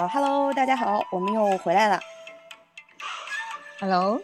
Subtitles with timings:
[0.00, 2.00] 好，Hello，大家好，我们又回来了。
[3.80, 4.22] Hello，Hello，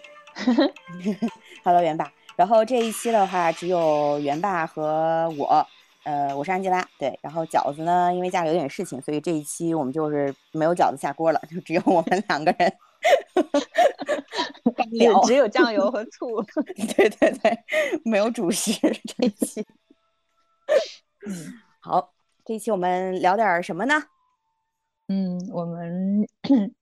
[1.85, 2.11] 元爸。
[2.35, 5.67] 然后这一期的话，只有元爸和我，
[6.05, 7.19] 呃，我是安吉拉，对。
[7.21, 12.73] 然后饺子呢，因为家里有点事情，所以这一期我们就是没有饺子下锅了，就只有我们两个人。
[14.97, 16.43] 只有只有酱油和醋。
[16.97, 17.59] 对对对，
[18.03, 19.63] 没有主食这一期。
[21.27, 22.15] 嗯，好，
[22.47, 24.03] 这一期我们聊点什么呢？
[25.09, 26.27] 嗯，我们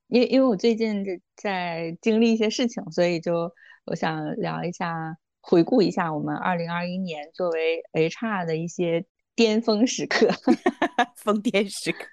[0.09, 1.05] 因为因为我最近
[1.37, 3.53] 在经历一些事情，所以就
[3.85, 10.29] 我想聊一下，回顾一下我们二零二一年作为 HR 的一些巅峰时刻，
[11.17, 12.07] 疯癫时刻。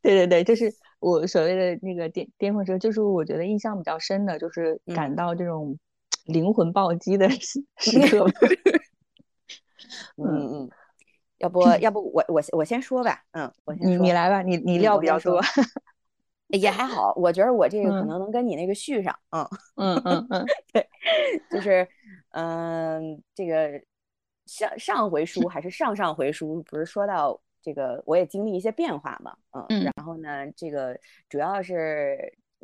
[0.00, 5.76] 对对对，就是我所谓的那个巅巅峰时刻，就是我觉得印象比较深的，就是感到这种
[6.26, 8.24] 灵魂暴击的时 时刻。
[10.16, 10.70] 嗯嗯。
[11.38, 15.40] 要不要不我我我先说吧，嗯，我先你你来吧，你你料比较多，
[16.48, 19.48] 也还好，我觉得我这个可能能跟你那个续上，嗯。
[19.76, 20.88] 嗯嗯嗯， 对，
[21.50, 21.86] 就是
[22.30, 23.80] 嗯，这个
[24.46, 32.18] 上上回书还是上上回书，不是说到这个我也经历一些变化嘛，嗯，然后呢，这个主要是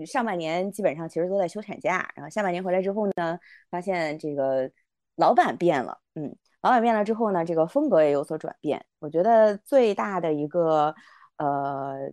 [0.04, 3.38] 上半年基本上其实都在休产假，然后下半年回来之后呢，
[3.70, 4.68] 发现这个
[5.14, 6.34] 老板变了，嗯。
[6.64, 8.82] 老板变了之后呢，这个风格也有所转变。
[8.98, 10.94] 我觉得最大的一个
[11.36, 12.10] 呃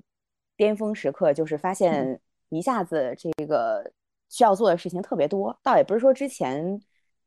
[0.58, 3.90] 巅峰时刻就是发现一下子这个
[4.28, 5.58] 需要做的事情特别多。
[5.64, 6.82] 倒也不是说之前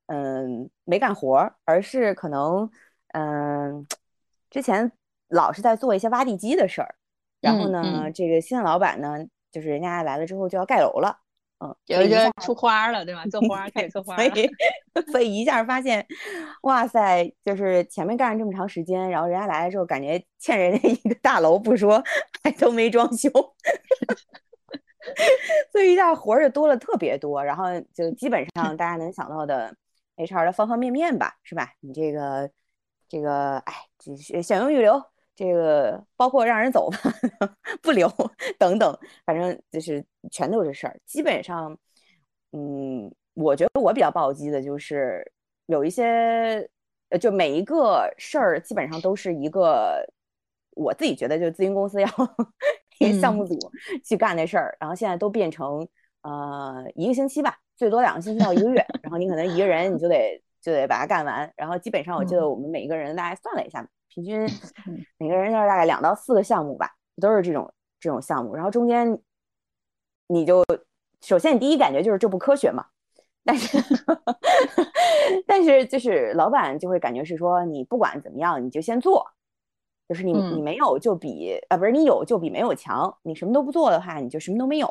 [0.08, 2.70] 嗯没干活，而是可能
[3.14, 3.86] 嗯
[4.50, 4.92] 之前
[5.28, 6.95] 老是在做一些挖地基的事儿。
[7.41, 9.17] 然后呢，嗯这个新的老板呢，
[9.50, 11.23] 就是人家来了之后就要盖楼了。
[11.60, 13.24] 嗯，有一个出花了，对吧？
[13.27, 14.51] 做花开始做花，所以
[15.12, 16.05] 所以一下发现，
[16.62, 22.02] 哇塞，就是前面干了这么长时间，然后人家来了之后，感觉欠人家一个大楼不说，
[22.42, 23.30] 还都没装修，
[25.73, 29.74] 所以一下活儿就多了特别多，然后就基本上大家能想到的
[30.17, 31.70] HR 的方方面面吧，是吧？
[31.80, 32.51] 你这个
[33.08, 35.01] 这个，哎，这选用预留。
[35.36, 36.98] 这个包括让人走吧
[37.83, 38.08] 不留
[38.58, 38.96] 等等，
[39.27, 40.96] 反正就是全都是事儿。
[41.05, 41.77] 基本上，
[42.52, 45.28] 嗯，我觉得我比较暴击的就是
[45.67, 46.68] 有一些，
[47.08, 50.08] 呃，就每一个事儿基本上都是一个
[50.77, 52.08] 我自己觉得就咨询公司要
[53.01, 53.58] 一个项目组
[54.05, 55.86] 去干的事儿，然后现在都变成
[56.22, 63.84] 呃一个星期吧，最多两个星期到一个月，然后你可能一个人你就得就得把它干完，然后基本上我记得我们每一个人大概算了一下。
[64.14, 64.48] 平均
[65.19, 66.89] 每个人要大概两到四个项目吧，
[67.20, 68.55] 都是这种这种项目。
[68.55, 69.19] 然后中间
[70.29, 70.64] 你就
[71.20, 72.86] 首先你第一感觉就是这不科学嘛，
[73.45, 73.77] 但是
[75.48, 79.27] 但是就是老板就会感觉是说你不管怎么样你就先做，
[80.08, 84.86] 就是你你没有就比啊不是你有就比没有强，你什么都不做的话你就什么都没有，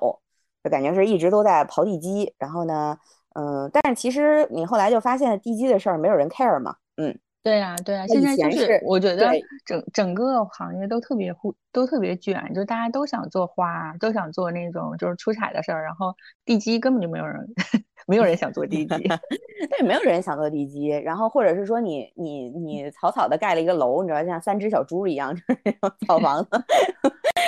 [0.64, 2.34] 就感觉是一直都在刨地基。
[2.38, 2.98] 然后呢，
[3.36, 7.18] 嗯，但是其实你后来就发现地基的事儿没有人 care 嘛，嗯。
[7.44, 9.30] 对呀、啊，对呀、啊，现在就是我觉得
[9.66, 16.16] 整整个行业都特别互都特别卷，就大家都想做花，都想做那种就是出彩的事儿，然后
[16.46, 17.46] 地基根本就没有人，
[18.08, 18.96] 没有人想做地基，
[19.78, 26.50] 对，没有人想做地基，然后或者是说你你你草草的盖了一个楼，你知道像三只小猪一样， 就是那种草房子，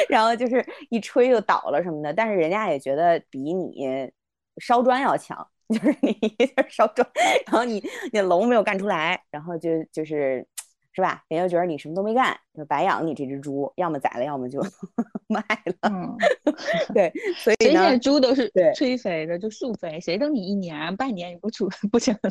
[0.09, 4.11] 然后就是一吹就倒了什么的，但是人家也觉得比你
[4.57, 5.47] 烧砖要强。
[5.73, 7.07] 就是你一下烧砖，
[7.47, 10.45] 然后你你楼没有干出来，然后就就是
[10.93, 11.23] 是吧？
[11.27, 14.61] 人家觉得你什么都没干，就白养你这只猪，要么宰了，要么就
[15.27, 15.89] 卖了。
[15.89, 16.15] 嗯，
[16.93, 22.29] 对，所以现在猪都是对催肥的，就速肥，谁等你一年半年你不出不行了，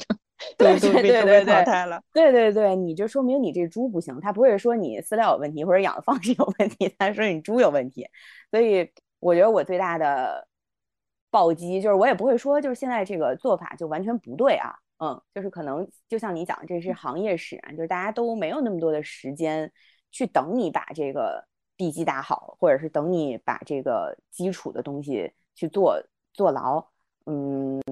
[0.56, 2.00] 对都对对对淘汰了。
[2.12, 8.06] 对对对，你就说明你这猪不行，他不会说你饲料有问题或者养的方式有问题，他说你猪有问题。
[8.50, 8.88] 所以
[9.18, 10.46] 我觉得我最大的。
[11.34, 19.68] 暴击就是我也不会说，就是现在这个做法就完全不对啊，嗯，就是可能就像你讲，这是行业使然，就是大家都没有那么多的时间
[20.12, 21.44] 去等你把这个
[21.76, 26.00] 地基打好，或者是等你把这个基础的东西去做
[26.32, 26.86] 做牢，
[27.26, 27.82] 嗯，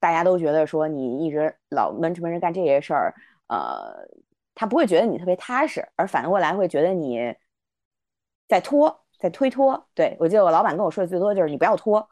[0.00, 3.14] 大家都觉得说你一直老闷着闷着干这些事儿，
[3.46, 4.04] 呃，
[4.56, 7.32] 他不会觉得你特别踏实，而反过来会觉得你
[8.48, 9.86] 在拖，在推脱。
[9.94, 12.04] 对我记得我老板跟我说的最多就是你不要拖。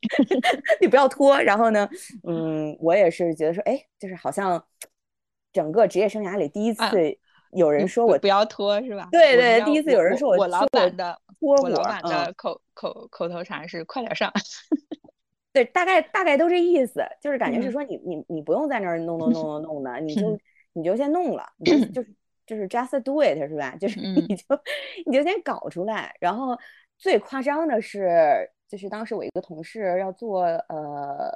[0.80, 1.88] 你不要拖，然后呢，
[2.26, 4.64] 嗯，我也是觉得说，哎，就是好像
[5.52, 6.84] 整个职业生涯里第一次
[7.52, 9.08] 有人说我、啊、不要拖，是吧？
[9.12, 14.32] 对对，第一次有人说我我老板的拖我老板的口、嗯、口口头禅是快点上。
[15.52, 20.38] 对，大概大概都这意思，就是感觉是说你、嗯、你你不用在那儿弄弄弄弄弄的，你就
[20.72, 22.14] 你就先弄了，你就就是
[22.46, 23.74] 就是 just do it 是吧？
[23.80, 24.60] 就是你就、嗯、
[25.06, 26.58] 你就先搞出来，然后。
[27.02, 31.28] 最夸张的是，就是当时我一个同事要做呃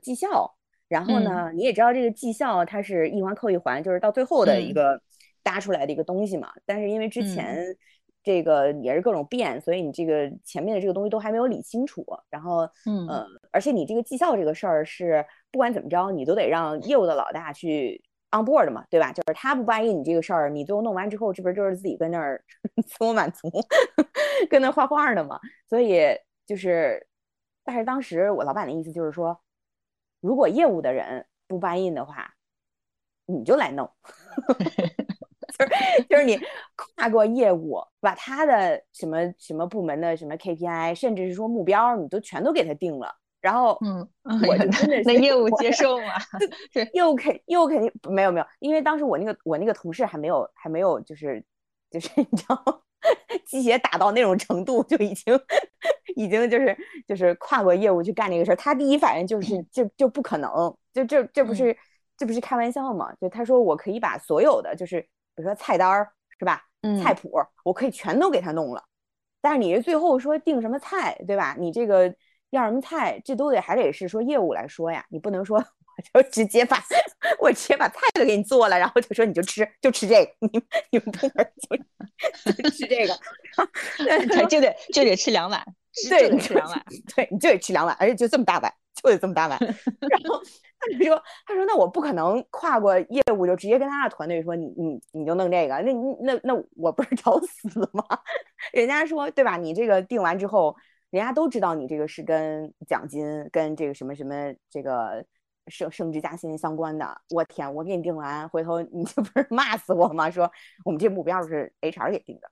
[0.00, 0.54] 绩效，
[0.88, 5.00] 然后呢，你也知道这个绩效它是一环扣一环，就是到最后的一个
[5.42, 6.52] 搭出来的一个东西嘛。
[6.64, 7.58] 但是因为之前
[8.22, 12.06] 这个也是各种变，所以你这个前面的这个东西都还没有理清楚。
[12.30, 18.02] 然后，嗯，呃，而且你这个绩效这个事儿是不管怎么着，你都得让业务的老大去。
[18.32, 19.12] on board 嘛，对吧？
[19.12, 22.40] 就是他不答应你这个事儿，你最后弄完之后，这不是就是自己跟那儿
[22.86, 23.50] 自我满足，
[24.48, 25.36] 跟那画画呢嘛？
[25.68, 26.16] 所以
[26.50, 27.06] 就是，
[27.62, 29.40] 但是当时我老板的意思就是说，
[30.20, 32.34] 如果业务的人不 buy in 的话，
[33.26, 33.88] 你就来弄，
[35.56, 36.36] 就是就是你
[36.74, 43.14] 跨过业务，把他的什么什么部门的什么 KPI，甚至是说目标，你都全都给他定了。
[43.40, 44.10] 然后，嗯，
[44.48, 46.14] 我就真的是那业务接受吗？
[46.72, 51.44] 对，业务肯业务肯定没有没有，因为当时我那个我那个同事还没有还没有就是
[51.92, 52.82] 就是你知道，
[53.46, 55.40] 鸡血打到那种程度，就已经
[56.16, 56.76] 已经就是
[57.06, 58.56] 就是跨过业务去干这个事儿。
[58.56, 60.50] 他第一反应就是就就不可能，
[60.92, 61.76] 就这这不是
[62.16, 63.12] 这不是开玩笑吗？
[63.20, 66.62] 就他说我可以把所有的就是比如说菜单儿是吧，
[67.02, 67.32] 菜谱
[67.64, 68.84] 我可以全都给他弄了，
[69.40, 71.56] 但是你这最后说定什么菜对吧？
[71.58, 72.14] 你这个。
[72.52, 75.64] 要什么菜，这都得还得是说业务来说呀，你不能说我
[76.12, 76.82] 就直接把
[77.40, 81.52] 我直接把菜都给你做了，然后就说你就吃就吃这个，你 们你们部门
[82.56, 83.18] 就吃这个，
[84.46, 85.64] 就得就得吃两碗，
[86.08, 89.58] 对，吃两碗，对，你就得吃两碗，而且就这么大碗，就得这么大碗。
[89.58, 90.40] 然后
[90.78, 98.04] 他就说，他说那我不可能跨过业务就直接跟他的团队说你你你就弄这个，那那那我不是找死吗？
[98.72, 99.56] 人家说对吧？
[99.56, 100.76] 你这个定完之后。
[101.10, 104.32] 人家都知道你这个是跟奖金、跟这个什么什么
[104.70, 105.24] 这个
[105.70, 107.20] 升升职加薪相关的。
[107.30, 110.30] 我天，我给你定完，回头你这 不是骂死我吗？
[110.30, 110.50] 说
[110.84, 112.50] 我们这目标是 HR 给定的，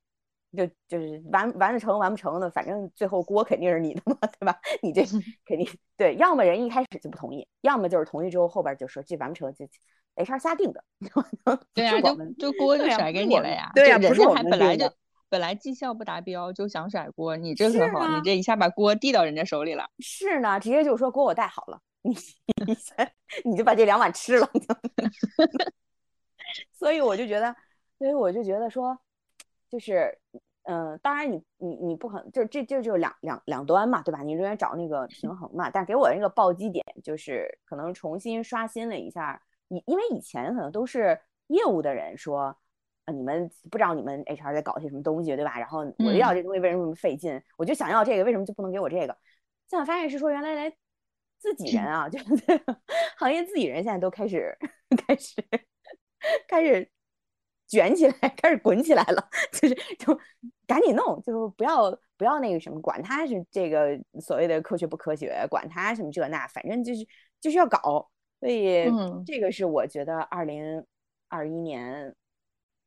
[0.56, 4.58] 就就是完完得成完不成的，反正最后锅肯定是你的嘛， 对吧？
[4.82, 5.02] 你这
[5.44, 9.66] 肯定对，要么人一开始就不同意，要么就是同意之后后边就说这完不成就
[10.16, 10.84] HR 瞎定的。
[11.74, 13.70] 对呀，就就锅就甩给你了呀。
[13.74, 14.90] 对呀，不是我们本来就。
[15.30, 19.84] 本来绩效不达标就想甩锅，你这可好，你这一下把锅递到人家手里了。
[19.98, 21.78] 是呢，直接就说锅我带好了，
[22.08, 22.76] 你
[23.44, 24.50] 你就把这两碗吃了。
[26.72, 27.54] 所以我就觉得，
[27.98, 28.98] 所以我就觉得说，
[29.68, 30.18] 就是，
[30.64, 34.22] 嗯，当然你你你不可能，就这这就两两两端嘛，对吧？
[34.22, 35.70] 你永远找那个平衡嘛。
[35.70, 42.56] 但给我那个暴击点就是可能重新刷新了一下，以因为以前可能都是业务的人说。
[43.10, 45.58] 你们不知道你们 HR 在搞些什么东西，对吧？
[45.58, 47.42] 然后我要这东西为什么这么费劲？
[47.56, 49.16] 我就想要这个，为什么就不能给我这个？
[49.66, 50.70] 现在发现是说原来来
[51.38, 52.26] 自己人啊， 就是
[53.16, 54.56] 行业自己人现在都开始
[55.06, 55.34] 开始
[56.46, 56.90] 开始
[57.66, 60.18] 卷起来， 开始滚起来了，就是就
[60.66, 67.06] 赶紧弄，就不要不要那个什么，管他是这个所谓的科学不科学，管他什么这那，反正就是
[67.40, 68.10] 就是要搞。
[68.40, 68.84] 所以
[69.26, 70.84] 这个是我觉得二零
[71.28, 72.14] 二一年。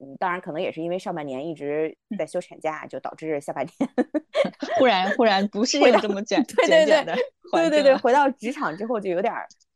[0.03, 3.89] 嗯，当然可能也是因为上半年一直在休产假，就导致下半年
[4.79, 7.15] 忽然忽然不是这么卷对对对
[7.51, 9.33] 对对对，回到职场之后就有点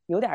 [0.08, 0.32] 有点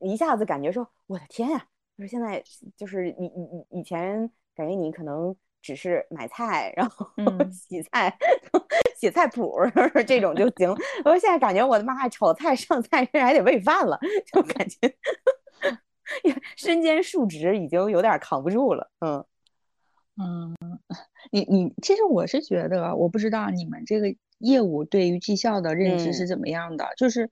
[0.00, 2.42] 一下子感觉说我的天呀，就是现在
[2.76, 7.06] 就是以以以前感觉你可能只是买菜，然后
[7.50, 8.14] 洗菜、
[9.00, 9.54] 写菜谱
[10.06, 10.70] 这种就行，
[11.04, 13.98] 我说现在感觉我的妈，炒菜上菜甚至还得喂饭了，
[14.32, 14.78] 就感觉。
[16.56, 19.24] 身兼数职已经有点扛不住了，嗯。
[20.16, 20.54] 嗯，
[21.32, 27.30] 你你其实我是觉得，我不知道你们这个业务对于绩效的认知是怎么样的，就是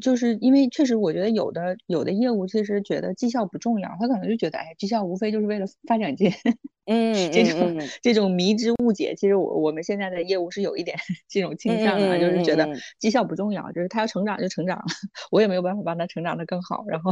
[0.00, 6.30] 就是因为确实我觉得有的有的业务其实觉得绩效不重要，他可能就觉得哎，绩效无非就是为了发奖金。
[6.86, 10.94] 嗯，这种这种迷之误解，其实我我们现在的业务是有一点
[11.30, 12.68] 这种倾向啊，就是觉得
[12.98, 14.84] 绩效不重要，就是他要成长就成长，
[15.32, 16.84] 我也没有办法帮他成长的更好。
[16.86, 17.10] 然后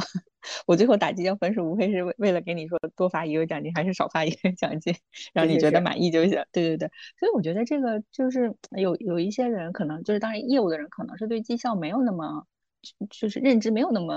[0.67, 4.95] 我最后打绩效分数，无非是为为了给你说多发一个奖金还是少发一个奖金，
[5.33, 6.45] 让你觉得满意就行。
[6.53, 12.47] 对对对，所以我觉得这个就是有有一些人可能就是当然业务的人可能是对绩效没有那么
[13.11, 14.17] 就是认知没有那么。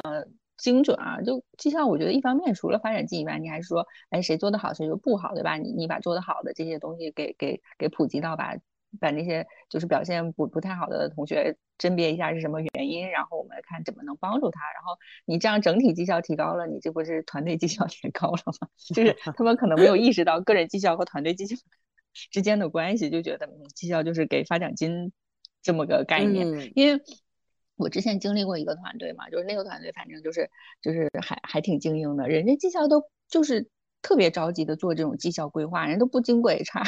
[0.57, 5.57] 精准啊，就绩效，我觉得一方面除了发展进以外，你还是说，哎，谁做的好，谁就不好，对吧？
[5.57, 8.55] 你你把做的好的这些东西给给给普及到，把
[8.97, 14.61] 把那些就是表现不不太好的同学甄别一下是什么原因，然后我们看怎么能帮助他。
[14.73, 18.69] 然后你这样整体绩效提高了，你这不是团队绩效 提高了吗？
[18.95, 21.57] 就是他们可能没有意识到个人绩效和团队绩效
[22.31, 25.11] 之间的关系，就觉得绩效就是给发奖金
[25.61, 27.01] 这么个概念，因为。
[27.77, 30.49] 我之前经历过一个团队嘛，就是那个团队，反正就是
[30.81, 33.69] 就是还还挺精英的，人家绩效都就是
[34.01, 36.87] 特别着急的做这种绩效规划，人都不经过 HR，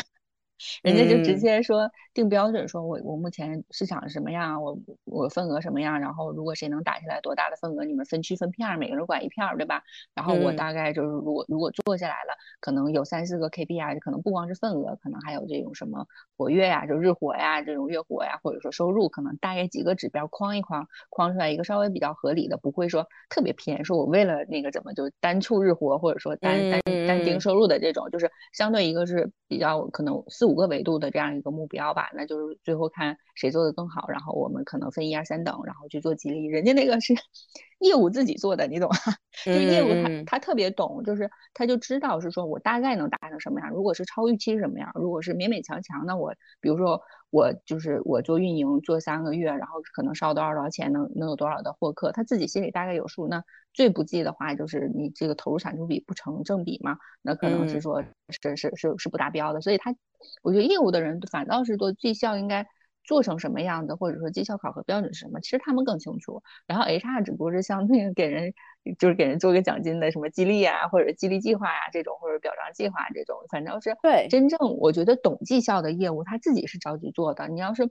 [0.83, 9.81] 人家就直接说定标准，说我我目前市场什么样，我我份额什么样，然后如果谁能打下来多大的份额，你们分区分片儿，每个人管一片儿，对吧？
[10.15, 36.45] 然后我大概就是如果如果做下来了，可能有三四个 KPI，可能不光是份额，可能还有这种什么活跃呀，就日活呀，这种月活呀，或者说收入，可能大概几个指标框一框，框出来一个稍微比较合理的，不会说特别偏，说我为了那个怎么就单处日活，或者说单单单盯收入的这种，就是相对一个是比较可能四五个维度的这样一个目标吧，那就是最后看谁做的更好，然后我们可能分一二三等，然后去做激励。
[36.45, 37.13] 人家那个是
[37.79, 38.95] 业务自己做的，你懂吗？
[39.45, 39.87] 就是业务
[40.25, 53.27] 他他特别懂，就是他就知道是说我大概能达成什么样，如果是超预期是什么样，如果是勉勉强强，那我比如说我就是我做运营做三个月，然后可能烧多少多少钱，能能有多少的获客，他自己心里大概有数。
[53.27, 53.43] 那
[53.73, 59.95] 最不济的话就是你这个投入产出比不成正比嘛，那可能是说是是是是不达标的，所以他。
[60.41, 62.65] 我觉得业务的人反倒是做绩效应该
[63.07, 66.43] 做成什么样的，或者说绩效考核标准是什么，其实他们更清楚。
[66.67, 68.53] 然后 HR 只不过是像那个给人，
[68.99, 77.47] 就是给人做个奖金的什么激励啊，或者激励计划呀这种，或者表彰计划这种，反正是对真正我觉得懂绩效的业务，他自己是着急做的。
[77.47, 77.89] 你要是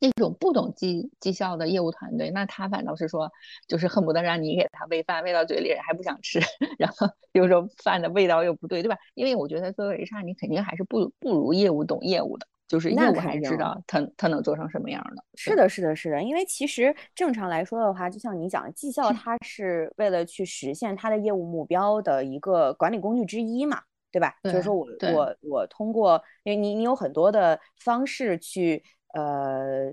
[0.00, 3.30] 那种不懂绩绩效的业务团队，那他反倒是说，
[3.68, 6.40] 就是恨不得让你给他喂饭，喂到嘴里还不想吃，
[6.78, 8.96] 然后有时候饭的味道又不对，对吧？
[9.14, 15.22] 因为我觉得作为 HR，你肯定还是不不如业务懂业务的，就是业务还知道他他能做成什么样的。
[15.34, 16.22] 是的，是的，是的。
[16.22, 24.34] 因为其实正常来说的话，就像你讲，绩效它是为了去实现它的业务目标的一个管理工具之一嘛，对吧？
[24.44, 28.82] 就是说我我我通过，因为你你有很多的方式去。
[29.14, 29.92] 呃，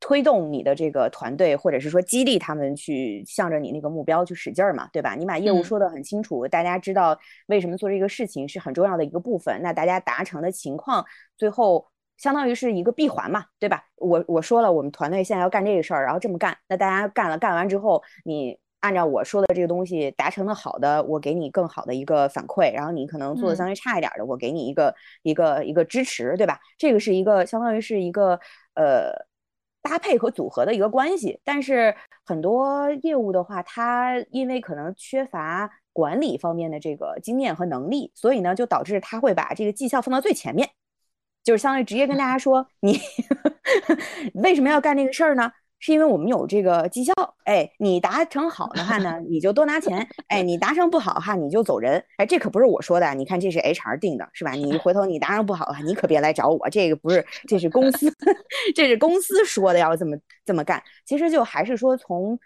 [0.00, 5.14] 推动你的这个团队，或者是说激励他们去向着你那个目标去使劲儿嘛，对吧？
[5.14, 7.16] 你把业务说的很清楚，大家知道
[7.46, 9.62] 为什么做这个事情是很重要的一个部分。
[9.62, 11.06] 那大家达成的情况，
[11.36, 11.86] 最后
[12.22, 13.84] 相当于是一个闭环嘛，对吧？
[13.96, 18.58] 我我说了，我们团队现在要干这个事儿，然后这么干，那大家干了，干完之后你。
[18.82, 26.58] 按照我说的这个东西达成的好的，我给你更好的一个反馈，然后你可能做的相对差一点的，我给你一个一个一个支持，对吧？
[26.76, 28.40] 这个是一个相当于是一个
[28.74, 29.12] 呃
[29.82, 31.40] 搭配和组合的一个关系。
[31.44, 31.94] 但是
[32.26, 40.68] 很多业务的话，它因为可能缺乏管理方面的这个经验和能力，所以呢，就导致他会把这个绩效放到最前面，
[41.44, 43.00] 就是相当于直接跟大家说， 你
[44.34, 45.50] 为什么要干这个事儿呢？
[45.84, 54.52] 是因为我们有这个绩效，哎，你达成好的话呢，你就多拿钱，哎，你达成不好的话，你就走人，哎，这可不是我说的，你看这是 HR 定的，是吧？
[54.52, 58.08] 你回头你达成不好的话，你可别来找我，这个不是，这是公司，
[58.76, 60.80] 这是公司说的要这么这么干。
[61.04, 62.38] 其实就还是说从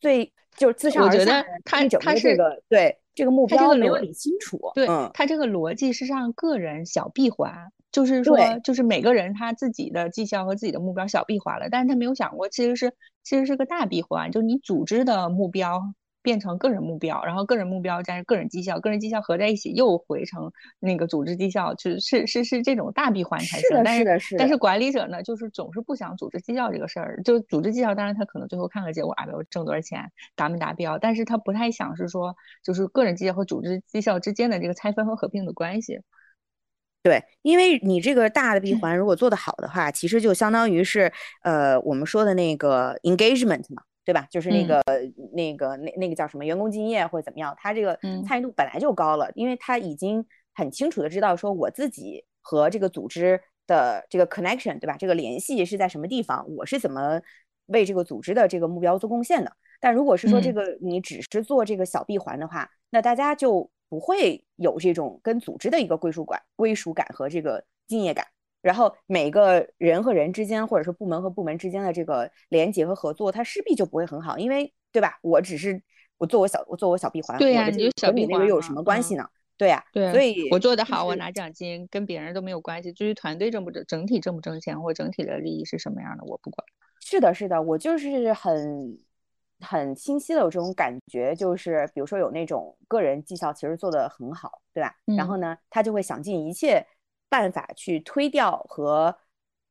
[0.00, 7.70] 最就是自上而下，他他这个对这个目标没有理清楚，对他这个逻辑是让个人小闭环。
[7.92, 15.80] 就是说，就是每个人他自己的绩效和自己的目标小闭环了，但是他没有想过，其实是其实是个大闭环，就是你组织的目标
[16.22, 23.84] 变成个人目标，然后个人目标加上个人绩效，个人绩效合在一起又回成那个组织绩效，就是是是是这种大闭环才行。
[23.84, 24.38] 是的，是的。
[24.38, 32.34] 但是管理者呢，就是总是不想组织绩效这个事儿，就组织绩效，当然他可能最后看个结果啊，比如挣多少钱，达没达标，但是他不太想是说，
[32.64, 36.00] 就是个人绩效和组织绩效之间的这个拆分和合并的关系。
[37.02, 44.24] 对，因为你这个大的闭环如果做得好的话，其实就相当于是呃我们说的那个 engagement 嘛，对吧？
[44.30, 44.80] 就是那个
[45.34, 54.96] 那个那那个叫什么员工敬业或者怎么样，他这个参与度本来就高了，因为他已经很清楚的知道说我自己和这个组织的这个 connection，对吧？
[54.96, 57.20] 这个联系是在什么地方，我是怎么
[57.66, 59.52] 为这个组织的这个目标做贡献的。
[59.80, 63.68] 但如果是说这个你只是做这个小闭环的话，那大家就。
[63.92, 68.26] 不会有这种跟组织的一个归属感、归属感和这个敬业感，
[68.62, 75.18] 然后每个人和人之间，或者说部门和部门之间的这个连接和合作，它势必就不会很好，因为对吧？
[75.20, 75.82] 我只是
[76.16, 79.28] 我做我小我做我小闭环，对呀，你小闭环有什么关系呢？
[79.58, 82.90] 对呀，对，所以我做的好，我拿奖金，跟别人都没有关系。
[82.94, 86.66] 至于团队挣不挣，整体挣不挣钱，或整体的利益是什么样的，我不管。
[87.02, 88.98] 是的，是的，我就是很。
[89.62, 94.94] 很清晰的有这种感觉，就是比如说有那种个人绩效其实做得很好，对吧？
[95.16, 96.86] 然后呢，他就会想尽一切
[97.28, 99.16] 办法去推掉和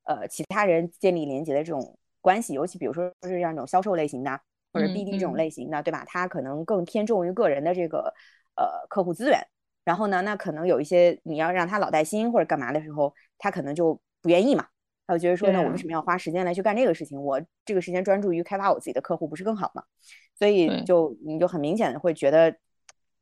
[0.04, 4.40] 呃其他人建立连接的这种关系，尤其比如说是像这种销售类型的
[4.74, 6.04] 或者 BD 这种类型的，对吧？
[6.08, 8.14] 他可能更偏重于个人的这个
[8.56, 9.40] 呃客户资源。
[9.84, 14.68] 然后呢，那可能有一些你要让他老带新或者干嘛的时候，他可能就不愿意嘛。
[15.12, 17.22] 我觉得说，那我为什么要花时间来去干这个事情？
[17.22, 19.84] 我这个时间专注于开发我自己的客户，不是更好吗？
[20.36, 22.56] 所以就你就很明显的会觉得，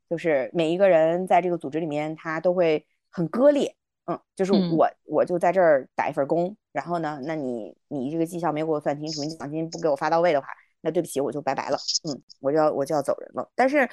[0.10, 10.48] 就是每一个人在这个组织里面，他都会很割裂，嗯，就是我我就在这儿打一份工，然后呢，那你你这个绩效没给我算清楚，你奖金不给我发到位的话，
[10.82, 11.78] 那对不起，我就拜拜了，
[12.08, 13.50] 嗯，我就要我就要走人了。
[13.56, 13.90] 但是，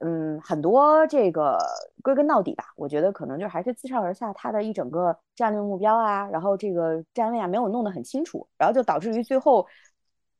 [0.00, 1.58] 嗯，很多这个
[2.02, 9.66] 归根到底吧，我觉得可能就还是自上而下，他的一整个战略目标啊，然后这个站位啊没有弄得很清楚，然后就导致于最后，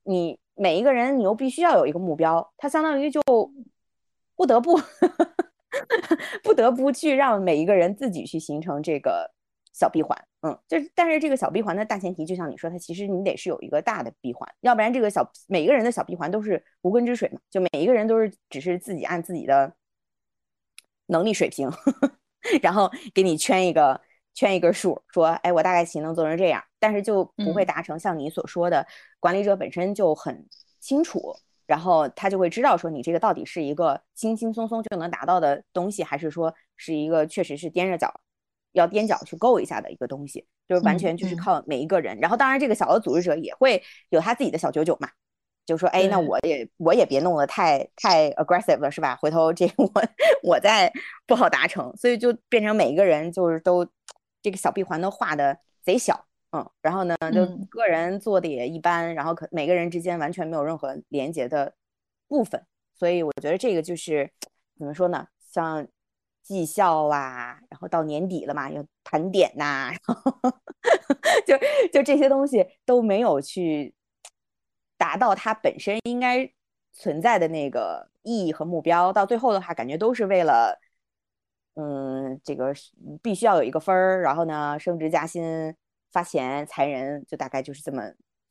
[0.03, 3.21] 你每一个人你又必须要有一个目标，他相当于就
[4.37, 4.79] 不得不。
[6.45, 9.29] 不得不去让每一个人自己去形成这个
[9.73, 19.75] 小闭环，嗯，就是但是这个小闭环的大前提，就像你说，它其实你得是有一个大的闭环，要不然这个小每一个人的小闭环都是无根之水嘛，就每一个人都是只是自己按自己的
[21.07, 22.19] 能力水平， 呵呵
[22.61, 23.99] 然后给你圈一个
[24.35, 28.87] 圈一个数，说，哎，我大概其能做成这样，但是就不会达成像你所说的，
[29.21, 30.47] 管理者本身就很
[30.79, 31.35] 清楚。
[31.67, 38.21] 然后他就会知道说你这个到底是一个轻轻松松就能达到的东西，还是说是一个确实是踮着脚
[38.75, 42.17] 要踮脚去够一下的一个东西，就是完全就是靠每一个人。
[42.21, 45.09] 然后当然这个小的组织者也会有他自己的小九九嘛，
[45.65, 49.17] 就说哎，那我也我也别弄得太太 aggressive 了，是吧？
[49.17, 49.91] 回头这我
[50.43, 50.93] 我再
[51.27, 53.87] 不好达成，所以就变成每一个人就是都
[54.43, 56.27] 这个小闭环都画的贼小。
[56.57, 61.75] 嗯，然后呢，就个人做的也一般，然后可每个人之间完全没有任何连接的
[62.29, 62.65] 部分，
[62.97, 64.31] 所以我觉得这个就是
[64.79, 65.27] 怎么说呢？
[65.41, 65.85] 像
[66.45, 70.53] 绩效啊，然后到年底了嘛，要盘点呐，然 后
[71.45, 71.57] 就
[71.93, 73.93] 就这些东西都没有去
[74.97, 76.49] 达到它本身应该
[76.93, 80.79] 存在的那个意义和目标，到最后的话，感觉都是为了，
[81.75, 82.73] 嗯，这个
[83.23, 85.75] 必须要有一个分儿，然后呢，升职加薪。
[86.13, 88.01] 发钱裁人，就大概就是这么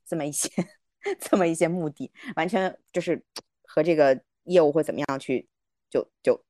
[0.06, 0.50] 这么一些
[1.18, 3.24] 这么一些目的，完全就是
[3.64, 5.48] 和这个业务会怎么样去
[5.90, 6.44] 就就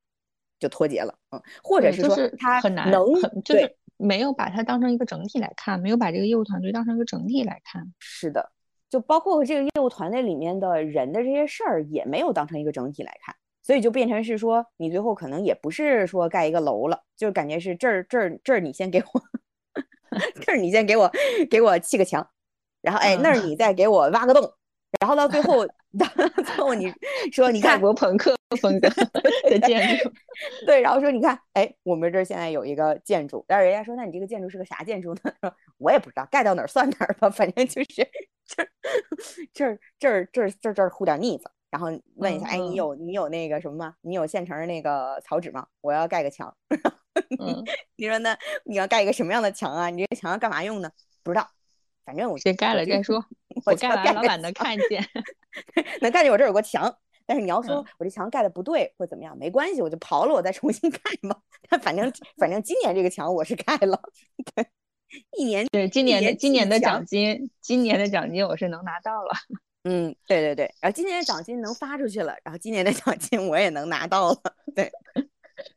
[0.64, 3.04] 就脱节了，嗯，或者是说他很难能
[3.44, 7.92] 就是没有把它当成一个整体来看，没有把这个业务团队当成一个整体来看。
[7.98, 8.50] 是的，
[8.88, 19.22] 就包括这个业务团队里面的人的这些事儿也没有当成一个整体来看，所以就变成是说你最后可能也不是说盖一个楼了，就感觉是这儿这儿这儿你先给我。
[20.40, 21.10] 这儿你先给我
[21.50, 22.24] 给我砌个墙，
[22.80, 24.48] 然后哎那儿你再给我挖个洞，
[25.00, 25.66] 然后到最后
[25.98, 26.92] 到最后你
[27.32, 28.88] 说你看国朋克风格
[29.48, 30.10] 的建筑，
[30.66, 35.32] 对，然后说你看哎我们这儿现在有一个建筑，但是人家说那你这个建筑是个啥建筑呢？
[35.42, 38.02] 说我也不知道，盖到哪儿算哪儿吧，反正就是这
[38.62, 38.68] 儿
[39.52, 43.94] 这儿这儿这儿这儿这儿糊点腻子，然后问一下哎你有你有那个什么吗？
[44.02, 45.66] 你有现成的那个草纸吗？
[45.80, 46.54] 我要盖个墙。
[47.96, 49.88] 你说那你要盖一个什么样的墙啊？
[49.90, 50.90] 你这个墙要干嘛用呢？
[51.22, 51.48] 不知道，
[52.04, 53.24] 反正我先盖了再说。
[53.66, 55.04] 我盖完，老板能看见，
[56.02, 56.94] 能看见我这有个墙。
[57.26, 61.34] 但是你要说我这墙盖的不对或怎么样，没关系，我就刨了，我再重新盖嘛。
[61.70, 63.98] 但反正反正今年这个墙我是盖了。
[64.54, 64.66] 对，
[65.38, 69.30] 一年对今年的今年的奖金，今年的奖金我是能拿到了。
[69.84, 74.38] 嗯，对对对，然后今年的奖金能发出去了，然后今年的奖金我也能拿到了。
[74.74, 74.90] 对。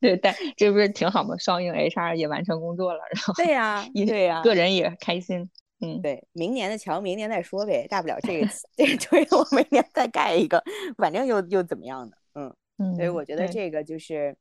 [0.01, 1.37] 对，但这不是挺好吗？
[1.37, 5.49] 双赢 HR 也完成工作了，然后对呀，对呀，个人也开心。
[5.79, 10.63] 嗯，对，明年的桥明年再说呗，大不了这个 这个推我明年再盖一个，
[10.97, 12.15] 反正又又怎么样呢？
[12.33, 14.35] 嗯嗯，所以我觉得这个就是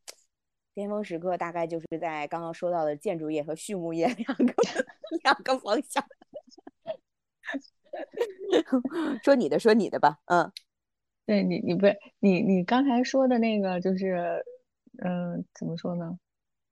[0.74, 4.54] 巅峰时刻，大概就是在刚刚说到的建筑业和畜牧业两个
[5.24, 6.04] 两个方向。
[9.24, 10.18] 说你的，说你的吧。
[10.26, 10.52] 嗯，
[11.24, 14.44] 对你，你不是你你刚才说的那个就是。
[14.98, 16.18] 嗯，怎么说呢？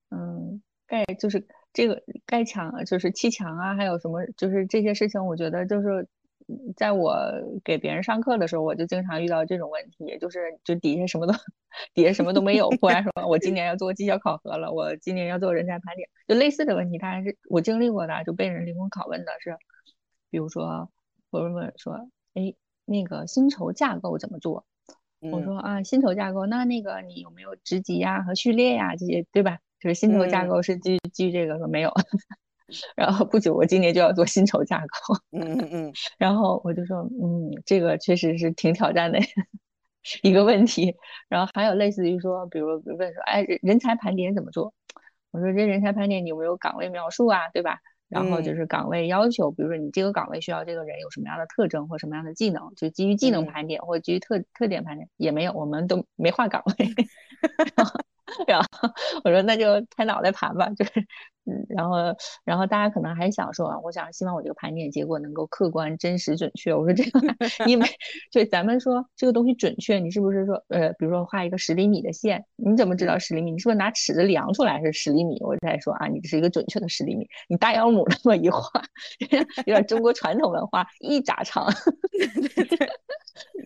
[0.09, 6.07] 嗯，盖就是这个盖墙，就是砌墙啊，还有什么，就是这些事情，我觉得就是
[6.77, 7.13] 在我
[7.65, 11.33] 给别人上课的时候，我就经常遇到这种问题，就是就底下什么都
[11.93, 19.57] 底下什么都没有，忽然说我今年要做绩效考核了，我今年要做人才盘点，就类似的问题，当然是我经历过的，就被人灵魂拷问的是，
[20.29, 20.89] 比如说
[21.29, 24.65] 我问说，哎，那个薪酬架构怎么做？
[25.19, 29.59] 我说啊，薪酬架构，那那个你有没有职级呀和序列呀这些，对吧？
[29.85, 31.93] 就是薪酬架构是基基于这个，说没有。
[32.97, 35.15] 然后不久，我今年就要做薪酬架构。
[35.39, 35.93] 嗯嗯嗯。
[36.17, 39.19] 然后我就说，嗯，这个确实是挺挑战的
[40.23, 40.95] 一个问题。
[41.29, 44.73] 然后还有类似于说，比如问说，哎，人才盘点怎么做？
[45.29, 47.77] 我说这人才盘点你有没有岗位描述啊，对吧？
[48.09, 56.73] 然后就是岗位要求，比如说你这个岗位需要这个人有什么样的特征或什么样的技能，就基于技能盘点或基于特特点盘点也没有，我们都没画岗位。
[59.25, 60.91] 我说那就拍脑袋盘吧， 就是
[61.47, 61.95] 嗯，然后，
[62.43, 66.71] 然后大家可能还想说啊，我想希望我这个盘点结果能够客观、真实、准确。
[66.73, 67.19] 我说这个，
[67.65, 67.87] 因为
[68.31, 73.51] 就咱们说这个东西准确，你是不是说，呃，比如说画一个十厘米的线，你怎么知道十厘米？
[73.53, 75.39] 你是不是拿尺子量出来是十厘米？
[75.41, 77.27] 我再说啊，你这是一个准确的十厘米。
[77.47, 78.69] 你大腰母那么一画，
[79.65, 81.67] 有点中国传统文化，一拃长，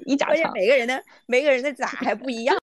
[0.05, 0.53] 一拃长。
[0.53, 2.57] 每个人的每个人的拃还不一样。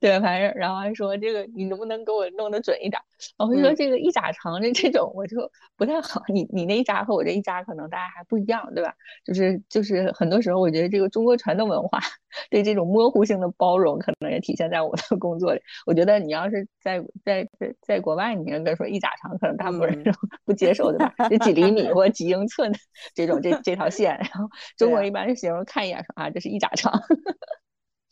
[0.00, 3.00] 对，反正然后还说这个你能不能给我弄得准一点？
[3.36, 5.36] 我会说这个一扎长这这种我就
[5.76, 6.22] 不太好。
[6.28, 8.94] 你你那一扎和我这一扎可能大家还不一样，对吧？
[9.26, 12.00] 就是就是很多时候我觉得这个中国传统文化
[12.48, 15.60] 对这种模糊性的包容，可能也体现在我的工作里。
[15.84, 20.02] 我觉得你要是在在在在国外，你应该说一扎长，可能大部分人
[20.46, 21.14] 不接受，对吧？
[21.28, 22.78] 这几厘米或几英寸的
[23.14, 26.98] 这种这这条线，然后中国一般是形容看一眼说啊，这是一扎长。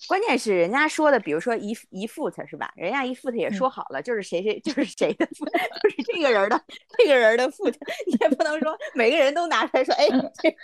[0.06, 2.72] 关键是人家说的，比如说一一 foot 是吧？
[2.76, 5.50] 人家一 foot 也说好了，就是谁谁就是谁的 foot，
[5.82, 6.64] 就是这个人的
[6.96, 7.74] 这个人的 foot，
[8.06, 10.06] 你也不能说每个人都拿出来说，哎，
[10.40, 10.54] 这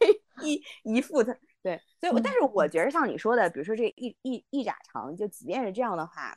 [0.00, 6.36] 这一一 foot，对，所以但是我觉得像你说的，比如说这一一一拃长，就即便是这样的话，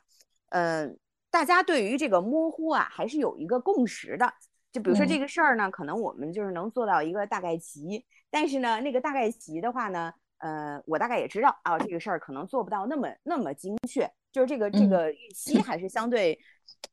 [0.50, 0.96] 嗯，
[1.32, 4.32] 大家对于这个模糊啊，还是有一个共识的。
[4.70, 10.14] 就比如说这个事儿呢，可能我们就是能做到一个大概齐，但是呢，那个大概齐的话呢。
[10.40, 16.38] 呃，我大概也知道啊，这个事儿可能做不到那么那么精确，就是这个这个预期还是相对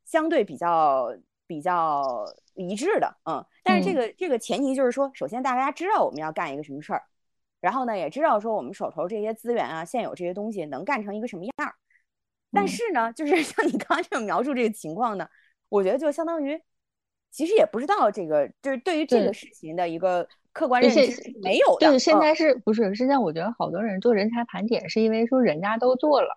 [0.05, 1.07] 相对比较
[1.47, 3.43] 比较一致的，嗯。
[3.63, 7.03] 但是这个这个前提就是说，首先大家知道我们要干一个什么事儿，
[7.61, 11.73] 然后呢，也知道说我们手头这些资源啊，现有这些东西能干成一个什么样儿。
[12.51, 15.27] 但是呢，就是 像你刚刚这种描述这个情况呢，
[15.69, 16.61] 我觉得就相当于
[17.31, 20.27] 其实也不知道这个就是对于这个事情的一个。
[20.57, 20.99] 客观认知
[21.43, 22.95] 没有的，对，现在是不是？
[22.95, 26.29] 现在我觉得好多人做人才盘点，是因为说人家都做了，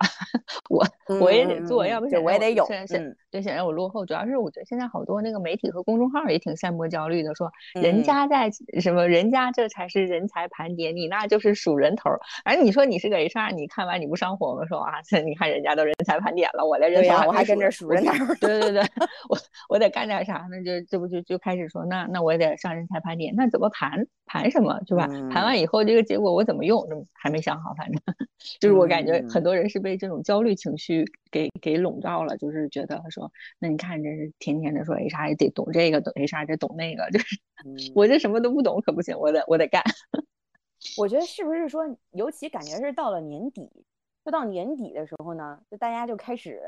[0.68, 0.86] 我
[1.18, 2.66] 我也得做，要不我也得有。
[2.68, 4.04] 嗯，对，显然我落后。
[4.04, 12.10] 主要是我觉得现在好多那个媒体和公众号也挺散播焦虑的，说人家在什么，人家这才是人才盘点，你那就是数人头。
[12.44, 14.66] 而你说你是个 HR，你看完你不上火吗？
[14.66, 18.12] 说啊， 你看人家都人才盘点了，我连人才我还跟着数人头。
[18.34, 18.82] 对对对，
[19.30, 19.38] 我
[19.70, 20.62] 我得干点啥呢？
[20.62, 24.06] 就这不就就开始说，那那我也得上人才盘点，那怎么盘？
[24.26, 25.06] 盘什么，是吧？
[25.30, 27.74] 盘完以后这个结果我怎么用，还没想好。
[27.74, 28.00] 反正
[28.60, 37.36] 就是我感觉很多人是被这种焦虑情绪给给笼罩了，就是觉得说，那你看这是天天的说 HR 也得懂这个，懂 HR 得懂那个，就是
[37.94, 39.82] 我这什么都不懂可不行，我得我得干。
[40.96, 43.68] 我觉得是不是说，尤其感觉是到了年底，
[44.24, 46.60] 就到年底的时候呢，就大家就开始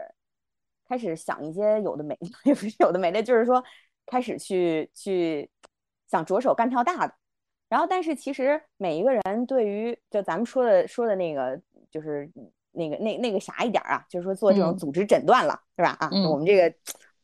[0.89, 3.63] 开始想一些有的没的，也不是有的没的，就是说
[4.05, 5.49] 开始去去
[6.09, 7.15] 想着手干票大的。
[7.73, 11.59] 然后，但是其实每一个人对于就咱们说的说的那个，
[11.91, 12.31] 就是
[12.73, 15.97] 那个那那个啥一点啊，就是说做这种组织诊断了，是吧？
[15.99, 16.71] 啊，我们这个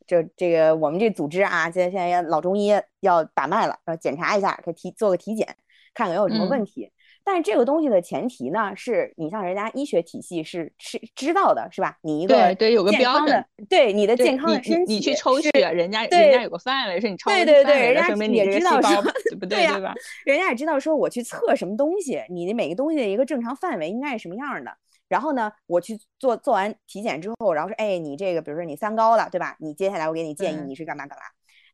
[0.07, 5.55] 就这个我们这组织啊，现在现在老中医要把脉了，要检查一下，给体做个体检，
[5.93, 6.91] 看看有什么问题。
[7.23, 11.97] 但是这个东西的前提呢，是你像人家医学体系是是知道的，是吧？
[12.01, 19.01] 你一个对对有个标准，对你的健康的身体，你去抽血，人家人家有个范围，是你抽对对对，人家也知道说
[19.39, 19.93] 不对对吧？
[20.25, 24.71] 人家也知道说我去测什么东西，你的每个东西的一个正常范围应该是什么样的。
[25.07, 29.55] 然后呢，我去做做完体检之后，然后说，哎，你这个比如说你三高了，对吧？
[29.59, 31.23] 你接下来我给你建议你是干嘛干嘛。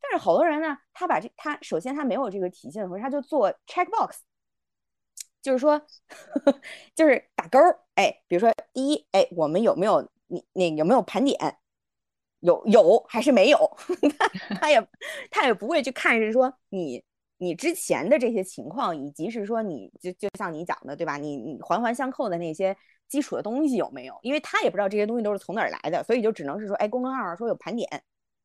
[0.01, 4.19] 但是好多人呢，他把这他首先他没有这个体系的时候，他就做 check box。
[5.45, 5.79] 就是说，
[6.95, 11.37] 就是打勾儿，哎，比如说第一，哎，我们有没有你那有没有盘点？
[12.39, 13.77] 有有还是没有？
[14.59, 14.87] 他也
[15.29, 17.03] 他也不会去看是说你
[17.37, 21.17] 你之前的这些情况，以及是说你就就像你讲的对吧？
[21.17, 22.75] 你你环环相扣的那些
[23.07, 24.17] 基础的东西有没有？
[24.23, 27.87] 因为他也不知道这些东西都是从哪儿来的，所以就只能是说，哎，公众号上说有盘点，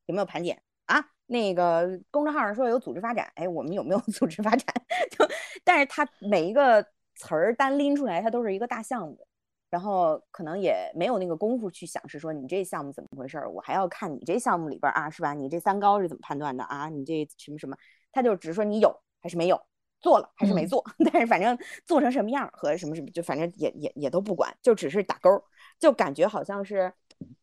[0.05, 1.03] 有没有盘点啊？
[1.27, 4.65] 那个公众号上说有组织发展，哎，我们有没有 组织发展？
[5.11, 5.25] 就，
[5.63, 6.83] 但是他每一个
[7.15, 9.25] 词儿单拎出来，它都是一个大项目，
[9.69, 15.33] 然后可能也没有那个功夫去想，是说你这项目怎么回事儿，我还要看你这项目里边啊，是吧？
[15.33, 16.89] 你这三高是怎么判断的啊？
[16.89, 17.77] 你这什么什么，
[18.11, 19.57] 他就只是说你有还是没有，
[20.01, 25.41] 做了还是没做， 但是反正做成什么样和什么什么，就反正也也也都不管，就只是打勾，
[25.79, 26.91] 就感觉好像是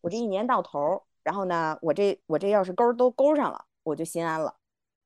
[0.03, 3.67] 我这一年到头，然后呢，我这我这要是勾都勾上了。
[3.83, 4.55] 我就心安了。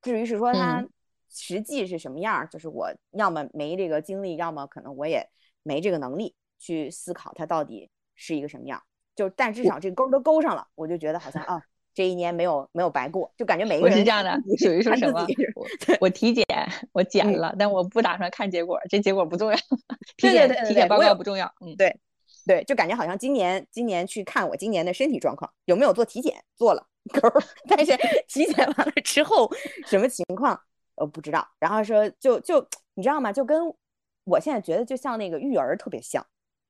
[0.01, 0.87] 至于是说它
[1.29, 5.29] 实际是什么样，就是我要么没这个精力，要么可能我也
[5.65, 8.81] 没这个能力去思考它到底是一个什么样。
[9.17, 14.37] 就但至少这勾都勾上了，我就觉得好像啊，这一年没有没有白过，就感觉每个人是这样的。
[14.59, 15.27] 属于说什么？
[16.01, 16.45] 我体检
[16.93, 19.57] 我 检了，但我不打算看结果，这结果不重要。
[20.17, 21.47] 体检体检报告不重要。
[21.61, 22.01] 嗯，对
[22.47, 26.87] 对，就感觉好像今年今年去看我今年的身体状况有没有做体检，做了。
[27.21, 27.29] 勾，
[27.69, 27.97] 但是
[28.29, 29.51] 体检完了之后
[29.87, 30.61] 什么情况
[30.95, 31.45] 呃不知道。
[31.59, 33.33] 然后说就就你知道吗？
[33.33, 33.61] 就跟
[34.23, 36.25] 我现在觉得就像那个育儿特别像，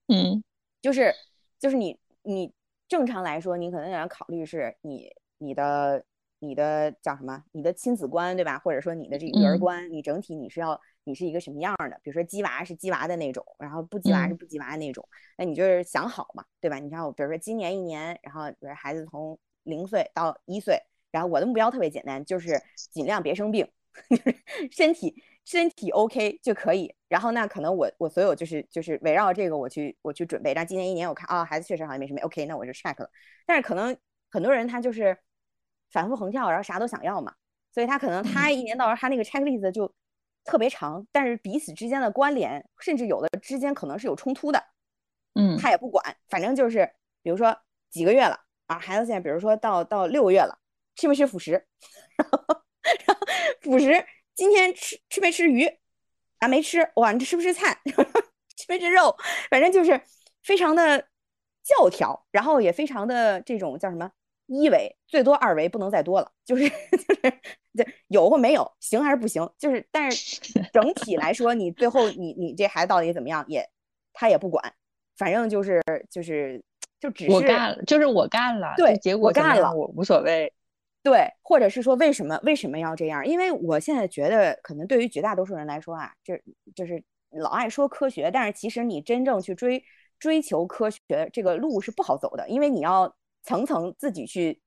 [0.08, 0.42] 嗯，
[0.80, 1.14] 就是
[1.58, 2.50] 就是你你
[2.88, 6.02] 正常来说，你可能要考虑是你你的
[6.38, 7.44] 你的叫什么？
[7.52, 8.58] 你的亲子观对吧？
[8.58, 11.98] 或者说你的这个育儿观，你整体你是要你是一个什么样的？
[12.02, 16.78] 比如说鸡娃是鸡娃的那种，然后不鸡娃是不鸡娃的那种，那你就是想好嘛，对吧？
[16.78, 23.68] 你看我比如说今年一年，然后比如孩子从零岁到一岁，然后我的目标特别简单，就是尽量别生病，
[24.10, 24.36] 就是
[24.70, 26.94] 身体身体 OK 就可以。
[27.08, 30.54] 然后那可能我我所有就是就是围绕这个我去我去准备。
[30.54, 33.10] 然后今年一年我看啊孩子确实好像没什么 OK，那我就 check 了。
[33.44, 33.96] 但是可能
[34.30, 35.18] 很多人他就是
[35.90, 37.34] 反复横跳，然后啥都想要嘛，
[37.72, 39.92] 所以他可能他一年到头他那个 checklist 就
[40.44, 44.62] 特别长，但是彼此之间的关联，甚至有的之间可能是有冲突的。
[45.34, 46.90] 嗯，他也不管，反正就是
[47.22, 47.56] 比如说
[47.90, 48.38] 几个月了。
[48.66, 50.58] 啊，孩子现在比如说到到六个月了，
[50.94, 51.52] 吃没吃辅食？
[52.16, 52.38] 然后
[53.06, 53.26] 然后
[53.60, 55.66] 辅食今天吃吃没吃鱼？
[56.38, 56.90] 啊，没吃。
[56.94, 57.78] 哇，你这吃不吃菜？
[58.56, 59.14] 吃没吃肉？
[59.50, 60.00] 反正就是
[60.42, 61.06] 非常的
[61.62, 64.10] 教条，然后也非常的这种叫什么
[64.46, 66.30] 一维，最多二维，不能再多了。
[66.44, 67.40] 就是 就是
[67.74, 69.48] 这有或没有，行还是不行？
[69.58, 70.40] 就是但是
[70.72, 73.68] 整体来说，你最后你你这孩子到底怎么样，也
[74.12, 74.74] 他也不管，
[75.16, 76.62] 反正就是就是。
[77.02, 80.52] 就只是我干了，就是我干了，对，结果干了，我无所谓。
[81.02, 83.26] 对，或者是说为什么为什么要这样？
[83.26, 86.38] 因为我现在觉得，可能对于绝大多数人来说啊，就
[86.76, 89.82] 就是老爱说科学，但是其实你真正去追
[90.20, 91.00] 追求科学
[91.32, 94.60] 这个路是不好走的，因为你要层层自己去。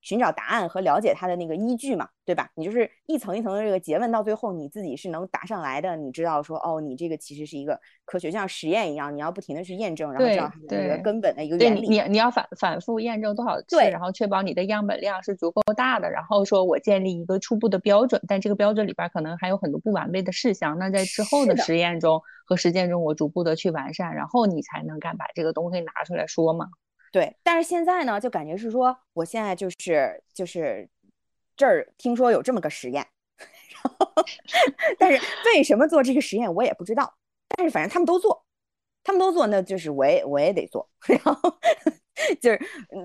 [0.00, 2.48] 寻找答案和了解它的那个依据嘛，对吧？
[2.54, 5.96] 你就是一层一层的这个诘问，到最后你自己是能答上来的。
[5.96, 11.80] 你知道说，哦，你这个其实是一个科学，就像实验一样，你要不停的去验证，然后知道它的一个根本的一个原理。
[11.88, 20.78] 你你要反反复验证多少次，然后确保你的样本量是足够大的，然后说我建立一个初步的标准，但这个标准里边可能还有很多不完备的事项。
[20.78, 26.68] 那在之后的实验中和实践中，我逐步的去完善，然后你才能敢把这个东西拿出来说嘛。
[27.12, 30.88] 对，但是现在呢，就感觉是说，我现在就是就是
[31.56, 33.06] 这儿听说有这么个实验，
[33.82, 34.12] 然后
[34.98, 37.14] 但是为什么做这个实验我也不知道，
[37.48, 38.44] 但是反正他们都做，
[39.02, 41.58] 他们都做，那就是我也我也得做，然后。
[42.40, 42.60] 就是，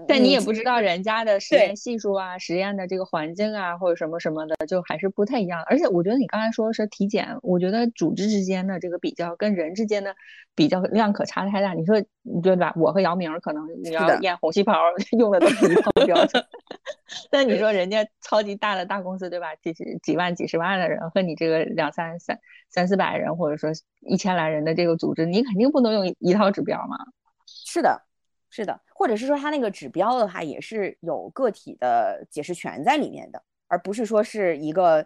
[0.08, 5.64] 但你也不知道人家的实验系数啊，实验的这个环境啊，或者什么什么的，就还是不太一样。
[5.68, 10.16] 而且我觉得你刚才说是体检，我觉得组织之间的这个比较跟人之间的
[10.56, 11.74] 比较量可差太大。
[11.74, 11.96] 你说
[12.42, 12.74] 对吧？
[12.76, 14.74] 我和姚明可能你要验红细胞
[15.18, 16.44] 用的都是一套标准，
[17.30, 19.56] 但你说人家超级大的大公司对吧？
[19.56, 23.70] 几十几万、几十万的人和你这个两三三三四百人或者说
[24.02, 26.98] 一千来人的这个组织，你肯定不能用一套指标嘛？
[27.46, 28.02] 是的。
[28.56, 35.04] 是的，或者是说它那个指标的话，也是有个体的解释权在里面的，而不是说是一个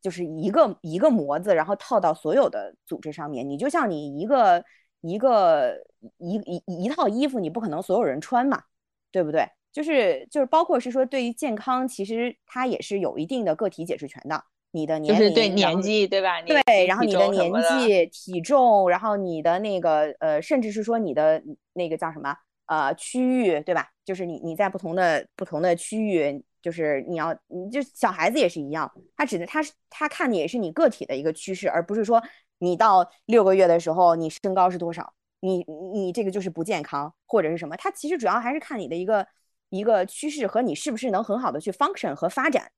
[0.00, 3.48] 就是一个一个模子，然后套到所有的组织上面。
[3.48, 4.64] 你就像你一个
[5.00, 5.76] 一个
[6.18, 8.62] 一一一套衣服，你不可能所有人穿嘛，
[9.10, 9.44] 对不对？
[9.72, 14.44] 就是就是包括是说对于健康，其实它也是有一定的个体解释权的。
[14.70, 16.40] 你的年龄对年纪对吧？
[16.42, 22.36] 对，然后你的年纪、体重，然后你的那个呃，甚至是说你的那个叫什么？
[22.66, 23.90] 呃，区域对吧？
[24.04, 32.22] 就是你你在不同的不同的区域，就是你要，你就小孩子也是一样，他指的他是他看的也是你个体的一个趋势，而不是说
[32.58, 35.58] 你到六个月的时候你身高是多少，你
[35.92, 37.76] 你这个就是不健康或者是什么？
[37.76, 39.26] 他其实主要还是看你的一个
[39.68, 42.70] 一个趋势和你是不是能很好的去 function 和发展，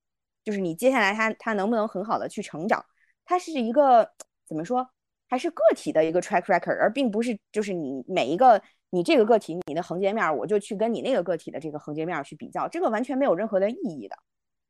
[0.44, 2.84] 就是你接下来他他能不能很好的去成长，
[3.24, 4.10] 它是一个
[4.46, 4.88] 怎么说？
[5.28, 8.60] 还是个体的一个 track record，而并不是就是你每一个。
[8.90, 14.16] 你这个个体，你的横截面，我就去跟你那个个体的这个横截面去比较，这个完全没有任何的意义的。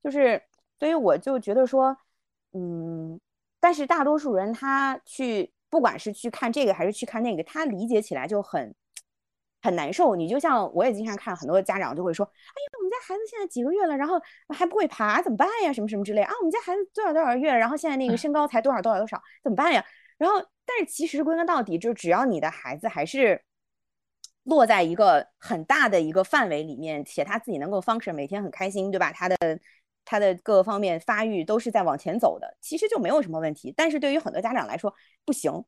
[0.03, 0.43] 就是，
[0.79, 1.97] 所以我就觉得说，
[2.53, 3.21] 嗯，
[3.61, 8.75] 但是大多数人他去，不管是去看这个还是去看那个，他理解起来就很
[9.63, 10.17] 很难受。
[10.17, 14.21] 你就像我也经常看很多家长就会说，哎呀，我们家孩子现在几个月了，然后
[14.55, 15.73] 还不会爬，怎么办呀？
[15.73, 19.85] 什么什么之类啊，我们家孩子多少多少月，然后现在那个身高才多少多少多少，怎么办呀？
[20.19, 23.43] 然后，但是其实归根到底，就只要你的孩子还是。
[24.47, 29.13] 落在一个很大的一个范围里面，且他自己能够 function，每天很开心，对吧？
[29.13, 29.37] 他的
[30.05, 33.75] 他的各个方面发育都是在往前走的，其实就没有什么问题。
[33.77, 35.65] 但是对于很多家长来说，不行，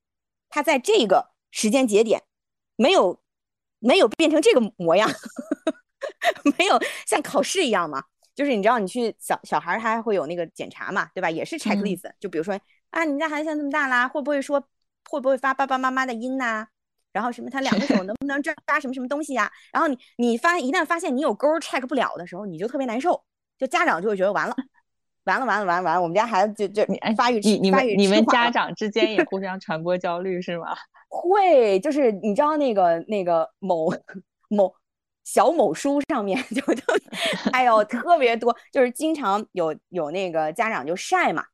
[0.48, 2.22] 他在这个时间节点
[2.76, 3.20] 没有
[3.80, 5.10] 没有变成这个模样，
[6.56, 8.04] 没有像考试一样嘛？
[8.34, 11.28] 就是你知道，你去小小孩他还会有那个检查嘛，对吧？
[11.28, 12.56] 也是 checklist，就比如说
[12.90, 14.62] 啊，你们家孩子现在这么大啦，会不会说
[15.10, 16.68] 会不会发爸爸妈妈的音呐？
[17.18, 19.50] 然后什么他两个 手能不能抓抓什么什么东西呀？
[19.72, 23.20] 然后你你发一旦发现你有勾 check 不了的时候，你就特别难受，
[23.58, 24.54] 就家长就会觉得完了，
[25.24, 30.76] 完了完了完了完了，我们家孩子就就发育你你们你们家长之间也互 相传播焦虑是吗？
[31.10, 33.92] 会，就是你知道那个那个某
[34.48, 34.72] 某
[35.24, 36.82] 小某书上面就就，
[37.52, 41.44] 哎呦特别多，就是经常有有那个家长就晒嘛，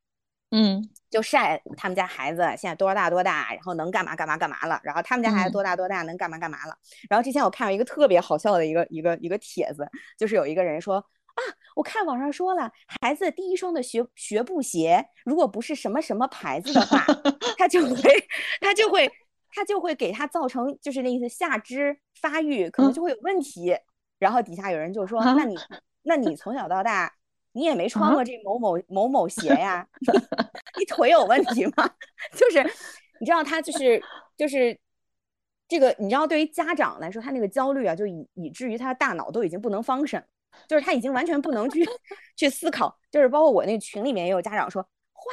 [0.51, 6.75] 嗯，就晒他们家孩子现在多大多大，然后能干嘛干嘛干嘛了，然后他们家孩子多大多大能干嘛干嘛了。
[7.09, 11.39] 然后之前我看到一个特别好笑的一个一个一个帖子，就是有一个人说啊，
[11.73, 12.69] 我看网上说了，
[13.01, 17.05] 孩子第一双的学学步鞋，如果不是什么什么牌子的话，
[17.57, 17.95] 他就会
[18.59, 19.09] 他就会。
[19.57, 23.73] 他就会给他造成，就是那意思，下肢发育可能就会有问题。
[24.19, 25.55] 然后底下有人就说：“那你，
[26.03, 27.09] 那你从小到大，
[27.53, 29.87] 你也没穿过这某某某某鞋呀？
[30.77, 31.89] 你腿有问题吗？”
[32.35, 32.63] 就是
[33.19, 34.01] 你知道，他就是
[34.37, 34.77] 就是
[35.67, 40.23] 这个，你知道，对于家长来说，他那个焦虑啊，就以以至于他的大脑都已经不能 function，
[40.67, 41.85] 就是他已经完全不能去
[42.35, 42.97] 去思考。
[43.11, 44.87] 就是包括我那群里面也有家长说。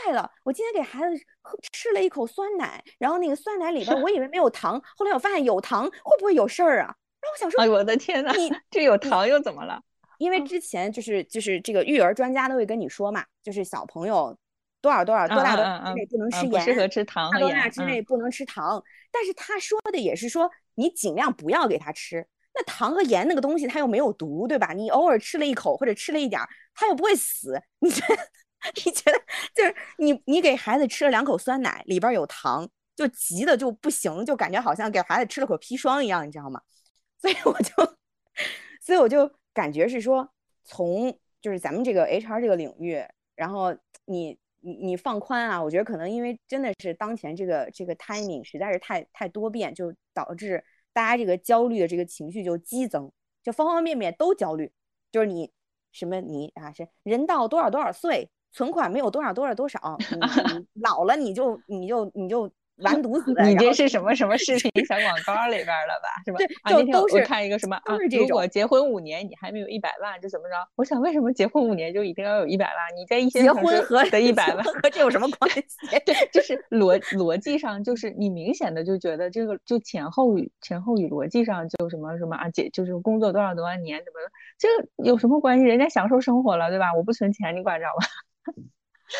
[0.07, 0.31] 坏了！
[0.43, 6.87] 我今天给孩子喝吃了一口酸奶，然后那个酸奶里边我以为没有糖，后来我发现有糖，会不会有事儿啊？
[7.21, 9.83] 然后我想说，哎我的天呐，你这有糖又怎么了？
[10.17, 14.35] 因为之前就是就是这个育儿专家都会跟你说嘛，就是小朋友
[14.83, 18.83] 多少多少多大多大之内不能吃盐，适合吃糖和盐，多大之内不能吃糖。
[19.11, 22.27] 但是他说的也是说，你尽量不要给他吃。
[22.55, 24.75] 那糖和盐那个东西，它又没有毒，对吧？
[24.75, 27.59] 你偶尔吃了一口或者吃了一点儿，他又不会死。
[27.79, 28.18] 你觉得？
[28.85, 29.18] 你觉得
[29.57, 36.61] 就是你，你给孩子吃了两口酸奶，里边有糖，就急的就不行，就感觉好像给孩子吃了口砒霜一样，你知道吗？
[37.21, 37.73] 所以我就，
[38.81, 43.03] 所以我就感觉是说，从就是咱们这个 HR 这个领域，
[43.35, 54.72] 然后你你你放宽啊，我觉得可能因为真的是当前这个这个 timing 实在是太太多变，就导致大家这个焦虑的这个情绪就激增，就方方面面都焦虑，
[55.11, 55.53] 就是你
[55.92, 58.31] 什么你啊是人到多少多少岁。
[58.55, 63.35] 存款没有多少多少多少，你老了你就你就你就完犊子。
[63.43, 66.09] 你这是什么 什么视频小广告里边了吧？
[66.25, 66.39] 是吧？
[66.39, 67.97] 对，就都是看一个什么啊？
[68.11, 70.55] 如果结婚五年你还没有一百万，就怎么着？
[70.77, 72.77] 我想为什么结婚五年就一定要有一百万？
[72.97, 75.63] 你在一些结婚和的一百万和这有什么关系？
[76.05, 82.49] 对，就是逻逻辑上，就是你明显的就觉得这个就前后语前后语逻辑上就什么什么啊？
[82.51, 84.21] 姐就是工作多少多少年怎么
[84.59, 85.65] 这个有什么关系？
[85.65, 86.93] 人家享受生活了，对吧？
[86.95, 88.55] 我不存钱，你管着吗？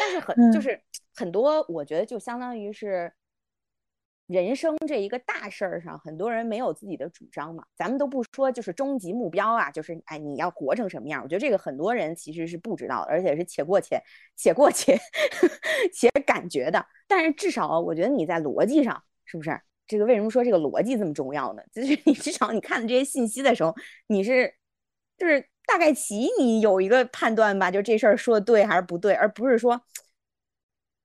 [0.01, 0.81] 但是很就是
[1.15, 3.13] 很多，我觉得就相当于是
[4.33, 7.65] 人生这一个大事儿上，很多人没有自己的主张嘛。
[7.77, 11.23] 咱们都不说就是终极目标啊，就是哎你要活成什么样？
[11.23, 14.03] 我觉得这个很多人其实是不知道的，而且是且过且
[14.37, 14.99] 且过且
[15.93, 16.85] 且感觉的。
[17.07, 19.61] 但是至少我觉得你在逻辑上是不是？
[19.87, 21.63] 这个为什么说这个逻辑这么重要呢？
[21.73, 23.75] 就是你至少你看这些信息的时候，
[24.07, 24.55] 你是
[25.17, 25.47] 就是。
[25.65, 29.81] 大概其你有一个判断吧，就这事儿说的对还是不对，而不是说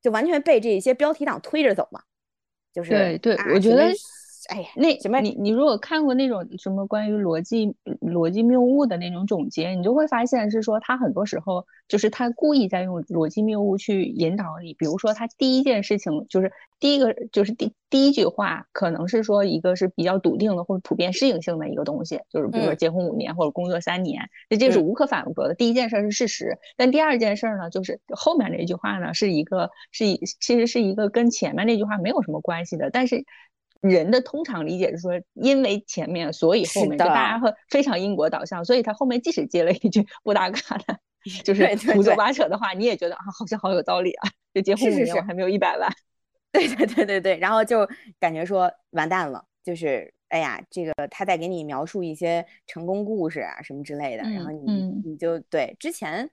[0.01, 2.01] 就完全被这些标题党推着走嘛。
[2.77, 3.91] 就是对对，我觉得。
[4.47, 14.73] 哎呀，那什么，你你如果看过那种什么关于逻辑逻辑谬误的那种总结，你就会发现是说他很多时候就是他故意在用逻辑谬误去引导你。
[14.73, 25.55] 比如说他第一件事情就是第一个就是第第一句话可能是说一个是比较笃定的或者普遍适应性的一个东西，就是比如说结婚五年或者工作三年，那这是无可反驳的。
[25.55, 33.25] 第一件事是事实，但第二件事呢，就是后面那句话呢是一个是一其实是一个跟前面那句话没有什么关系的，但是。
[33.81, 40.99] 人的通常理解是说，因为前面，所以后面，就大家会非常因果导向，所以他后面即使接了一句不搭嘎的，
[41.43, 44.29] 就是胡说八扯的话，你也觉得啊，好像好有道理啊。
[44.53, 45.91] 就结婚五年我还没有一百万，
[46.51, 47.87] 对对对对对，然后就
[48.19, 54.71] 感觉说完蛋了，就是哎呀，这个他在给你描述一些成功故事啊什么之类的，然后你
[55.05, 56.27] 你就对之前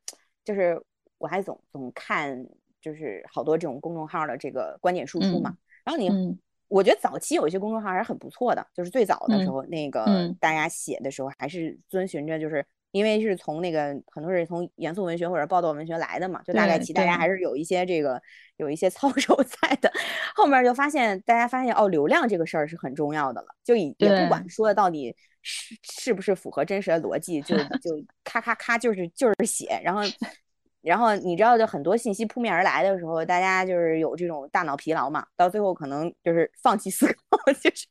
[0.44, 0.82] 就是
[1.18, 2.46] 我还总总看
[2.80, 6.38] 就是好多这种公众号的这个观点输出嘛，然后你。
[6.68, 10.04] 我觉得早期有一些公众号还是很不错的，就是最早的时候，那个
[10.40, 18.20] 大家写的时候还是遵循着，就是因为是从那个很多是从严肃文学或者报道文学来的嘛，就大概其大家还是有一些这个
[18.56, 19.92] 有一些操守在的。
[20.34, 30.00] 后面就发现大家发现哦，流量这个事儿是很重要的了，就也也不管说到底是是不是符合真实的逻辑，就就咔咔咔就是就是写，然后。
[30.84, 37.86] 然后你知道，就很多信息扑面而来的时候，大家就是有这种大脑疲劳嘛，到最后可能就是放弃思考， 就是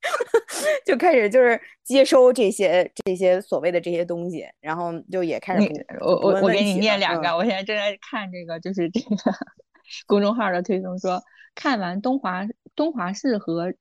[0.85, 5.67] 就开始就是接收这些这些所谓的这些东西，然后就也开始
[6.01, 9.15] 我我我给你念两个，我现在正在看这个，就是这个
[10.05, 11.21] 公众号的推送说，
[11.55, 13.73] 看完东华东华市和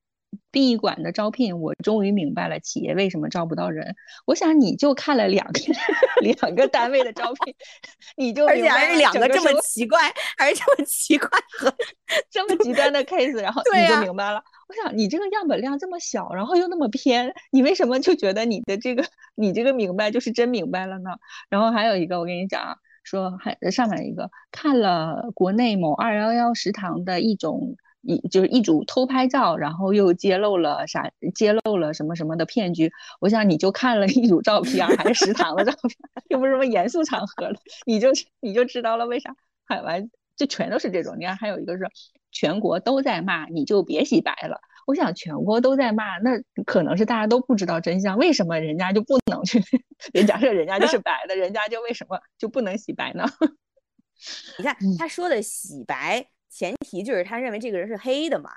[0.51, 3.95] 殡仪馆的招聘，我终于明白了企业为什么招不到人。
[4.26, 5.61] 我想你就看了两个
[6.22, 7.55] 两个单位的招聘，
[8.16, 9.99] 你就而且还是两个这么奇怪，
[10.37, 11.28] 还是这么奇怪
[11.59, 11.74] 和
[12.30, 14.43] 这么极端的 case，然后你就明白了。
[14.68, 19.05] 我想你这个样本量这么小，然后又那么偏，你为什么就觉得你的这个
[19.35, 21.11] 你这个明白就是真明白了呢？
[21.49, 22.78] 然后还有一个，我跟你讲。
[23.05, 32.93] 说还上面一个看了国内某二幺幺食堂的一种一就是一组偷拍照，然后又揭露了啥揭露了什么什么的骗局。
[33.21, 35.97] 我想你就看了一组照片，还是食堂的照片，
[36.29, 39.35] 又不是什么严肃场合的，你就你就知道了为啥。
[39.65, 41.17] 海外就全都是这种。
[41.19, 41.89] 你看还有一个是
[42.31, 44.61] 全国都在骂，你就别洗白了。
[44.85, 46.33] 我想全国都在骂，那
[46.67, 48.19] 可能是大家都不知道真相。
[48.19, 49.63] 为什么人家就不能去？
[50.13, 53.25] 人假设人家就是白的，人家就为什么就不能洗白呢？
[54.59, 58.51] 你看他说的洗白，前提就是他认为这个人是黑的嘛。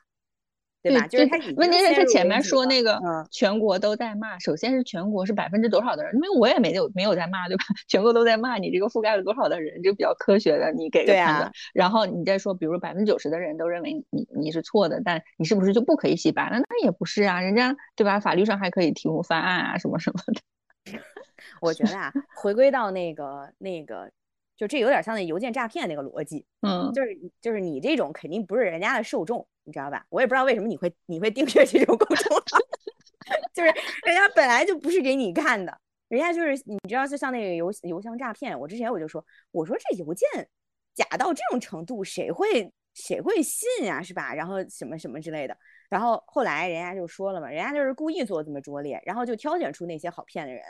[0.83, 1.07] 对吧？
[1.07, 6.13] 就是他问题是，他前面说那个全国都在骂，首先是全国是百分之多少的人？
[6.13, 7.63] 因为我也没有没有在骂，对吧？
[7.89, 11.51] 全国都在骂你这个覆盖了多少的人，就比较科学的，你给个判断。
[11.73, 16.59] 然后你再说，比如百分之九十的人都认为你你是错的，但你是不是就不可以洗白了？
[16.59, 18.19] 那也不是啊，人家对吧？
[18.19, 20.99] 法律上还可以提供翻案啊，什么什么的。
[21.61, 24.11] 我觉得啊，回归到那个那个。
[24.57, 30.05] 就这有点像那邮件诈骗那个逻辑，嗯，就是就是你这种肯定不是人家的受众，你知道吧？
[30.09, 32.43] 我也不知道为什么你会你会订阅这种公众号，
[33.53, 33.67] 就是
[34.05, 35.77] 人家本来就不是给你看的，
[36.07, 40.27] 人家就是你知道，就像那个邮邮箱诈骗，我之前我就说，我说这邮件
[40.93, 44.33] 假到这种程度，谁会谁会信呀，是吧？
[44.33, 45.57] 然后什么什么之类的，
[45.89, 50.63] 然后后来人家就说了嘛，人家就是故意做这么拙劣，然后就挑选出那些好骗的人。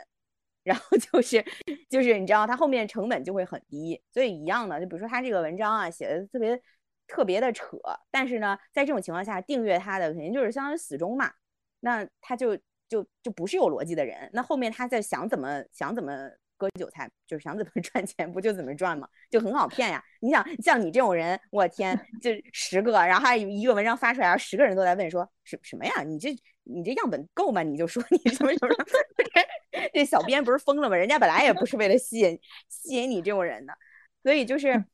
[0.66, 1.42] 然后 就是，
[1.88, 6.60] 就是你知道，它后面成本就会很低，所以一样的，就比如说他这个文章啊，写的特别
[7.06, 7.78] 特别的扯，
[8.10, 11.32] 但是呢，在这种情况下，订阅他的肯定就是相当于死忠嘛，
[11.80, 12.56] 那他就
[12.88, 16.30] 就就不是有逻辑的人，那后面他在想怎么想怎么。
[16.58, 19.06] 割韭菜就是想怎么 赚钱，不就怎么赚吗？
[19.28, 20.02] 就很好骗呀！
[20.20, 26.02] 你想像你这种人，我天，就十个，然后还一个文章发出来，十个人都在问说什什么呀？
[26.02, 27.62] 你这你这样本够吗？
[27.62, 28.74] 你就说你什么什么？
[29.92, 30.96] 这小编不是疯了吗？
[30.96, 33.76] 人家本来也不是为了吸引吸引你这种人的，
[34.22, 34.84] 所以就是，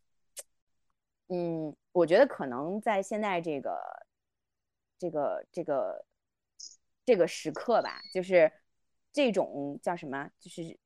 [1.28, 3.78] 嗯，我觉得可能在现在这个
[4.98, 6.04] 这个这个
[7.04, 8.52] 这个时刻吧，就是
[9.12, 10.78] 这种叫什么，就是。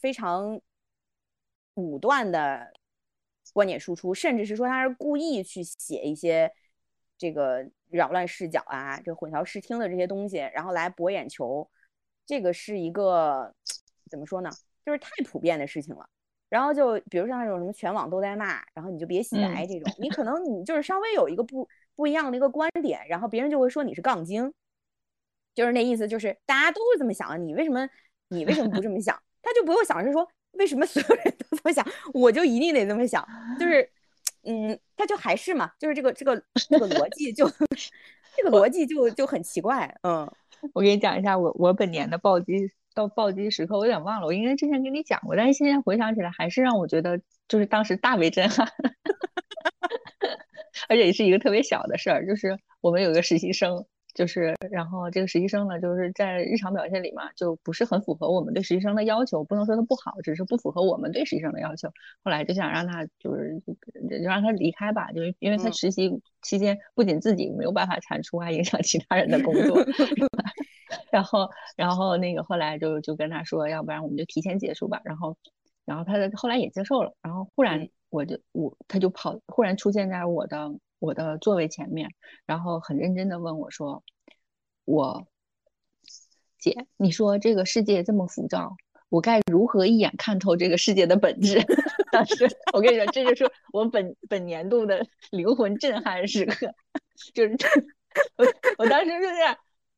[0.00, 0.58] 非常
[1.74, 2.72] 武断的
[3.52, 6.50] 观点输出，甚至是说他是故意去写一些
[7.18, 11.70] 这个扰乱视角啊、这混淆视听的这些东西，然后来博眼球，
[12.32, 13.54] 这个是一个
[14.08, 14.48] 怎么说呢？
[14.86, 16.08] 就是太普遍的事情了。
[16.48, 24.50] 然后就比如像那种什么全网都在骂，然后你就别洗白这种，你可能你就是稍微有一个不不一样的一个观点，然后别人就会说你是杠精，
[25.54, 27.86] 就是那意思，就是大家都是这么想的，你为什么
[28.28, 29.14] 你为什么不这么想？
[29.42, 33.22] 他就不用想，是说为什么所有人都这么想，我就一定得这么想，
[33.60, 33.86] 就是，
[34.44, 37.46] 嗯，他就还是嘛，就是这个这个这个逻辑就
[38.34, 40.26] 这个逻辑就就很奇怪，嗯，
[40.72, 48.68] 我给你讲一下我我本年的暴击到暴击时刻，我有点忘了，我应该之前跟你讲过，但是现在回想起来还是让我觉得就是当时大为震撼，
[50.88, 53.84] 而且也是一个特别小的事儿，就是我们有个实习生。
[54.14, 59.42] 就是，然后这个实习生呢，就是在日常表现里嘛，就不是很符合我们对实习生的要求。
[59.42, 61.88] 不能说他不好，只是不符合我们对实习生的要求。
[62.22, 63.62] 后来就想让他，就是
[64.10, 69.78] 就让他离开吧，就是因为他实习期间不仅自己没有办法产出，还影响其他人的工作。
[71.12, 75.00] 然后，然后那个后来就就跟他说，要不然我们就提前结束吧。
[75.04, 75.36] 然后，
[75.84, 77.14] 然后他后来也接受了。
[77.22, 80.72] 然后忽然我就我他就跑，忽然出现在我的。
[81.02, 82.08] 我的座位前面，
[82.46, 84.04] 然后很认真的问我说
[84.86, 85.26] ：“我
[86.60, 88.76] 姐，你说这个世界这么浮躁，
[89.08, 91.60] 我该如何一眼看透这个世界的本质？”
[92.12, 96.72] 当时我跟你说，这就是我本本年度的灵魂震撼时刻，
[97.34, 97.56] 就是
[98.38, 98.46] 我
[98.78, 99.34] 我当时就是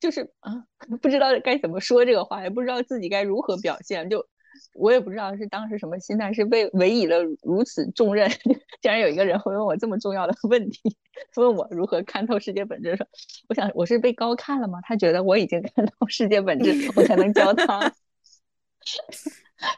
[0.05, 0.53] 就是啊，
[1.01, 4.27] 不知道该怎么说这个话，也不知道自己该如何表现，就。
[4.73, 8.31] 我也不知道是当时什么心态，是被委以了如此重任，
[8.81, 10.97] 竟然有一个人会问我这么重要的问题，
[11.35, 12.95] 问我如何看透世界本质。
[12.95, 13.05] 说，
[13.49, 14.79] 我想我是被高看了吗？
[14.85, 17.93] 他觉得我已经看透世界本质，我才能教他。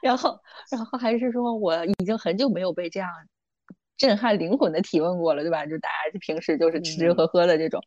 [0.03, 0.39] 然后，
[0.71, 3.09] 然后还是说我已经很久没有被这样
[3.97, 5.65] 震撼灵魂的提问过了，对吧？
[5.65, 7.83] 就大家平时就是吃吃喝喝的这种。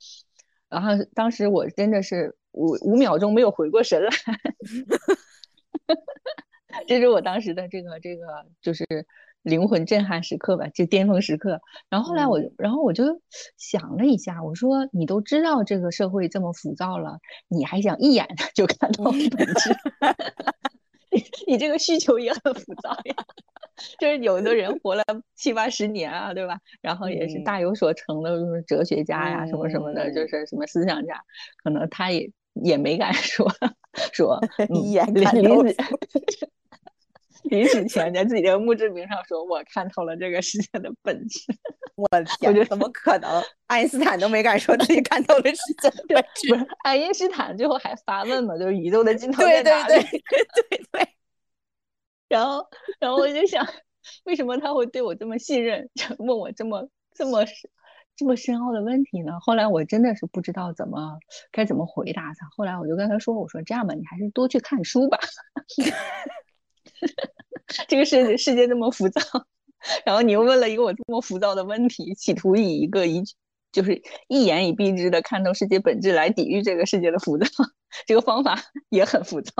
[0.69, 4.09] 然后当时我真的是五五秒钟没有回过神来。
[6.87, 8.85] 这是我当时的这个这个，就是
[9.41, 11.59] 灵魂震撼时刻吧，就巅峰时刻。
[11.89, 13.21] 然后后来我，然后我就
[13.57, 19.75] 想了一下，我说你都知道这个社会这么浮躁了，你还想一眼就看到本质？
[21.11, 23.15] 你你这个需求也很浮躁呀。
[23.99, 25.03] 就是有的人活了
[25.35, 26.57] 七八十年啊，对吧？
[26.81, 31.21] 然后也是大有所成的哲学家呀，什么什么的，就是什么思想家，
[31.63, 32.29] 可能他也
[32.63, 33.47] 也没敢说
[34.13, 35.63] 说 一眼看透。
[37.43, 41.39] 临死前在自己的墓志铭上说：“我看透了这个世界的本质。
[41.95, 42.05] ”我
[42.37, 43.41] 天，我觉得怎么可能？
[43.67, 46.53] 爱因斯坦都没敢说自己看透了世界的本质。
[46.53, 48.57] 不是，爱因斯坦最后还发问嘛？
[48.57, 49.93] 就是宇宙的尽头在哪里？
[49.95, 50.19] 对对
[50.69, 51.07] 对对。
[52.29, 52.65] 然后，
[52.99, 53.67] 然后我就想，
[54.23, 57.43] 为什么他会对我这么信任，问我这么这么
[58.15, 59.39] 这么深奥的问题呢？
[59.41, 61.19] 后来我真的是不知道怎么
[61.51, 62.47] 该怎么回答他。
[62.55, 65.17] 后来我就跟他说：“我说这样吧，你还是多去看书吧。
[67.87, 69.21] ”这个世界世界这么浮躁，
[70.05, 73.23] 然后你又问了一个我这么浮躁的问题，企图以一个一
[73.71, 77.47] 就是一言以蔽之的看透世界本质来抵御这个世界的浮躁，
[78.05, 78.59] 这个方法
[78.89, 79.53] 也很浮躁，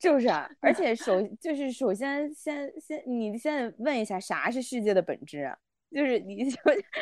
[0.00, 0.28] 是不是？
[0.60, 5.56] 而 且首就是首先先先你先问一下啥是世界的本质啊？
[5.96, 6.58] 就是你就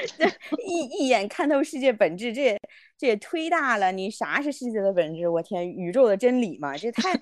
[0.65, 2.61] 一一眼看透世界本质，这也
[2.97, 3.91] 这也忒大了。
[3.91, 5.27] 你啥是世界的本质？
[5.29, 6.77] 我天，宇宙的真理嘛？
[6.77, 7.13] 这太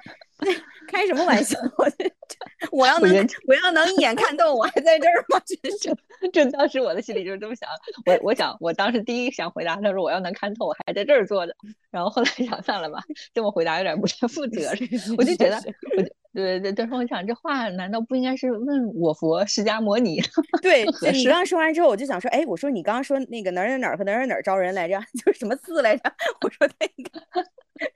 [0.87, 1.59] 开什么玩笑？
[2.71, 5.41] 我要能我要能一眼看透，我还在这儿吗？
[5.63, 5.97] 真是，
[6.31, 7.67] 这当时我的心里就是这么想。
[8.05, 11.57] 我我想我当时第一想回答他说我要能看透，我还在这儿坐着。
[11.91, 13.03] 然后后来想算了吧，
[13.33, 14.89] 这么回答有点不太负责任。
[15.17, 15.57] 我就觉得
[15.97, 16.05] 我。
[16.33, 20.21] 对对对，但是我想这话难道不应该是问我佛释迦摩尼？
[20.63, 24.99] 对，你刚刚说完之后，我就想说，哎，我说你刚刚说那个哪儿哪儿和哪儿哪儿招人来着？
[25.25, 26.03] 就是什么寺来着？
[26.41, 27.47] 我说那个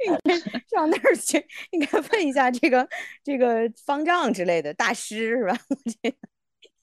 [0.07, 0.34] 应该
[0.68, 2.87] 上那儿去，应该问一下这个
[3.24, 5.57] 这个方丈之类的大师是吧？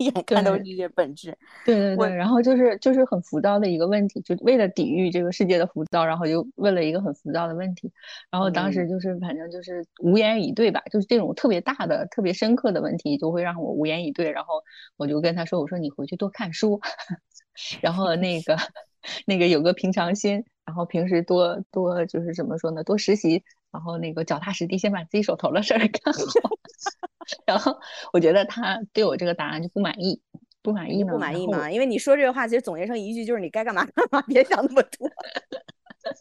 [0.03, 7.91] 眼看透这些本质，对对对，然后就是就是很浮躁的一个问题，就为了抵御这个世界的浮躁，然后就问了一个很浮躁的问题，
[8.29, 14.61] 然后当时就是反正就是无言以对吧，就是这种特别大的、特别深刻的问题，就会让我无言以对，然后
[14.97, 16.79] 我就跟他说：“我说你回去多看书，
[17.81, 18.57] 然后那个
[19.27, 23.43] 那个有个平常心，然后平时多多就是怎么说呢，多实习，
[23.73, 26.21] 然后那个脚踏实地，先把自己手头的事儿 干好。
[27.47, 27.75] ”然后
[28.11, 30.21] 我觉得他对我这个答案就不满意，
[30.61, 31.71] 不满意不满意吗？
[31.71, 35.09] 因为你说这个话，其实总结成一句就是你该干嘛干嘛，别想那么多，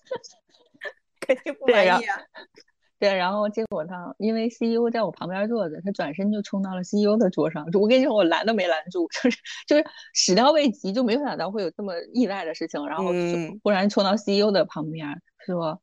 [1.20, 2.00] 肯定不满意啊。
[2.98, 7.66] 对，然后结果他因为 CEO 在我旁边坐着，他转身就冲到了 CEO 的桌上。
[7.72, 9.84] 我跟你说，我拦都没拦住，就是就是
[10.14, 12.86] 始料未及，就没有想到会有这么意外的事情。
[12.86, 13.06] 然后
[13.64, 15.82] 忽然冲到 CEO 的旁边说：“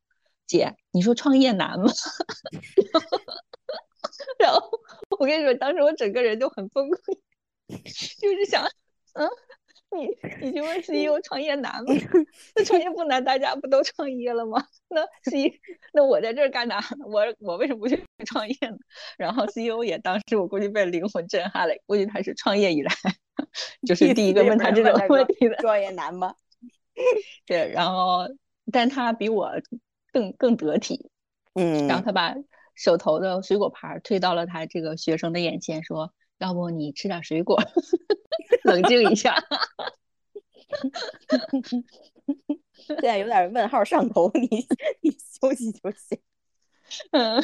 [0.50, 1.86] 姐，你说创业难吗？”
[4.38, 4.60] 然后
[5.18, 7.18] 我跟你说，当时我整个人就很崩溃，
[8.20, 8.64] 就是想，
[9.14, 9.28] 嗯，
[9.96, 11.94] 你你去问 CEO 创业难吗？
[12.56, 14.64] 那创业不难，大家不都创业了吗？
[14.88, 15.60] 那 C
[15.92, 16.82] 那我在这儿干啥？
[17.06, 18.76] 我我为什么不去 创业呢？
[19.16, 22.92] 然后 CEO 也当时我估计被灵魂震撼了，估计他是创业以来
[23.86, 25.56] 就是第一个问他这种问题的。
[25.56, 26.34] 创业难吗？
[27.46, 28.26] 对，然后
[28.72, 29.50] 但他比我
[30.12, 31.10] 更更得体，
[31.54, 32.34] 嗯，然后他把。
[32.76, 37.58] 手头的水果盘推到了他这个学生的眼前，说：“要不你吃点水果，
[38.64, 39.36] 冷静一下。
[42.72, 44.48] ”现在有点问号上头，你
[45.02, 46.22] 你休息休息。
[47.10, 47.42] 嗯，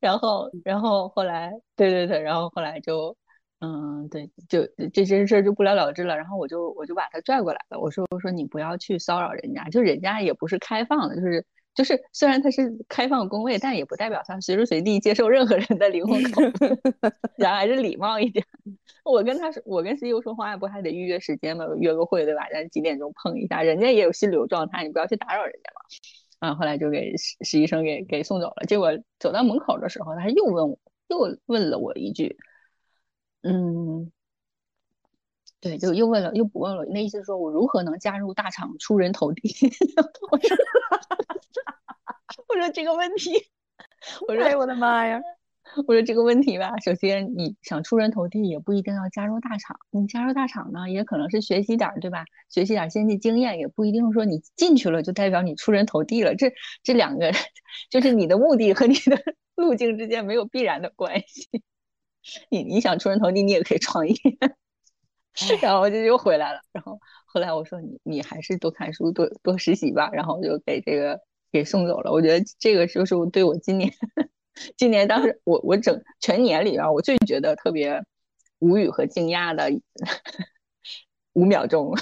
[0.00, 3.16] 然后然后后来，对对对，然后后来就，
[3.60, 6.16] 嗯，对，就这件事就不了了之了。
[6.16, 11.46] 然后我就我就把他拽过来了，我说我说你不要去骚扰人家，就人家也不是开放的，就是。
[11.74, 16.78] 就是虽然他是开放工位，但也不代表他随时随地接受任何人的灵魂拷问，
[17.38, 18.44] 咱还是礼貌一点。
[19.04, 21.64] 我跟他说，我跟 CEO 说话不还得预约时间吗？
[21.78, 22.46] 约个会对吧？
[22.52, 26.48] 咱几点钟碰一下，人家也有心流状态，你不要去打扰人家嘛。
[26.48, 28.64] 啊，后来就给实实习生给给送走了。
[28.66, 32.36] 结果走到门口的时候，他又问我，又问了我一句，
[33.42, 34.10] 嗯，
[35.62, 36.84] 对，就又问了，又不问了。
[36.90, 39.42] 那意思是说我如何能加入大厂，出人头地？
[40.30, 40.56] 我说。
[42.48, 43.30] 我说这个问题，
[44.26, 45.20] 我说哎我的妈呀！
[45.86, 49.76] 我说这个问题吧，首先你想出人头地，也不一定要加入大厂。
[49.90, 52.24] 你加入大厂呢，也可能是学习点儿，对吧？
[52.50, 56.34] 学习点先进经验，也不一定说你进去了就代表你出人头地了。
[56.34, 56.52] 这
[56.82, 57.32] 这两个
[57.90, 59.16] 就是你的目的和你的
[59.54, 61.48] 路径之间没有必然的关系。
[62.50, 64.14] 你你想出人头地，你也可以创业。
[65.60, 66.60] 然后我就又回来了。
[66.72, 70.10] 然后后来我说你你还是多看书，多多实习吧。
[70.12, 71.20] 然后就给这个。
[71.52, 73.92] 给送走了，我觉得这个就是我对我今年，
[74.74, 78.02] 今年当时我我整全年里边，我最觉得特别
[78.58, 79.70] 无语和惊讶的
[81.34, 81.94] 五秒钟。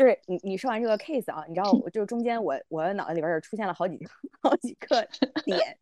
[0.00, 3.98] 就是你你说完这个 case 啊，你知道，我就中间我我脑子里边儿出现了好几
[4.40, 5.06] 好几个
[5.44, 5.78] 点，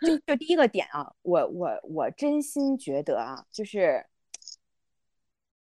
[0.00, 4.06] 就就第一个点啊，我我我真心觉得啊，就是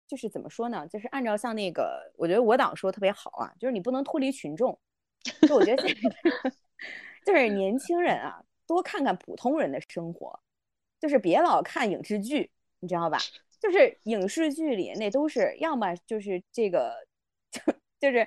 [0.07, 4.79] 就是怎么说呢，就是按照像那个，我觉得我党说的特别好啊，就是你不能脱离群众，
[5.49, 5.83] 就我觉得
[7.27, 10.39] 就是年轻人啊，多看看普通人的生活，
[11.01, 13.19] 就是别老看影视剧，你知道吧？
[13.59, 16.95] 就是影视剧里那都是要么就是这个，
[17.51, 17.61] 就
[18.01, 18.27] 就是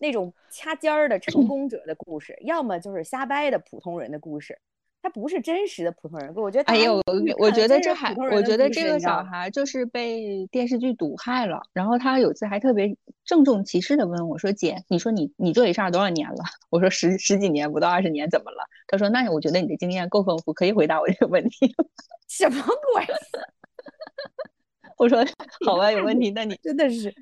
[0.00, 4.58] 那种掐尖儿的成功者的故事，要么就是瞎掰的普通人的故事。
[5.04, 6.72] 他不是真实的普通人，我觉得。
[6.72, 7.02] 哎呦，
[7.36, 11.60] 我觉得这还，我觉得这个小孩就是被电视剧毒害了。
[11.72, 16.36] 然后他有次还特别郑重其事的问我说：“姐，你说你你做 HR 多少年了？”
[16.70, 21.74] 我说：“十十几年，不到二十年，怎么了？”他说：“那我觉得你的经验够丰富，可以回答我这个问题。
[22.30, 22.62] ”什么
[22.94, 23.04] 鬼？
[24.98, 25.26] 我说
[25.66, 27.12] ：“好吧，有问题，那你真的是，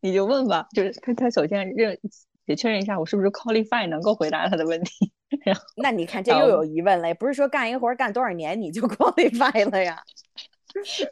[0.00, 1.98] 你就问吧。”就是他他首先认
[2.46, 5.12] 得确认一下我是不是 qualify 能够回答他的问题。
[5.76, 10.02] 那你看，这又有疑问了，也不是说干一个活干多少年你就 qualify 了呀？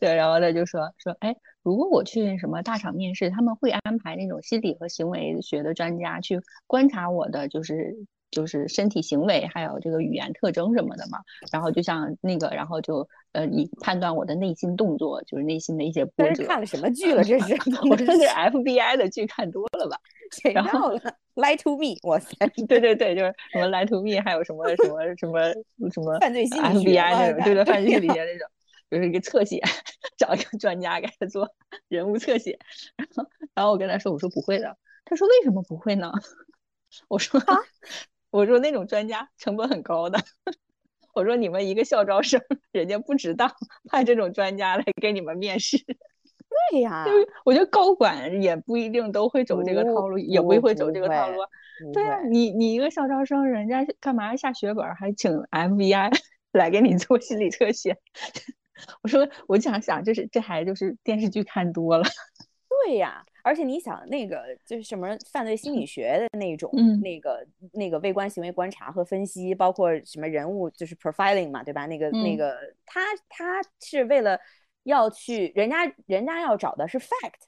[0.00, 7.96] 对，然后他就说说，哎，如果我去什么大厂面试，他们会安排那种心理和行为学的专家去观察我的，就是
[8.38, 11.18] 就是身体行为还有这个语言特征什么的嘛。
[11.50, 16.46] 然后就像那个，然后就呃，你判断我的内心动作，就是内心的一些波折。
[16.46, 17.24] 看了什么剧了？
[17.24, 17.54] 这是
[17.90, 19.98] 我说是 FBI 的剧看多了吧？
[20.40, 21.00] 谁要了
[21.34, 21.98] ？Lie to me！
[22.08, 28.48] 哇塞，对对对，就是什么 Lie to me，还有什么什么什么什么犯罪心理 FBI 那种，对对， 犯罪心理学那种，
[28.88, 29.60] 就是一个侧写，
[30.16, 31.50] 找一个专家给他做
[31.88, 32.56] 人物侧写。
[32.96, 33.24] 然后，
[33.54, 34.76] 然后我跟他说，我说不会的。
[35.04, 36.12] 他说为什么不会呢？
[37.08, 37.56] 我说啊，
[38.30, 40.18] 我说那种专家成本很高的。
[41.14, 43.52] 我说你们一个校招生，人家不值当
[43.88, 45.76] 派这种专家来给你们面试。
[46.70, 47.04] 对呀，
[47.44, 51.38] 我觉得高管也不一定都会走这个套路，也不会走这个套路。
[51.92, 56.10] 对啊，你你一个校招生，人家干嘛下血本还请 FBI
[56.52, 57.96] 来给你做心理测写？
[59.02, 62.04] 我说，我想想，这是这还就是电视剧看多了。
[62.68, 66.70] 对呀，而且你想那个就是什么犯罪心理 学的那种，
[67.02, 71.86] 那个那个微观行为观察和分析，包括什么人物就是 profiling 嘛，对吧？
[71.86, 74.38] 那个那个他他是为了。
[74.84, 77.42] 要去人家人家要找的是 fact，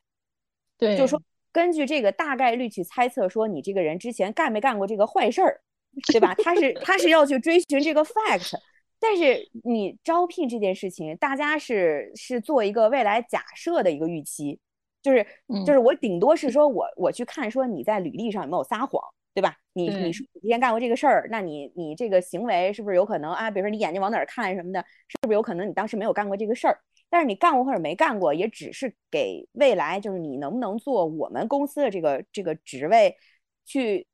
[0.77, 1.23] 对，就是说
[1.53, 5.63] 根据这个大概率去猜测说你这个人之前干没干过这个坏事儿，
[6.13, 6.35] 对吧？
[6.35, 8.59] 他是他是要去追寻这个 fact，
[8.99, 14.61] 但是你招聘这件事情，大家是是做一个未来假设的一个预期，
[15.03, 15.27] 就是
[15.67, 19.03] 就是我顶多是说我我去看说你在履历上有没有撒谎，
[19.35, 19.57] 对吧？
[19.73, 23.51] 你你说你之前干过这个事儿，那你你这个行为是不是有可能啊？
[23.51, 26.79] 比如说你眼睛往哪儿看什么的，是不是有可能你当时没有干过这个事儿？
[27.09, 33.17] 但是你干过或者没干过，也只是给未来，就是你能不能做我们公司的这个这个职位，
[33.65, 34.07] 去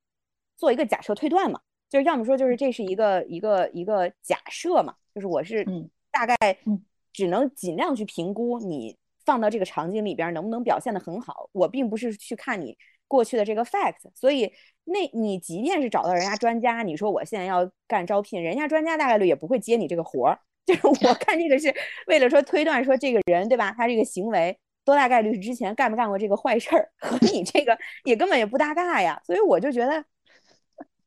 [0.57, 1.61] 做一个假设推断嘛？
[1.91, 4.95] 就是要么说就是这是一个一个一个假设嘛？
[5.15, 5.65] 就是我是
[6.11, 6.35] 大概
[7.13, 8.97] 只能尽量去评估你
[9.27, 11.51] 放到这个场景里边能不能表现的很好。
[11.53, 14.51] 我并不是去看你过去的这个 fact，所以
[14.85, 20.39] 那你即便是找到人家专家，你说我现在要干招聘，人家专家大概率也不会接你这个活儿。
[20.67, 21.73] 就是我看这个是
[22.09, 23.73] 为了说推断说这个人对吧？
[23.77, 29.21] 他这个行为多大概率是之前干没干过这个坏事儿， 和你这个也根本也不搭嘎呀。
[29.25, 30.05] 所以我就觉得，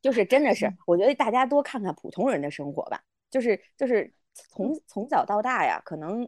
[0.00, 3.02] 就是真的是，我觉得大家多看看普通人的生活吧。
[3.30, 6.26] 就是就是从从小到大呀，可能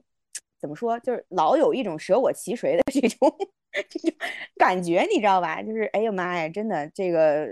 [0.62, 3.36] 怎么说，就是老有一种舍我其谁的 这种
[3.90, 4.16] 这种
[4.56, 5.60] 感觉，你知道吧？
[5.62, 7.46] 就是哎呀妈呀，真的这个。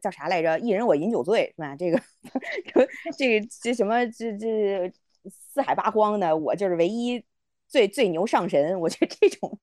[0.00, 0.56] 叫啥来着？
[0.60, 1.74] 一人我饮酒醉是吧？
[1.74, 2.00] 这个，
[3.18, 4.92] 这个这什么这这
[5.28, 7.24] 四海八荒的，我就是唯一
[7.66, 8.78] 最最牛上神。
[8.78, 9.58] 我觉得这种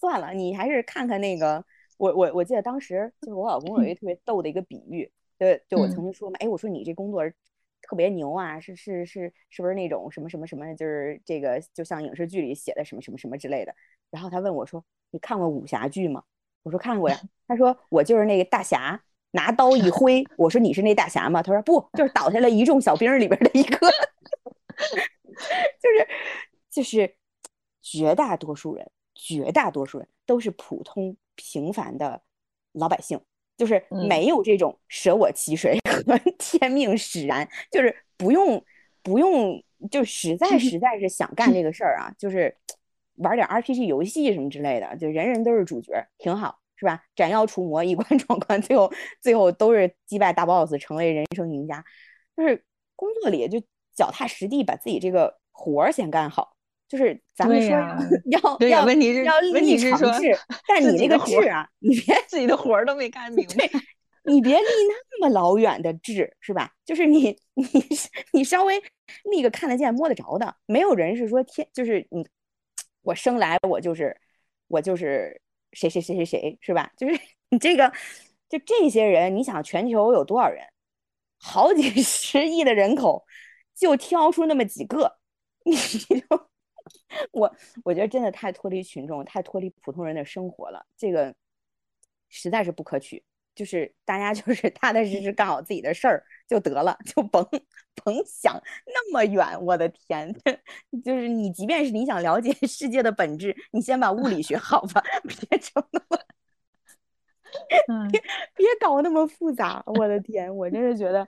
[0.00, 1.62] 算了，你还是看看那个。
[1.98, 7.22] 我我我记得当时就是我老公有一个特别逗的一个比喻，就就我曾经说嘛，哎，我说你这工作
[7.86, 13.74] 特别牛啊，是是是是不是那种什么什么什么，就是这个就像影视剧里写的什么什么什么之类的。
[14.10, 16.22] 然后他问我说：“你看过武侠剧吗？”
[16.64, 17.18] 我说：“看过呀。
[17.46, 19.00] ”他说：“我就是那个大侠。”
[19.32, 21.42] 拿刀一挥， 我说你是那大侠吗？
[21.42, 23.76] 他说不，就是倒下来一众小兵里边的一个，
[25.78, 26.08] 就是
[26.70, 27.16] 就是
[27.82, 32.22] 绝大多数人，绝大多数人都是普通平凡的
[32.72, 33.20] 老百姓，
[33.56, 38.62] 就是没有这种舍我其谁和 天命使然，就是不用
[39.02, 42.56] 不用，就实在实在是想干这个事儿啊，就是
[43.16, 46.58] 玩点 RPG 游戏什么之类的，就人人都是主角，挺好。
[46.78, 47.02] 是吧？
[47.14, 48.92] 斩妖除魔，一关闯关，最后
[49.22, 51.82] 最后都是击败大 boss，成为人生赢家。
[52.36, 52.62] 就是
[52.94, 53.58] 工作里就
[53.94, 56.54] 脚踏实地，把自己这个活儿先干好，
[56.88, 57.70] 就是咱们说
[58.26, 63.68] 要要问题是要立长志，但你那个志啊，你别自己的活儿都没干明白，
[64.22, 64.64] 你别立
[65.10, 66.72] 那么老远的志，是吧？
[66.84, 67.66] 就是你 你
[68.32, 68.80] 你稍微
[69.24, 72.24] 立个看得见摸得着的，没有人是说天就是你，
[73.02, 74.16] 我生来我就是
[74.68, 75.40] 我就是
[75.72, 76.90] 谁谁谁谁谁，是吧？
[76.96, 77.18] 就是
[77.50, 77.92] 你这个
[78.48, 80.64] 就这些人，你想全球有多少人？
[81.38, 83.26] 好几十亿的人口，
[83.74, 85.18] 就挑出那么几个，
[85.66, 86.48] 你就。
[87.32, 91.34] 我我觉得真的太脱离群众，太脱离普通人的生活了，这个
[92.28, 93.24] 实在是不可取。
[93.54, 97.42] 就是大家 就是踏踏实实干好自己的事儿就得了，就甭
[97.94, 99.58] 甭想那么远。
[99.64, 100.30] 我的天，
[101.02, 106.18] 就是你即便是你想了解世界的本质，你先把物理学好吧，别整那么，
[108.10, 108.20] 别
[108.54, 109.82] 别搞那么复杂。
[109.86, 111.26] 我的天，我真是觉得，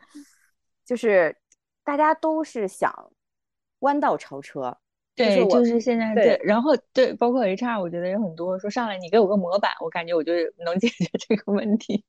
[0.85, 1.35] 就是
[1.83, 3.11] 大家都是想
[3.79, 4.77] 弯道超车。
[5.19, 10.33] 对，就是现在对，然后对，包括 HR，我觉得有很多说上来你给我个模板，我感觉我就
[10.65, 12.05] 能解决这个问题。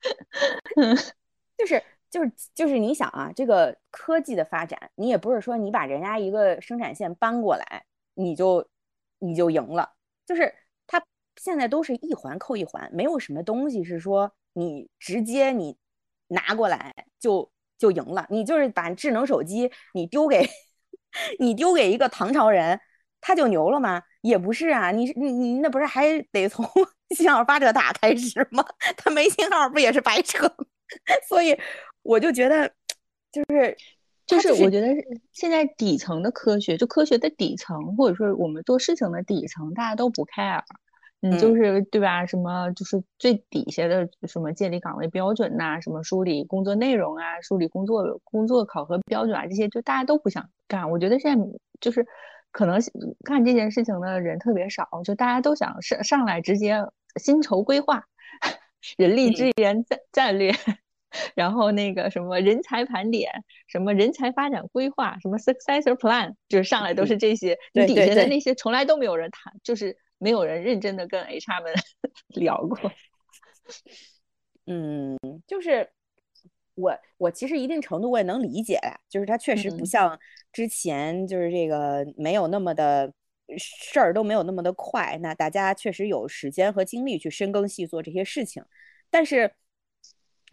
[1.56, 7.84] 就是就是就是你想啊，这个科技的发展，你也不是说你把人家一个生产线搬过来，
[8.14, 8.66] 你就
[9.18, 9.92] 你就赢了。
[10.26, 10.52] 就是
[10.86, 11.02] 它
[11.36, 15.76] 现在都是一环扣一环，没有什么东西是说你直接你
[16.28, 18.26] 拿过来就就赢了。
[18.30, 20.48] 你就是把智能手机你丢给。
[21.38, 22.78] 你丢给一个唐朝人，
[23.20, 24.02] 他就牛了吗？
[24.22, 26.64] 也不是啊，你你你那不是还得从
[27.14, 28.64] 信号发射塔开始吗？
[28.96, 30.50] 他没信号不也是白扯？
[31.28, 31.58] 所以
[32.02, 32.70] 我就觉得，
[33.30, 33.76] 就是
[34.26, 34.88] 就是我觉得
[35.32, 40.62] 现在底层的科学，就科学的底层，或者说我们做事情的底层，大家都不 care。
[41.20, 42.26] 你就是对吧？
[42.26, 50.90] 什么就是最底下的什么建立岗位标准呐，什么梳理工作内容啊，梳理工作工作考核标准啊，这些就大家都不想干。
[50.90, 51.44] 我觉得现在
[51.80, 52.06] 就是
[52.50, 52.78] 可能
[53.24, 56.78] 干这件事情的人特别少，就大家都想上上来直接
[57.16, 58.04] 薪酬规划、
[58.96, 60.52] 人力资源战战略，
[61.34, 63.30] 然后那个什么人才盘点、
[63.66, 67.58] 什么人才发展规划、什么 successor plan，就是上来都是这些。
[67.72, 69.96] 你底下的那些从来都没有人谈，就是。
[70.16, 71.74] 没有人认真的跟 HR 们
[72.28, 72.78] 聊过，
[74.64, 75.90] 嗯，就是
[76.74, 80.18] 我我其实一定程度我也能理解，就是他确实不像
[80.52, 83.12] 之前，就是这个没有那么的
[83.56, 88.64] 事儿都没有那么的快，那大家确实有时间和精力去深耕细作这些事情。
[89.10, 89.52] 但是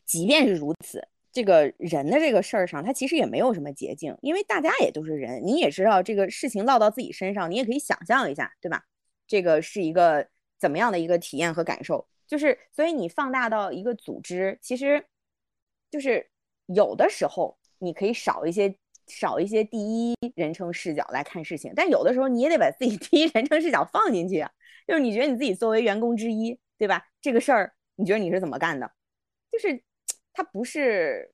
[0.06, 8.84] 即便是如此，这个人的这个事儿上，他其实也没有什么捷径，因为大家也都是人，你也知道这个事情落到自己身上，你也可以想象一下，对吧？
[9.26, 10.28] 这个是一个
[10.60, 12.06] 怎么样的一个体验和感受？
[12.28, 15.04] 就是，所以你放大到一个组织，其实
[15.92, 16.28] 就是
[16.66, 18.76] 有的时候你可以少一些
[19.06, 24.50] 少一些第一人称视角来看事情，但有的时候你也得把自己 第一人称视角放进去啊。
[24.88, 27.06] 就是你觉得你自己作为员工之一，对吧？
[27.22, 28.92] 这个事儿你觉得你是怎么干的？
[29.52, 29.84] 就是
[30.34, 31.32] 它不是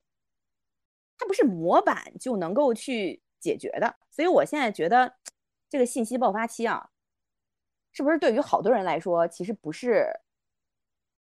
[1.16, 3.96] 它不是模板就能够去解决的。
[4.10, 5.16] 所以我现在觉得
[5.70, 6.90] 这个信息爆发期啊。
[7.90, 10.06] 是不是对于好多人来说，其实不是，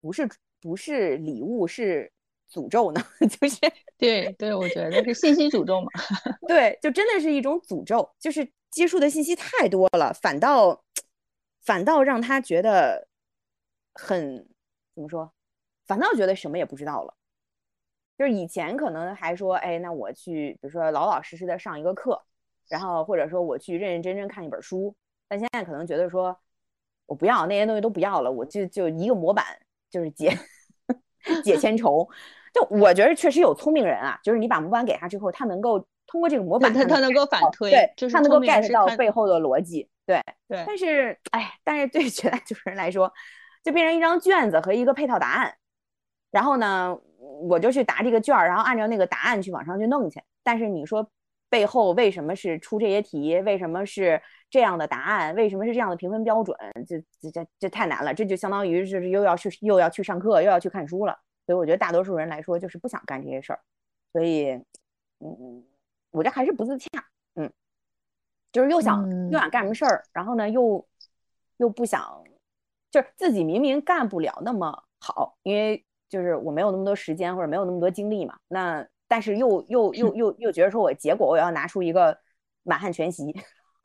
[0.02, 0.28] 不是
[0.60, 2.12] 不是礼物，是
[2.50, 3.00] 诅咒呢？
[3.28, 3.58] 就是
[3.96, 5.86] 对对，我觉得是信息诅咒嘛。
[6.48, 10.82] 对，就真的是一种诅咒，就是接触的信息太多了，反倒
[11.62, 13.08] 反倒让他觉得
[13.94, 14.46] 很
[14.94, 15.32] 怎么说？
[15.86, 17.14] 反倒觉得什么也不知道了。
[18.16, 22.22] 就是以前可能还说，哎，那我去，比如说老老实实的上一个课，
[22.68, 24.94] 然后或者说我去认认真真看一本书，
[25.28, 26.38] 但现在可能觉得说。
[27.06, 29.42] 我不要那些东西都不要了，我就就一个模板，
[29.88, 30.38] 就是解
[31.42, 32.06] 解千愁。
[32.52, 40.64] 就我觉得确实有聪明人啊，就是你把模板给他之后，他能够通过这个模板，他他能够反推，对，他能够 get 到背后的逻辑，对对。
[40.66, 43.12] 但是，哎，但是对绝大多数人来说，
[43.62, 45.54] 就变成一张卷子和一个配套答案，
[46.30, 46.98] 然后呢，
[47.48, 50.22] 我就去答这个卷儿，然后按照那个答案去往上去弄去。
[50.42, 51.08] 但是你说。
[51.50, 53.40] 背后为什么是出这些题？
[53.40, 54.20] 为什么是
[54.50, 55.34] 这样的答案？
[55.34, 56.54] 为什么是这样的评分标准？
[56.86, 61.18] 这这这这太难了，这就相当于是又要去又要去上课，又要去看书了。
[61.48, 63.60] 所以我觉得大多数人来说就是不想干这些事儿。
[64.12, 64.50] 所以，
[65.20, 65.64] 嗯，
[66.10, 66.88] 我这还是不自洽。
[67.36, 67.50] 嗯，
[68.52, 70.86] 就是又想又想干什么事儿，然后呢又
[71.56, 72.22] 又不想，
[72.90, 78.38] 就是自己明明干不了那么好，因为就是我没有那么多时间或者没有那么多精力嘛。
[78.48, 82.18] 那但是又又又 又又觉得说我结果我要拿出一个
[82.62, 83.30] 满汉全席，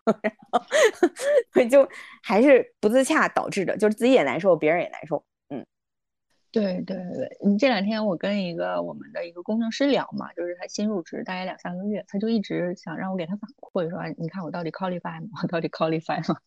[0.03, 1.87] 然后 就
[2.21, 5.23] 还是不自洽导致的，就是自己也难受，别人也难受。
[6.53, 15.29] 嗯，对对对，你这两天我跟一个我们的一个工程师聊嘛，就是他新入职大概两三个月，他就一直想让我给他反馈说，你看我到底 qualify 吗？
[15.41, 16.39] 我到底 qualify 吗？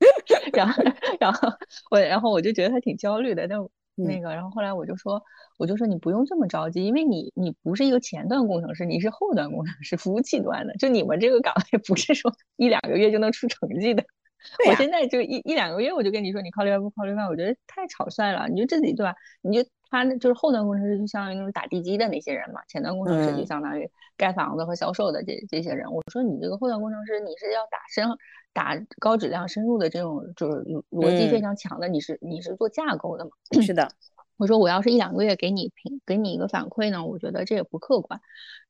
[0.52, 0.82] 然后
[1.18, 1.48] 然后
[1.90, 3.58] 我然后我就觉得他挺焦虑的，但
[3.94, 5.22] 那个然后后来我就说
[5.56, 14.04] 我就说你不用这么着急，因为你你不是一个前端工程师，你是后端工程师，服务器端的，就你们这个岗位不是说一两个月就能出成绩的。
[14.68, 18.48] 我现在就一一两个月，我就跟你说，你 qualify 不 qualify，我觉得太草率了。
[18.48, 19.14] 你就自己对吧？
[19.42, 22.60] 你就他就是后端工程师，就相当于那种打地基的那些人嘛。
[22.68, 25.90] 前端工程师就相当于盖房子和销售的这这些人。
[25.92, 28.06] 我说你这个后端工程师，你是要打深
[28.52, 31.88] 打高质量深入的这种，就是逻辑非常强的。
[31.88, 33.30] 你是你是做架构的嘛？
[33.62, 33.88] 是的。
[34.36, 38.20] 我说我要是一两个月给你评给你一个反馈呢，我觉得这也不客观。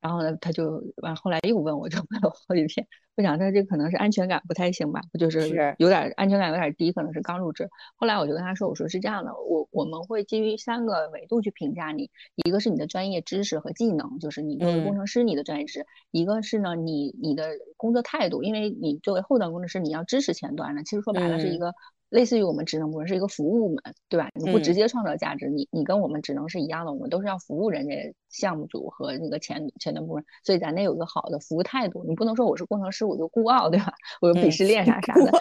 [0.00, 2.86] 然后呢，他就完后来又问我，就问了好几天。
[3.16, 5.48] 我想他这可能是安全感不太行吧，就是
[5.78, 7.70] 有点安全感有点低，可能是刚入职。
[7.96, 21.72] 后来我就跟他说，我说是这样的，我我们会基于三个维度去评价你，一个是你的专业知识和技能，就是你作为工程师你的专业知识；一个是呢你你的工作态度，因为你作为后端工程师你要支持前端的，其实说白了是一个。
[22.14, 24.30] 类似于我们职能部门是一个服务部门，对吧？
[24.34, 32.04] 你不直接创造价值，你你跟我们职能是一样的，我们都是要服务人家项目组和那个前前端部门，所以咱得有一个好的服务态度。
[32.06, 33.92] 你不能说我是工程师我就孤傲，对吧？
[34.22, 35.32] 我就鄙视链啥啥的，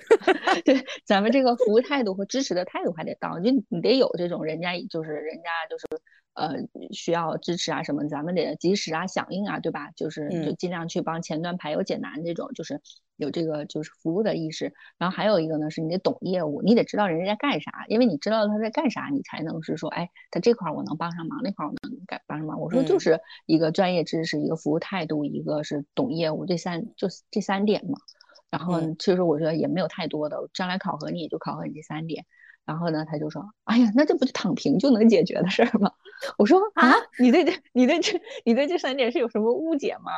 [0.64, 5.84] 对，咱们这个服务态度和支持的态度还得到，就你得有这种人家就是人家就是。
[6.34, 6.56] 呃，
[6.90, 9.90] 需要支持啊什么，咱们得及时啊响应啊，对吧？
[9.96, 12.80] 就是就尽量去帮前端排忧解难这种，就是
[13.16, 14.72] 有这个就是服务的意识。
[14.98, 22.60] 然后还有一个呢，是你得懂业务，你得知道人家在干啥，因为你知道他在干啥，你才能是说，哎，他这块我能帮上忙，那块我能干帮上忙。
[22.60, 27.98] 我说就是一个专业知识，一个服务态度，一个是懂业务，这三就这三点嘛。
[28.50, 32.24] 然后其实我觉得也没有太多的，将来考核你也就考核你这三点。
[32.64, 35.92] 然后呢，他就说：“哎呀，那这不就躺平就能解决的事儿吗？”
[36.38, 40.12] 我说：“啊，你对这、你对这、你对这三点是有什么误解吗？”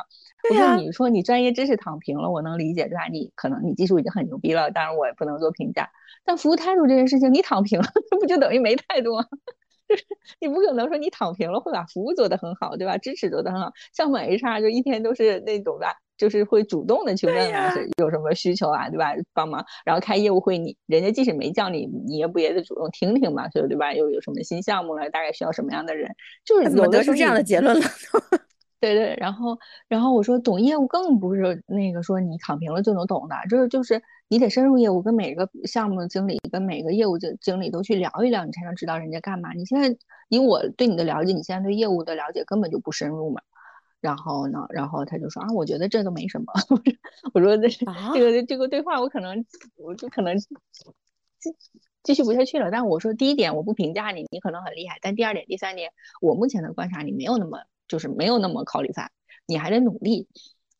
[0.49, 3.07] 我说：“你说你专业知识躺平了，我能理解，对吧？
[3.11, 5.89] 你可能你技术已经很牛逼了，当然我也不能做评价。
[6.23, 9.25] 但服务态度这件事情，你躺平了， 那不就等于没态度吗？
[9.87, 10.05] 就是
[10.41, 12.97] 你不可能说你躺平了会把服务做得很好，对吧？
[12.97, 19.13] 支持做得很好，像我们 HR 就一天都是那种吧。”就是会主动的去问问有什么需求啊，对吧？
[19.33, 23.93] 帮忙，然后开业务会，你人家即使没叫你，你也不也得主动听听嘛，对吧？
[23.93, 25.09] 又有什么新项目了？
[25.09, 26.09] 大概需要什么样的人？
[26.43, 27.85] 就是怎么得出这样的结论了？
[28.79, 29.57] 对对，然后
[29.87, 39.51] 然后我说懂业务更不是那个说你躺平了就能懂的，就是就是你得深入业务，跟每个项目经理跟每个业务经经理都去聊一聊，你才能知道人家干嘛。
[39.53, 39.97] 你现在
[40.29, 43.41] 以我对你的了解，你现在对业务的了解根本就不深入嘛。
[44.07, 44.65] 然后呢？
[44.69, 46.45] 然后他就说啊，我觉得这都没什么。
[47.33, 49.45] 我说这这个这个对话，我可能
[49.75, 50.47] 我就可能继
[52.03, 52.71] 继续不下去了。
[52.71, 54.97] 但我说第一点，我不评价你，你可能很厉害。
[55.01, 55.91] 但第二点、第三点，
[56.21, 59.11] 我目前的观察，你没有那么就是没有那么考虑法，
[59.45, 60.29] 你还得努力。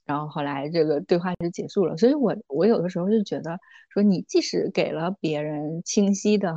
[0.06, 1.98] 然后后来这个对话就结束了。
[1.98, 3.60] 所以我我有的时候就觉得
[3.90, 6.56] 说，你即使给了别人清晰的。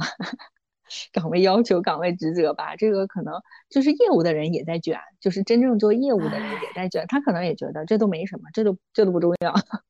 [1.12, 3.34] 岗位要求、岗位职责吧，这个可能
[3.68, 9.54] 就是业务的人也在卷，就是真正做业务的人也在卷，他可能也觉得这都没什么，这都这都不重要。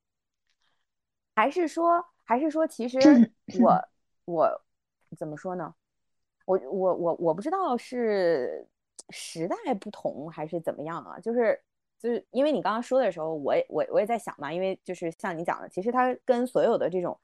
[1.34, 2.98] 还是说，还是说，其实
[3.61, 3.82] 我
[4.26, 4.62] 我
[5.16, 5.74] 怎么说呢？
[6.44, 8.66] 我我我我不知道是
[9.09, 11.18] 时代不同还是怎么样啊？
[11.20, 11.59] 就是
[11.98, 17.18] 就是因为你刚刚说的时候，我也我我也在想嘛，因为就是像你讲的，其实它跟所有的这种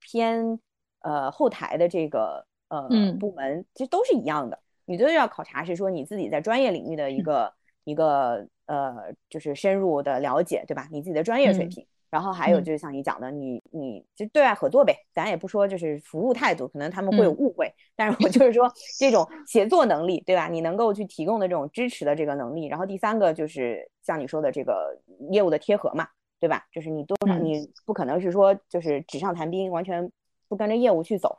[0.00, 0.58] 偏
[1.00, 2.46] 呃后台的这个。
[2.70, 7.52] 呃，嗯部门其实都是一样的，你都要考察是说你自己在专业领域的一个
[7.84, 10.88] 一个呃，就是深入的了解，对吧？
[10.90, 20.46] 你自己的专业水平，然后还有就是像你讲的，你你就对外合作呗，咱也不说就是服务态度，可能他们会有误会，但是我就是说这种协作能力，对吧？
[20.46, 24.96] 你能够去提供的这种支持的这个能力，然后第三个就是像你说的这个
[25.30, 26.06] 业务的贴合嘛，
[26.38, 26.64] 对吧？
[26.72, 30.08] 就是你多少你不可能是说就是纸上谈兵，完全
[30.48, 31.36] 不跟着业务去走。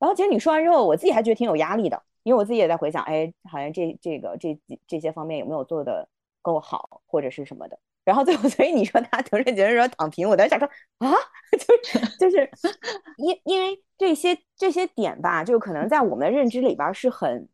[0.00, 6.08] 然后其实你说完之后，我自己还觉得挺有压力的，因为我自己也在回想，哎，好像这这个这这些方面有没有做的
[6.40, 7.78] 够好，或者是什么的。
[8.02, 10.66] 然后最后，所以你说他同事觉得说躺平，我当时想说
[10.98, 11.12] 啊，
[11.52, 12.50] 就是就 是
[13.18, 17.46] 因因为这些这些点吧，就可能在我们的认知里边是很，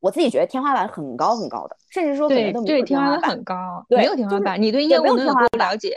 [0.00, 4.60] 我自己觉得天花板很高很高的，甚至说可能都没有天花板很高，没有天花板。
[4.60, 5.96] 你对业务能有多了解，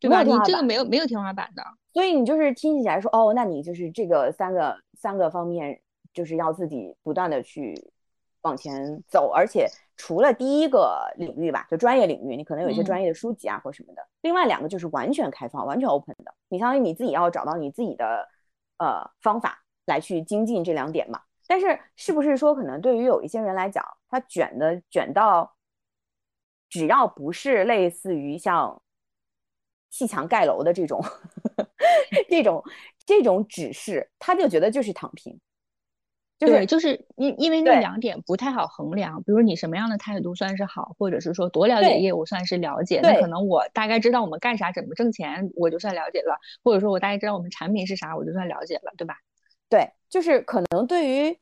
[0.00, 0.24] 对吧？
[0.24, 1.62] 你这个没有没有天花板的。
[1.94, 4.76] 所以你就是听起来说，哦，那你就是这个三个。
[4.98, 5.80] 三个方面
[6.12, 7.74] 就是要自己不断的去
[8.42, 14.06] 往前走，而且除了第一个领域吧，就专业领域，你可能有一些专业的书籍啊或什么的。
[14.22, 16.34] 另外两个就是完全开放、完全 open 的。
[16.48, 18.28] 你相当于你自己要找到你自己的
[18.78, 21.22] 呃方法来去精进这两点嘛。
[21.46, 25.56] 但是是不是说可能对于有一些人来讲，他卷的卷到，
[26.68, 28.82] 只要不是类似于像
[29.90, 31.02] 砌墙盖楼的这种
[32.28, 32.62] 这种
[33.08, 35.40] 这种指示，他就觉得就是躺平。
[36.38, 49.16] 对，就是因因为那两点不太好衡量，比如你什么样的态度算是好，或者是说多了解业务算是了解，那可能我大概知道我们干啥，怎么挣钱，我就算了解了，或者说我大概知道我们产品是啥，我就算了解了，对吧？
[49.70, 51.36] 对，就是可能对于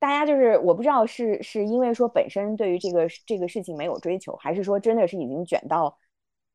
[0.00, 5.96] 大家，就是我不知道是是因为说本身对于这个这个事情没有追求，还是说真的是已经卷到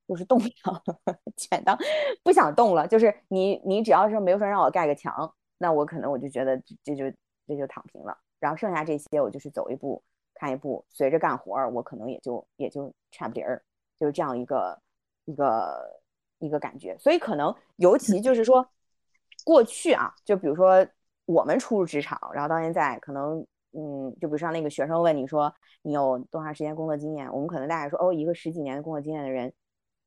[0.10, 0.84] 就是动不了，
[1.38, 1.78] 卷到
[2.24, 7.06] 不想动了，就是你你只要是没有说让我盖个墙，那我可能我就觉得这就。
[7.50, 10.00] 这就躺平了，然后剩下这些我就是走一步
[10.36, 13.60] 看一步，随着干活儿，我可能也就也就差不离儿，
[13.98, 14.80] 就是这样一个
[15.26, 16.00] 一个
[16.38, 16.96] 一个感觉。
[17.00, 18.70] 所以可能尤其就是说，
[19.44, 20.86] 过去啊，就比如说
[21.26, 25.52] 我们初入职场，然后到现在，可能嗯，就比如像那个学生问你说
[25.82, 29.52] 你有多长时间工作经验，我们可能大概说哦，一个十几年的工作经验的人，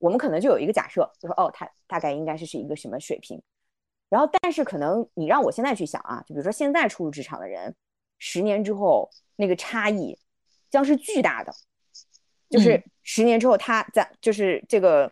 [0.02, 3.40] 我们可能就有一个假设，就说哦，他大概应该是是一个什么水平。
[4.08, 7.72] 然后，但是可能你让我现在去想啊，就比如说现在初入职场的人，
[8.18, 10.18] 十年之后那个差异
[10.68, 11.54] 将是巨大的。
[12.50, 15.10] 就是十年之后，他在就是这个，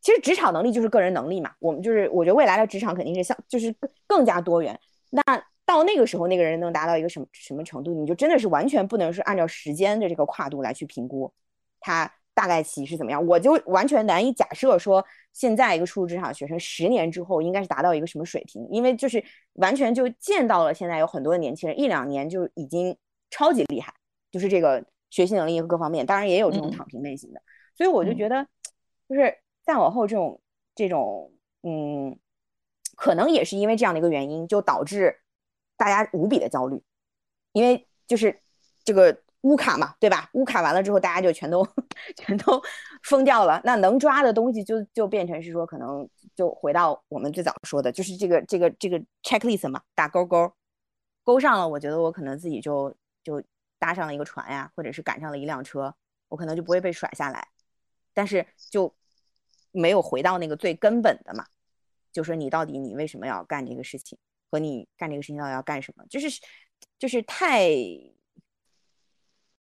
[0.00, 1.54] 其实职场能力就是个人能力嘛。
[1.60, 4.78] 我们就是我觉得未来的职场肯定是像就是更更加多元。
[5.10, 5.22] 那
[5.64, 11.32] 到那个时候，那个人能达到一个什么什么程度，你就真的是完全不能是按照时间的这个跨度来去评估
[11.78, 12.12] 他。
[12.40, 13.26] 大概其是怎么样？
[13.26, 19.22] 我就完全难以假设说，现在一个初入职场的学生十年之后应该是达到一个什么水平，因为就是
[19.56, 22.96] 完全就见到了现在有很多的年轻人一两年就已经
[23.28, 23.92] 超级厉害，
[24.30, 27.42] 就是这个学习能力和各方面，当然也有这种躺平类型的。
[27.74, 28.46] 所以我就觉得，
[29.06, 30.40] 就是再往后这种
[30.74, 31.30] 这种，
[31.62, 32.18] 嗯，
[32.96, 35.14] 可能也是因为这样的一个原因，就导致
[35.76, 36.82] 大家无比的焦虑，
[37.52, 38.40] 因为就是
[38.82, 39.20] 这个。
[39.42, 40.28] 乌卡嘛，对吧？
[40.34, 41.66] 乌卡完了之后，大家就全都
[42.16, 42.62] 全都
[43.02, 43.60] 疯掉了。
[43.64, 50.52] 那能抓的东西就就变成是说，可能就回到我们最早说的，就是这个这个这个 checklist 嘛，打勾勾，
[51.24, 53.42] 勾上了，我觉得我可能自己就就
[53.78, 55.94] 搭上了一个船呀，或者是赶上了一辆车，
[56.28, 57.48] 我可能就不会被甩下来。
[58.12, 58.94] 但是就
[59.70, 61.46] 没有回到那个最根本的嘛，
[62.12, 64.18] 就说你到底你为什么要干这个事情，
[64.50, 66.28] 和你干这个事情到底要干什么，就是
[66.98, 67.70] 就是太。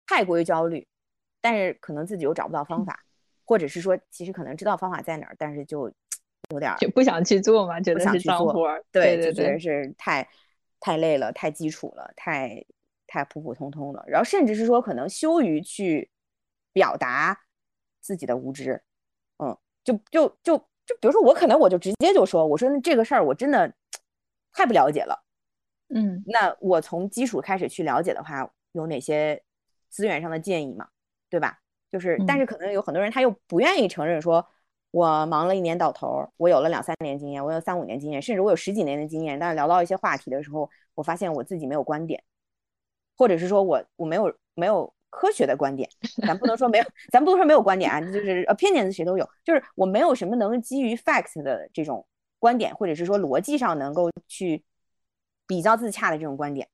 [0.09, 0.87] 太过于焦虑，
[1.39, 2.99] 但是可能自己又找不到方法，
[3.45, 5.93] 或者是说，其实可能知道方法在哪儿，但是就
[6.49, 10.27] 有点就不想去做嘛，觉得是脏活儿，对，就觉得是太
[10.79, 12.65] 太累了，太基础了，太
[13.05, 16.09] 太普普通通了，然后甚至是说可能羞于去
[16.73, 17.39] 表达
[18.01, 18.81] 自己的无知，
[19.37, 20.57] 嗯，就就就
[20.87, 23.71] 就比如说我可能我就直接就说，我说那这个事儿我真的
[24.53, 25.23] 太不了解了，
[25.93, 29.43] 嗯，那我从基础开始去了解的话，有哪些？
[29.89, 30.87] 资源上的建议嘛，
[31.29, 31.59] 对吧？
[31.91, 34.45] 就是，但是可能有很多人他又不愿意承认，说
[34.91, 39.39] 我忙了一年到头，我有了两三年经验，我有三五年经验，甚至我有十几年的经验。
[39.39, 42.23] 但是聊到一些话题的时候，我发现我自己没有观点，
[43.17, 45.89] 或者是说我我没有没有科学的观点。
[46.27, 52.05] 咱不能说没有，咱不能说没有观点啊，就是 opinions 谁都有，就是我没有什么能基于 facts 的这种
[52.37, 54.63] 观点，或者是说逻辑上能够去
[55.47, 56.67] 比较自洽的这种观点。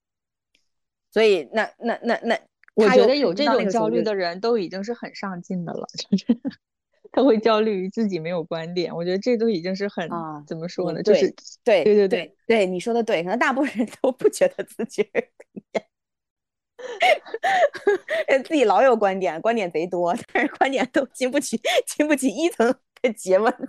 [1.09, 2.37] 所以那那那那。
[2.75, 6.37] 我觉得有这种焦虑的人都已经是很上进的了， 就是
[7.11, 8.93] 他会焦虑于自己没有观点。
[8.93, 10.09] 我觉得这都已经是很
[10.45, 11.01] 怎么说呢？
[11.01, 15.07] 就是对对对对对，你说的对，可能大部分人都不觉得自己
[18.45, 21.57] 自己老有观点，观点贼多，但是观点都经不起
[21.87, 22.67] 经不起一层
[23.01, 23.53] 的诘问。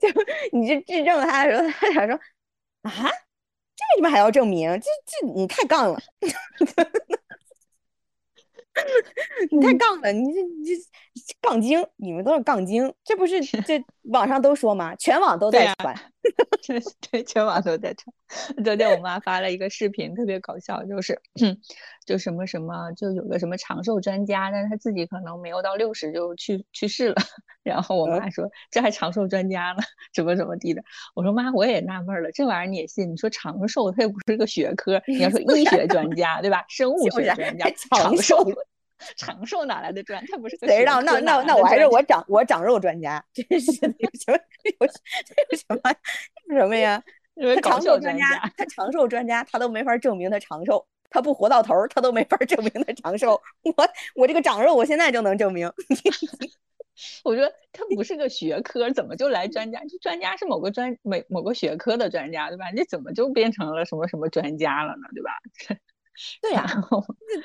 [0.00, 0.08] 就
[0.52, 2.18] 你这质证他的时候，他想说
[2.82, 3.10] 啊。
[3.80, 4.70] 为什么还要证明？
[4.80, 5.98] 这这你太杠了，
[9.50, 10.64] 你太杠了，你这你
[11.26, 14.94] 这杠精，你们都是杠精，这不是这网上都说吗？
[14.96, 15.94] 全网都在传，
[16.66, 18.14] 对 对，全网都在传。
[18.64, 21.20] 昨天我妈发了一个视频，特别搞笑，就是
[22.04, 27.16] 就什么什么，就有个什么长寿专家，但是他自己可能没有到六十就去去世了。
[27.62, 29.82] 然后我妈说：“这还长寿专家呢，
[30.14, 30.82] 怎么怎么地的。”
[31.14, 33.12] 我说：“妈，我也纳闷了，这玩意儿你也信？
[33.12, 36.64] 你说长寿，它又不是个学科，你要说 医学专家，对吧？
[36.68, 38.44] 生物学专家，长寿，
[39.16, 40.24] 长寿哪来的专？
[40.26, 41.00] 他不是谁知道？
[41.02, 47.02] 那那那我还是我长我长肉专家，真是有什么有有什么什么呀？
[47.56, 53.40] 他长寿专家，他长寿专家，他都没法证明他长寿，他不活到头，他都没法证明他长寿。
[53.62, 55.70] 我我这个长肉，我现在就能证明。
[57.24, 59.80] ”我说他不是个学科，怎么就来专家？
[59.88, 62.68] 这专家是某个专某某个学科的专家，对吧？
[62.74, 65.08] 你怎么就变成了什么什么专家了呢？
[65.14, 65.30] 对吧？
[66.42, 66.66] 对呀，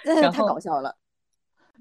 [0.04, 0.94] 太搞笑了。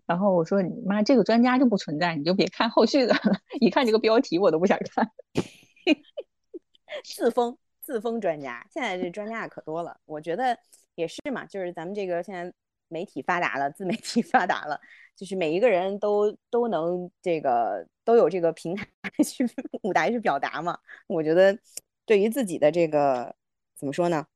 [0.07, 3.39] 然后我说你妈这个专家就不存在，你就别看后续的了。
[3.61, 5.11] 一看这个标题我都不想看。
[7.05, 9.99] 自封自封专家，现在这专家可多了。
[10.05, 10.59] 我觉得
[10.95, 12.53] 也是嘛，就是咱们这个现在
[12.89, 14.81] 媒体发达了，自媒体 发达了，
[15.17, 18.87] 就是每一个人都都能这个都有这个平台
[19.25, 19.45] 去
[19.83, 20.79] 舞台去表达嘛。
[21.07, 21.59] 我觉得
[22.05, 23.35] 对于自己的这个
[23.75, 24.27] 怎么说呢，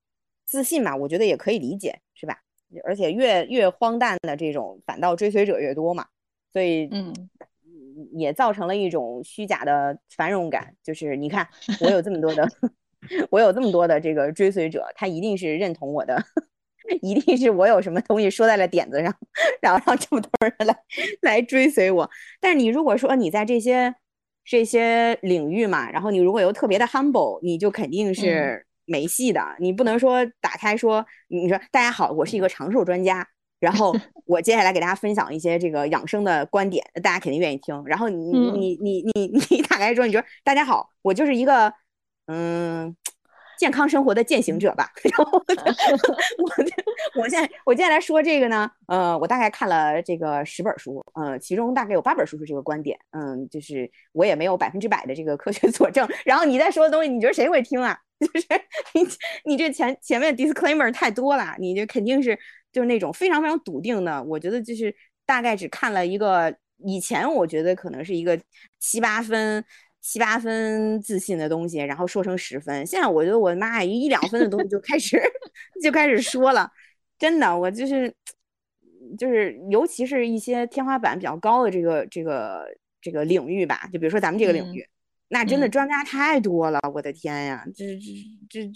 [0.45, 2.41] 自信嘛，我觉得也可以理解，是吧？
[2.85, 6.07] 而且越越荒诞的这种，反倒追随者越多嘛，
[6.53, 7.13] 所以嗯，
[8.13, 10.75] 也造成了一种虚假的繁荣感。
[10.83, 11.49] 就是你看，
[11.81, 12.47] 我有这么多的，
[13.31, 16.23] 我有这么多的这个追随者，他一定是认同我的，
[17.01, 19.15] 一定是我有什么东西说在了点子上，
[19.63, 20.77] 然后让这么多人来
[21.23, 22.11] 来追随我。
[22.41, 23.95] 但是你如果说你在这些
[24.45, 28.67] 这些领域嘛，然后你如果又特别的 humble，你就肯定是。
[28.89, 33.27] 没戏的，你不能说打开说，你说大家好，我是一个长寿专家，
[33.61, 33.95] 然后
[34.27, 37.81] 我接下来给大家分享一些这个养生的观点，大家肯定愿意听。
[37.87, 41.73] 然后你你你你你打开之后，你说大家好，我就是一个
[42.27, 42.97] 嗯
[43.59, 44.91] 健康生活的践行者吧。
[45.05, 45.45] 然后我
[47.23, 56.09] 我现在我接下来说这个呢，呃，我大概看了这个十本书，呃，其中大概有八本书是这个观点，嗯，就是我也没有百分之百的这个科学 佐证。
[56.25, 57.99] 然后你在说的东西，你觉得谁会听啊？
[58.21, 58.47] 就是
[58.95, 59.07] 你，
[59.45, 62.37] 你这前前面 disclaimer 太多了，你这肯定是
[62.73, 64.23] 就是那种非常非常笃定的。
[64.25, 64.95] 我觉得就是
[65.25, 66.53] 大概只看了一个，
[66.85, 68.37] 以前我觉得可能是一个
[68.81, 69.65] 七八分、
[70.09, 72.87] 七八分自信的东西，然后说成十分。
[72.87, 75.21] 现在我觉得我的妈呀，一两分的东西就开始
[75.83, 76.71] 就开始说了，
[77.19, 78.11] 真的，我就是
[79.19, 82.65] 就是尤其是一些天花板比较高的这个这个
[83.03, 84.83] 这个领域吧，就比如说咱们这个领域。
[85.29, 87.85] 那真的专家太多了，我的天呀，这
[88.49, 88.73] 这这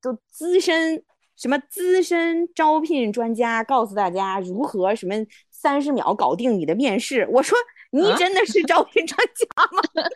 [0.00, 1.02] 都资深
[1.34, 5.14] 什么资深招聘专家告诉大家如何什么
[5.50, 7.26] 三十秒搞定你的面试。
[7.32, 7.58] 我说
[7.90, 10.08] 你真的是招聘专家吗？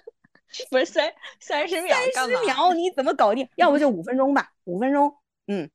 [0.71, 3.49] 不是三三十秒，三十秒你怎么搞定？
[3.57, 5.15] 要不就五分钟吧，五分钟，
[5.47, 5.71] 嗯，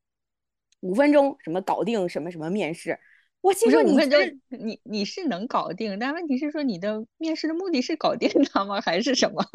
[0.82, 3.00] 五分钟什么搞定什么什么面试？
[3.42, 4.20] 我其实五分钟
[4.50, 8.80] 你你是能搞定，但问题是说你的面试的目的是搞定他吗？
[8.82, 9.46] 还是什么？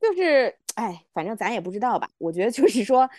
[0.00, 2.10] 就是，哎，反正咱也不知道吧。
[2.18, 3.10] 我觉得就是说，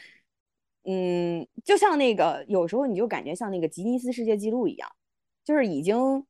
[0.84, 4.90] 嗯，就像那个，有时候你就感觉像那个吉尼斯世界纪录一样，
[5.44, 6.26] 就是已经，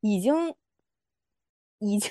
[0.00, 0.54] 已经，
[1.78, 2.10] 已经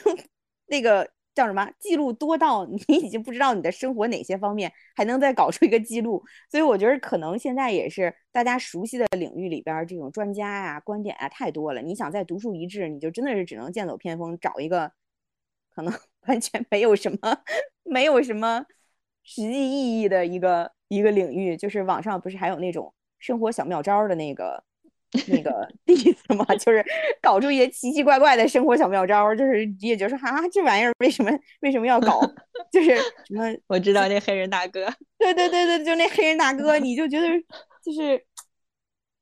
[0.68, 6.24] 那个叫什么记录多到你已经不知道你的生活哪些方面还能再搞出一个记录。
[6.52, 11.82] 所以我觉得可能现在也是大家熟悉的领域里边这种专家呀、观点啊太多了。
[11.82, 14.92] 你想再独树一帜，你就真的是只能剑走偏锋，找一个
[15.74, 15.94] 可能。
[16.28, 17.44] 完全没有什么，
[17.84, 18.66] 没有什么
[19.24, 24.64] 实际意义的一个一个领域，就是网上不是还有那种生活小妙招的那个
[25.28, 26.46] 那个例子嘛？
[26.56, 26.86] 就是
[27.22, 31.32] 搞出一些奇奇怪怪的生活小妙招，就是也就是啊，这玩意儿为什么
[31.62, 32.22] 为什么要搞？
[32.72, 33.44] 就是什么？
[33.68, 34.86] 我知道那黑人大哥，
[35.18, 37.28] 对对对对，就那黑人大哥，你就觉得
[37.84, 38.24] 就是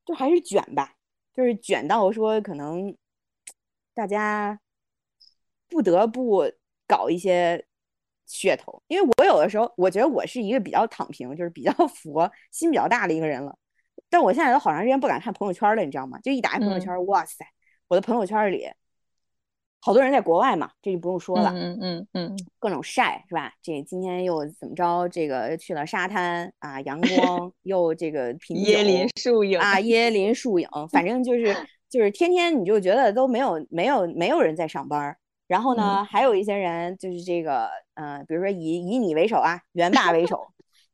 [0.06, 0.94] 就还是卷吧，
[1.34, 2.96] 就是卷到说可能
[3.94, 4.60] 大家
[5.68, 6.52] 不得不。
[6.90, 7.62] 搞一些
[8.30, 13.54] 噱头，因为我有的时候我觉得我是一个比较躺平，就是比较佛心比较大的一个人了。
[14.10, 16.20] 但我现在都好长时间不敢看朋友圈了，你知道吗？
[16.20, 17.46] 就一打开朋友圈，哇塞，
[17.88, 18.68] 我的朋友圈里
[19.80, 23.54] 好多人在国外嘛，这就不用说了，嗯嗯嗯，各种晒是吧？
[23.62, 25.08] 这今天又怎么着？
[25.10, 31.56] 这个去了沙滩啊，阳光又这个 品，椰林树影啊，椰林树影，反正就是
[31.90, 35.16] 就是天天你就觉得都没有没有没有人在上班。
[35.48, 40.46] 然后呢，还有一些人就是这个，呃，比如说以以你为首啊，元霸为首，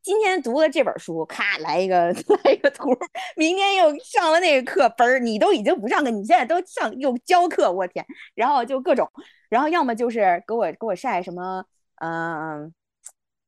[0.03, 2.11] 今天读了这本书，咔来一个
[2.43, 2.89] 来一个图，
[3.37, 8.05] 明天又上了那个课，嘣儿你都已经不上课，你现在都上又教课，我天，
[8.35, 9.09] 然后就各种，
[9.49, 11.63] 然后要么就是给我给我晒什么，
[12.01, 12.73] 嗯，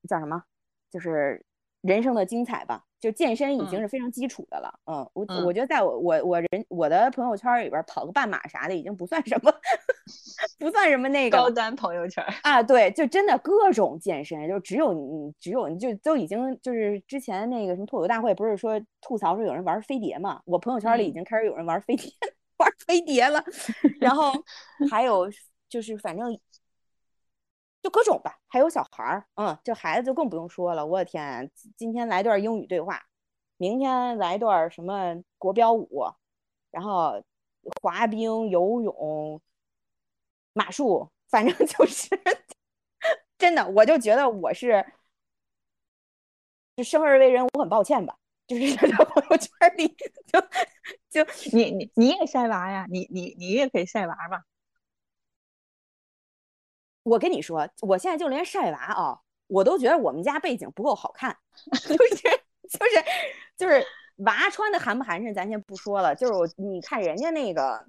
[0.07, 0.43] 叫什么，
[0.89, 1.45] 就是
[1.81, 2.84] 人生的精彩吧。
[2.99, 9.53] 就健身已经是非常基础的了，嗯，我我觉得在我我我人我的朋友圈里边跑个半马啥的已经不算什么，
[10.57, 22.09] 不算什么那个高端朋友圈啊，对，就真的各种健身，就只有你只有你就都已经就是之前那个什么脱口大会不是说吐槽说有人玩飞碟嘛，我朋友圈里已经开始有人玩飞碟
[22.57, 23.43] 玩飞碟了，
[24.01, 24.31] 然后
[24.89, 25.27] 还有
[25.69, 26.35] 就是反正。
[27.85, 30.83] 就各种吧，还有小孩儿，嗯，这孩子就更不用说了。
[30.83, 32.99] 我的天，今天来段英语对话，
[33.57, 36.03] 明天来段什么国标舞，
[36.71, 37.23] 然后
[37.83, 39.39] 滑冰、游泳、
[40.53, 42.09] 马术，反正 就是
[43.37, 44.83] 真的，我就觉得我是
[46.75, 48.17] 就生而为人，我很抱歉吧。
[48.47, 49.87] 就是 在朋友圈里，
[50.25, 50.41] 就
[51.23, 52.87] 就你你你也晒娃呀？
[52.89, 54.43] 你你你也可以晒娃吧？
[57.05, 61.37] 我跟你说，我现在就连晒娃啊，我都觉得我们家背景不够好看，
[61.71, 62.15] 就是
[62.67, 63.05] 就是
[63.55, 63.85] 就是
[64.17, 67.85] 娃穿的寒不寒碜，咱先不说了，就是我你看人家那个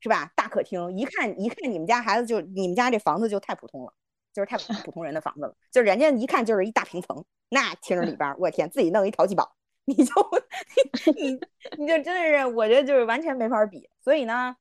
[0.00, 0.30] 是吧？
[0.36, 3.92] 大客厅一看一看你们家孩子就你们家这房子就太普通了，
[4.32, 9.56] 就是太普通人的房子了，就人家一看就是一大平层，那厅里边我天，自己弄一淘气堡。
[9.86, 10.12] 你就
[11.14, 11.38] 你
[11.76, 13.86] 你就真的是，我觉得就是完全没法比。
[14.02, 14.56] 所以呢，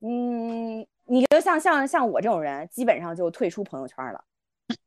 [0.00, 4.24] 嗯，你就像像像我这种人，基本上就退出朋友圈了。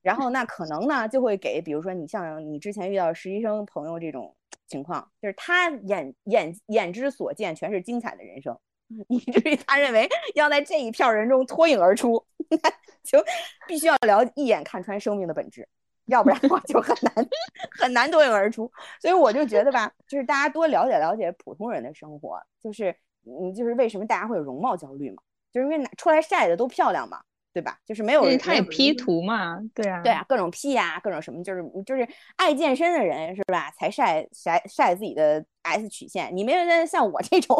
[0.01, 4.35] 然后那可能呢，就会给比如说你像你之前遇到实习生朋友这种
[4.67, 8.57] 情况，就是他眼眼眼之所见全是精彩的人生，
[9.07, 12.21] 以至于他认为要在这一票人中脱颖而出，
[13.03, 13.23] 就
[13.67, 15.67] 必须要了一眼看穿生命的本质。
[16.07, 17.13] 要不然的话就很难
[17.79, 18.69] 很难脱颖而出，
[18.99, 22.93] 所以我就觉得吧，就是大家多了解了解普通人的生活，就是
[23.25, 25.21] 嗯，就是为什么大家会有容貌焦虑嘛，
[25.51, 27.21] 就是因为哪出来晒的都漂亮嘛，
[27.53, 27.77] 对吧？
[27.85, 36.30] 就是没有人他也 P 图嘛，对啊，对啊，各种 P 呀，各种什么，就是就是爱健身的人是吧，才晒晒晒自己的 S 曲线。
[36.35, 37.57] 你没有像我这种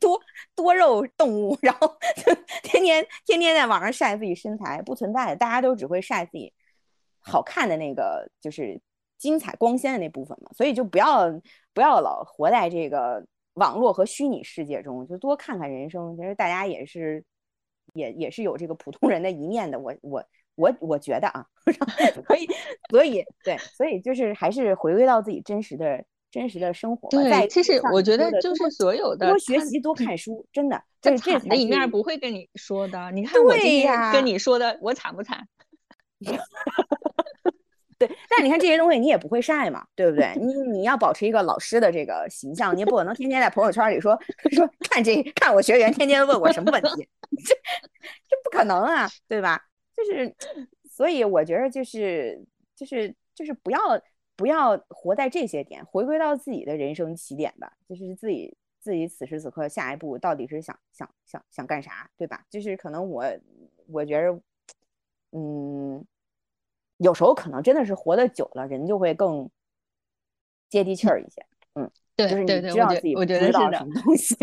[0.00, 0.20] 多
[0.54, 1.96] 多肉动物，然后
[2.62, 6.52] 天天天天在网上晒自己身材，不存在的，大家都只会晒自己。
[7.22, 8.80] 好看的那个就是
[9.18, 11.28] 精彩光鲜的那部分嘛，所以就不要
[11.74, 13.22] 不要老活在这个
[13.54, 16.16] 网络和虚拟世界中，就多看看人生。
[16.16, 17.24] 其实大家也是
[17.94, 19.78] 也也是有这个普通人的一面的。
[19.78, 20.24] 我我
[20.54, 21.46] 我我觉得啊，
[22.26, 22.48] 所以
[22.90, 27.08] 所以对，所以就是还是回归到自己真实的真实的生活。
[27.08, 33.10] 对，其实我觉得就是所有的多学习多看书，真的就是这的一面不会跟你说的。
[33.12, 35.46] 你 看我今天跟你说的，我惨不惨？
[38.00, 40.32] 对，但你看这些东西，你也不会晒嘛，对不对？
[40.36, 44.18] 你你要保持一个老师的这个形象，你不可能天天在朋友圈里说
[44.56, 47.06] 说看这看我学员天天问我什么问题，
[47.44, 47.54] 这
[48.26, 49.62] 这不可能啊，对吧？
[49.94, 50.34] 就是，
[50.90, 52.42] 所以我觉得就是
[52.74, 53.78] 就是就是不要
[54.34, 62.46] 不要活在这些点，回归到自己的人生起点吧，就是自己自己此时此刻下一步到底是想想想想干啥，对吧？
[62.48, 63.26] 就是可能我
[63.88, 64.40] 我觉得，
[65.32, 66.02] 嗯。
[67.00, 69.50] 有时候可能真的是活得久了，人就会更
[70.68, 71.44] 接地气儿一些。
[71.74, 73.78] 嗯，对，就是你知道自己我觉得是的。
[73.78, 74.36] 什么东西？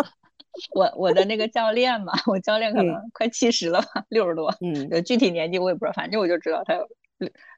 [0.74, 4.54] 我我的那个教练嘛，我教练可能快七十了吧，六十多。
[4.60, 6.86] 嗯，具体年纪我也不知道，反正我就知道他有。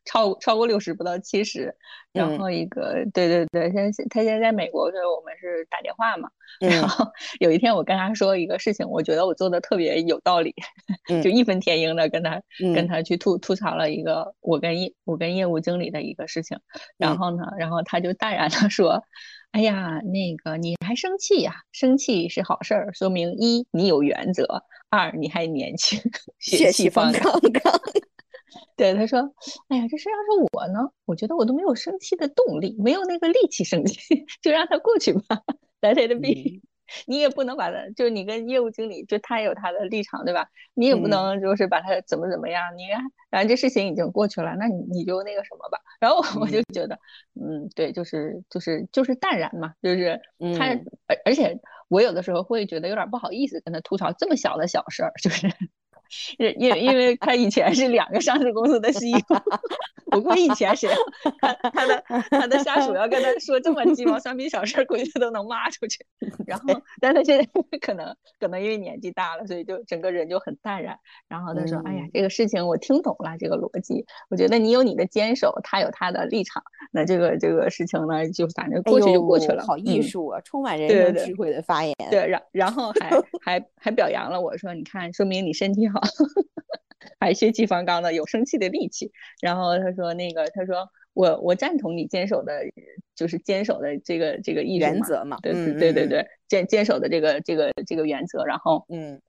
[0.05, 1.74] 超超过六十不到七十，
[2.12, 6.30] 然后一个对对对，现在他现在在美国，所以我们是打电话嘛。
[6.60, 7.06] 然后
[7.40, 10.55] 有一天我跟他说一个事情，我觉得我做的特别有道理，
[11.22, 12.40] 就义愤填膺的跟他
[12.74, 16.59] 跟他去吐吐槽了一个我跟业我跟业务经理的一个事情。
[16.97, 19.02] 然后呢，然后他就淡然的说
[19.52, 21.55] ：“哎呀，那个你还生气呀？
[21.70, 26.01] 生气是好事儿，说明一你有原则，二你还年轻，
[26.40, 27.22] 血气方刚。”
[28.76, 29.20] 对，他说
[29.68, 35.42] ：“哎呀，这事要是我呢，我觉得我都没有生气的动力，没有那个力气生气， 就让他过去吧。
[35.80, 36.60] 来他的病，
[37.06, 40.48] 你也不能把他，就是你跟业务经理，就他也有他的立场，对吧？
[40.74, 42.76] 你也不能就是把他怎么怎么样。
[42.76, 42.84] 你
[43.30, 45.78] 反正这事情已经过去了，那你你就那个什么吧。
[46.00, 46.98] 然后我就觉得，
[47.34, 50.20] 嗯，对，就是就是就是淡然嘛，就是
[50.58, 50.66] 他，
[51.06, 55.46] 而而且我有的时候会觉得有点不好意思跟他吐槽这么小的小事儿，就是。”
[56.39, 59.20] 因因因为他以前是两个上市公司的 CEO，
[60.10, 60.89] 不过以前谁
[61.40, 65.98] 他他的他的下属要跟他说这么鸡毛蒜皮小事，估计他都能骂出去。
[66.47, 67.47] 然后，但他现在
[67.80, 70.98] 可能可能因为年纪大了，所以就整个人就很淡然。
[71.28, 74.05] 然后他说：“哎呀，这个事情我听懂了，这个逻辑。
[74.30, 76.62] 我觉得你有你的坚守，他有他的立场。
[76.90, 79.64] 那这个这个事情呢，就反正过去就过去了。
[79.64, 81.94] 好艺术啊，充满人生智慧的发言。
[82.10, 83.10] 对，然然后还
[83.40, 85.97] 还还表扬了我说，你看，说明你身体好。”
[87.20, 89.10] 还血气方刚的，有生气的力气。
[89.40, 92.60] 然后他说：“那个，他说我我赞同你坚守的，
[93.14, 95.38] 就是坚守的这个这个意原则嘛。
[95.42, 98.44] 对对对对对，坚坚守的这个这个这个原则。
[98.44, 99.20] 然后嗯，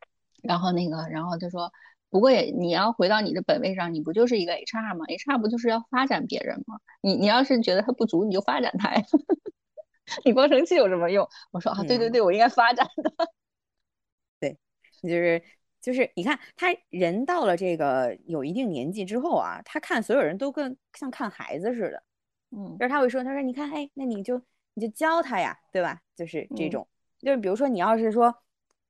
[0.44, 1.72] 然后那个，然后他说，
[2.10, 6.80] 不过也你要回到你的本位上，你不就是一个 HR 吗？HR 不就是要发展别人吗？
[7.02, 9.04] 你你要是觉得他不足，你就发展他呀。
[10.26, 11.28] 你光生气有什么用？
[11.52, 13.12] 我说啊，对对对，我应该发展的。
[14.40, 14.58] 对，
[15.02, 15.42] 就是。”
[15.82, 22.04] 就是你看他人到了这个有一定年纪之后啊，他看所有人都跟像看孩子似的，
[22.52, 24.42] 嗯，就是他会说，他说你看，哎，那你就
[24.74, 26.02] 你就教他呀，对吧？
[26.16, 26.88] 就是这种，
[27.20, 28.34] 就是比如说你要是说，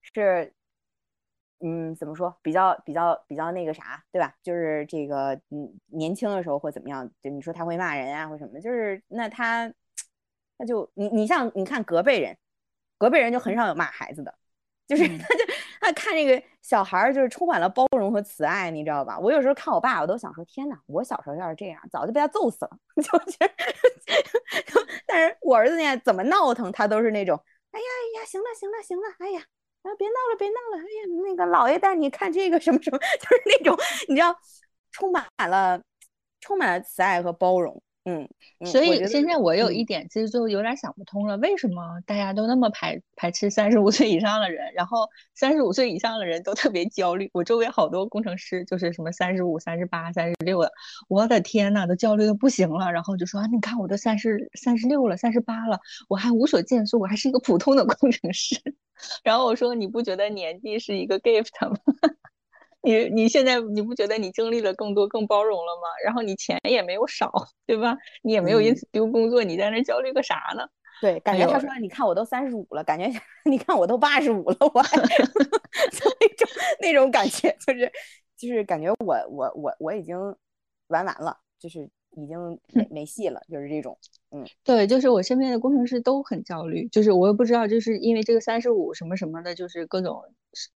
[0.01, 0.53] 是
[1.61, 2.35] 嗯，怎么说？
[2.41, 4.33] 比较比较比较那个啥，对吧？
[4.41, 9.71] 就是这个，嗯，年轻的时候或怎么样，就你说他会骂人啊或什么，就是那他，
[10.57, 12.37] 他就你你像你看隔辈人，
[12.97, 14.33] 隔辈人就很少有骂孩子的，
[14.87, 15.45] 就是他就
[15.79, 19.17] 他看这个小孩儿就是充满了包容和慈爱，你知道吧？
[19.19, 22.71] 我有时候看我爸，我都想说，天哪，我小时候要是这样，早就被他揍死了。
[22.95, 23.37] 就是，
[25.07, 27.39] 但是我儿子呢，怎么闹腾他都是那种，
[27.71, 29.41] 哎呀哎呀，行了行了行了，哎呀。
[29.81, 30.77] 啊，别闹了，别闹了！
[30.77, 33.77] 哎呀，那个老爷带你看这个什么什么， 就是那种
[34.09, 34.37] 你知道，
[34.91, 35.81] 充满了
[36.41, 37.81] 充满了慈爱和包容。
[38.05, 38.27] 嗯，
[38.65, 47.29] 所以现在我有一点其实就有点想不通了，为什么大家都那么排排斥三十五岁以上的人，然后三十五岁以上的人都特别焦虑？
[47.33, 50.71] 我周围好多工程师就是什么三十五、三十八、三十六的，
[51.07, 52.91] 我的天呐，都焦虑的不行了。
[52.91, 58.55] 然后就说啊，你看我都三十三十六了，三十八了，我还无所建树，我还是一个普通的工程师。
[59.23, 61.77] 然后我说，你不觉得年纪是一个 gift 吗？
[62.81, 65.87] 你你现在你不觉得你经历了更多更包容了吗？
[66.03, 67.31] 然后你钱也没有少，
[67.65, 67.97] 对吧？
[68.21, 70.67] 你也没有因此丢工作，你在那焦虑个啥呢？
[71.01, 73.05] 对，感觉他说你看我都三十五了，感觉
[73.49, 74.97] 你看我都八十五了，我还
[75.91, 76.47] 就那种
[76.81, 77.91] 那种感觉，就是
[78.37, 80.17] 就是感觉我我我我已经
[80.87, 81.89] 玩完了，就是。
[82.17, 83.95] 已经没没戏了，就是这种，
[84.31, 90.21] 嗯，对，就是我身边的工程师都很焦虑，就是我也不知道，就是因为这个三十五什么什么的，就是各种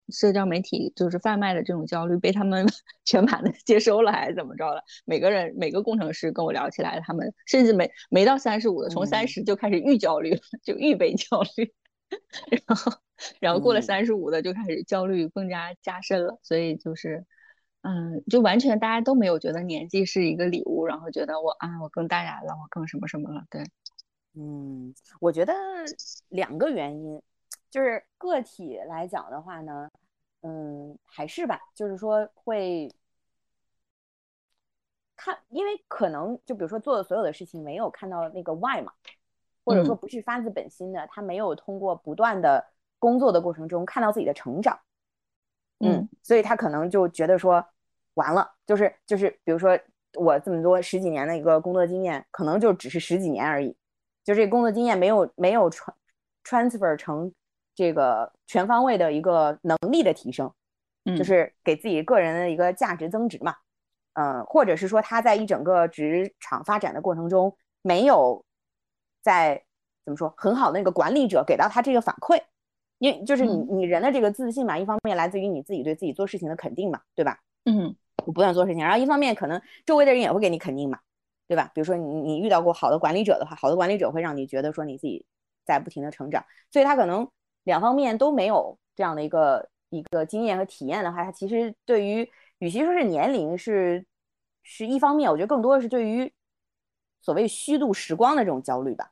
[0.10, 2.66] 社交媒体就是贩卖的这种焦虑被他们
[3.06, 4.82] 全盘的接收了，还是怎么着了？
[5.06, 11.72] 每个人每个工程师跟我聊起来，他们甚至没没到三十五的，从三十就开始预焦虑了，就预备焦虑，
[12.66, 12.92] 然后
[13.40, 17.24] 然后过了三十五的就开始焦虑更加加深了，所以就是。
[17.84, 23.46] 嗯，就完全大家都没有觉得年纪是一个礼物，然后觉得我啊，我更淡然了，我更什么什么了。
[23.50, 23.62] 对，
[24.36, 25.54] 嗯，我觉得
[26.30, 27.22] 两个原因，
[27.70, 29.92] 就是个体来讲的话呢，
[30.44, 32.90] 嗯，还是吧，就是说会
[35.18, 38.94] 看，因为可能就比如说做的所有的事情没有看到那个 why 嘛，
[39.66, 42.66] 或者说不是发自本心的，他没有通过不断的
[42.98, 44.80] 工作的过程中看到自己的成长，
[45.84, 47.64] 嗯，所以他可能就觉得说。
[48.16, 49.76] 完了，就是就是，比如说
[50.20, 53.76] 我这么多十几年的一个工作经验，可能就只是十几年而已，
[54.24, 55.98] 就这工作经验没有没有传
[56.44, 57.34] transfer 成
[57.74, 60.54] 这个全方位的一个能力的提升，
[61.18, 63.56] 就是给自己个人的一个价值增值嘛，
[64.14, 68.46] 嗯，或者是说他在一整个职场发展的过程中没有
[69.24, 69.64] 在
[70.06, 72.40] 怎么说很好的那个管理者给到他这个反馈，
[73.04, 77.38] 因为就是你你人的这个自信嘛，一方面来自于你自己对自己做事情的肯定嘛，对吧？
[77.66, 77.94] 嗯。
[78.26, 80.98] 我不断做事情，然后一方面可能周围的人也会给你肯定嘛，
[81.46, 81.70] 对吧？
[81.74, 85.26] 比如说你你遇到过好的管理者的话，好的管理者会让你觉得说你自己
[85.66, 87.28] 在不停的成长，所以他可能
[87.64, 94.06] 两方面都没有这样的一个一个经验和体验的话，他其实对于与其说是年龄是
[94.62, 96.32] 是一方面，我觉得更多的是对于
[97.22, 99.12] 所谓虚度时光的这种焦虑吧，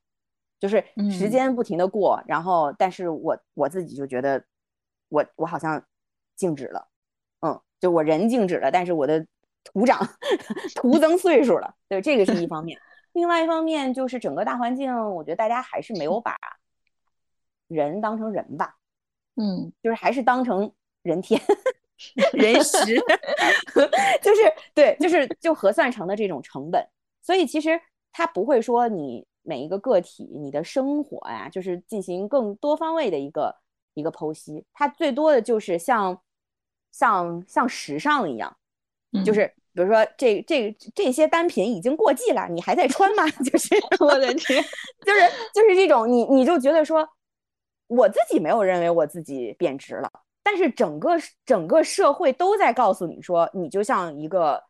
[0.61, 0.81] 就是
[1.11, 4.41] 时间不停的过，然后但是我我自己就觉得
[5.09, 5.83] 我我好像
[6.37, 6.87] 静止了。
[7.41, 9.25] 嗯就我人静止了，但是我的
[9.63, 10.07] 徒长
[10.75, 12.79] 徒增岁数了，对，这个是一方面。
[13.13, 16.37] 另外一方面就是整个大环境，我觉得大家还是没有把
[17.67, 18.75] 人当成人吧，
[19.35, 20.71] 嗯，就是还是当成
[21.01, 21.41] 人天
[22.33, 22.77] 人时，
[24.21, 24.41] 就是
[24.75, 26.87] 对，就是就核算成的这种成本。
[27.23, 27.81] 所以其实
[28.11, 33.55] 他不会说你每一个个体你的生活呀，就是进行更多方位的一个
[33.93, 36.21] 一个剖析，它最多的就是像。
[36.93, 38.53] 像像时尚一样，
[39.23, 43.25] 就是比如说这这这些单品已经过季了，你还在穿吗？
[43.49, 44.61] 就是我的天，
[45.05, 45.21] 就是
[45.53, 47.07] 就是这种，你你就觉得说，
[47.87, 50.11] 我自己没有认为我自己贬值了，
[50.43, 51.11] 但是整个
[51.45, 54.61] 整个社会都在告诉你说，你就像一个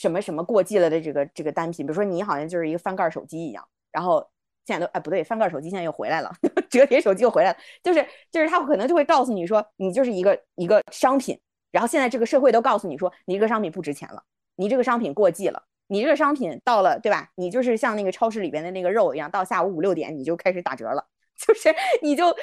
[0.00, 4.28] 什么什么过季了的这个这个单品，比如说你好像就是一个翻盖手机一样，然后。
[4.66, 6.32] 现在都哎不对，翻盖手机现在又回来了，
[6.68, 11.38] 折叠手机又回来了，就是就是他可能就会告诉你说，你就是一个一个商品，
[11.70, 14.24] 然后现在这个社会都告诉你说，你这个商品不值钱了，
[14.56, 17.30] 你这个商品过季了，你这个商品到了对吧？
[17.36, 21.06] 你就是像那个超市里边的那个肉一样，到下午五六点你就开始打折了，
[21.38, 22.36] 就是你就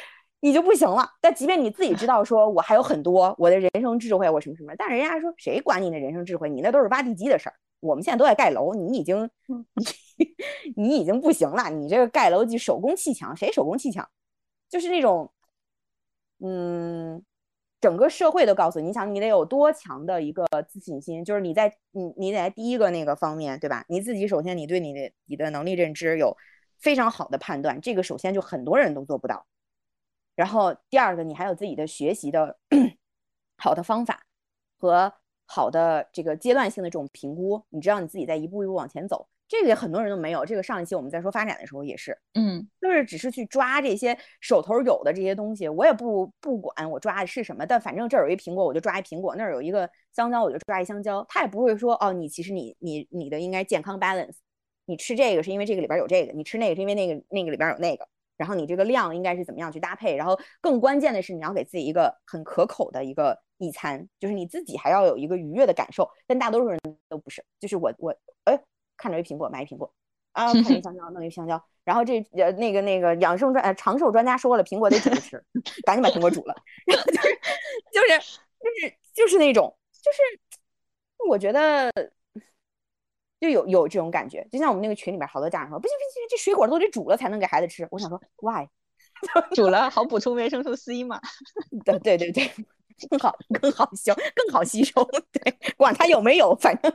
[0.44, 1.10] 你就不行了。
[1.22, 6.50] 但即便你自己知道说我还有很多我的人生智慧，我什么什么，但是人家说谁管你的人生智慧？
[6.50, 7.56] 你那都是挖地基的事儿。
[7.80, 9.30] 我们现在都在盖楼，你已经，
[10.76, 11.70] 你已经不行了。
[11.70, 14.06] 你这个盖楼就手工砌墙，谁手工砌墙？
[14.70, 15.32] 就是那种，
[16.40, 17.24] 嗯，
[17.80, 23.86] 整个社会都告诉你，你想你得有多强的一个自信心，就是你在你你得在第一个那个方面，对吧？
[23.88, 26.36] 你自己首先你对你的你的能力认知有
[26.80, 29.46] 非常好的判断，这个首先就很多人都做不到。
[30.36, 32.58] 然后第二个，你还有自己的学习的
[33.58, 34.26] 好的方法
[34.80, 35.14] 和
[35.46, 39.28] 好的这个阶段性的这种评估，你知道你自己在一步一步往前走。
[39.46, 40.44] 这个很多人都没有。
[40.44, 51.24] 这个上一期我们在说发展的时候也是，嗯，就是只是去抓这些手头有的这些东西，我也不不管我抓的是什么，但反正这儿有一苹果我就抓一苹果，那儿有一个香蕉我就抓一香蕉。
[51.30, 54.38] 他也不会说哦，你其实你你你的应该健康 balance，
[54.86, 58.08] 你吃这个是因为这个里边有这个，你吃那个是因为那个那个里边有那个，
[58.38, 68.16] 然后你这个量应该是怎么样去搭配，然后更关键的是你要给自己一个很可口的一个一餐，就是你自己还要有一个愉悦的感受，但大多数人都不是，就是我我
[68.46, 68.60] 哎。
[68.96, 69.92] 看着一苹果买一苹果，
[70.34, 75.44] 啊，看一香蕉弄一香蕉，然后这呃那个那个养生专呃长寿专家说了，苹果得煮着吃，
[75.84, 76.56] 赶紧把苹果煮了，
[76.86, 77.28] 然后就是
[77.92, 78.22] 就是
[78.62, 80.20] 就是就是那种就是
[81.28, 81.92] 我觉得
[83.44, 87.88] 就有有这种感觉，就像我们那个群里面好多家长说，不行不行，这水果都得煮了才能给孩子吃。
[87.92, 88.66] 我想说，why？
[89.54, 91.20] 煮了好补充维生素 C 嘛？
[91.86, 92.50] 对对对对，
[93.10, 96.92] 更好更好行更好吸收， 对，管它有没有，反正。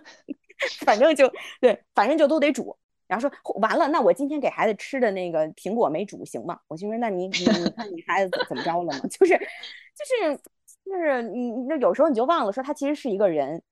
[0.81, 2.77] 反正就对，反正就都得煮。
[3.07, 6.59] 然后说完了，那我今天给孩子吃的那个苹果没煮行吗？
[6.67, 8.99] 我就说，那你你你看你孩子怎么着了吗？
[9.09, 10.37] 就是就是
[10.85, 13.63] 就是你那有时候你就忘了说他其实是一个人，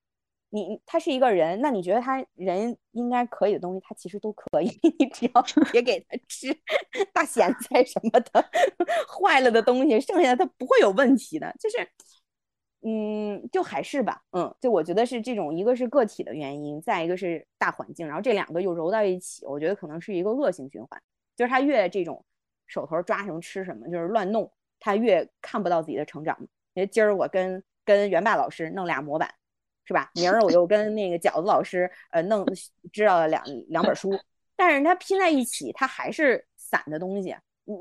[0.51, 4.69] 你他是一个人，那你觉得他人应该可以的东西，他其实都可以，
[4.99, 5.43] 你只要
[5.73, 6.57] 别给他吃
[7.13, 8.45] 大咸菜什么的，
[9.09, 11.77] 坏了的东西，剩下的他不会有问题的，就是。
[12.89, 21.03] 嗯，就还是吧，嗯，就我觉得是这种，一个是个体的原因，再一个是大环境，然后这两个又揉到一起，我觉得可能是一个恶性循环，
[21.35, 22.25] 就是他越这种
[22.69, 24.49] 手头抓什么吃什么，就是乱弄，
[24.79, 26.37] 他越看不到自己的成长。
[26.75, 29.35] 因为今儿我跟跟元霸老师弄俩模板，
[29.87, 30.11] 是吧？
[30.15, 32.45] 明儿 我又跟那个饺子老师呃弄
[32.93, 34.13] 知道了两两本书，
[34.57, 37.35] 但是它拼在一起，它还是散的东西。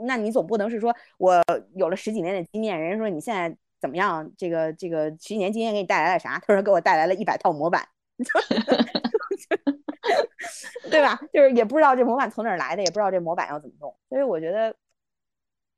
[0.08, 1.44] 那你总不能是说我
[1.76, 3.54] 有了十几年的经验，人家说你现在。
[3.78, 4.32] 怎么样？
[4.36, 6.40] 这个这个十几年经验给你带来了啥？
[6.40, 7.88] 他说给我带来了一百套模板，
[10.90, 11.20] 对吧？
[11.32, 13.96] 就是也不知道这模板从哪儿来的，也不知道这模板要怎么弄。
[14.10, 14.76] 所以我觉得，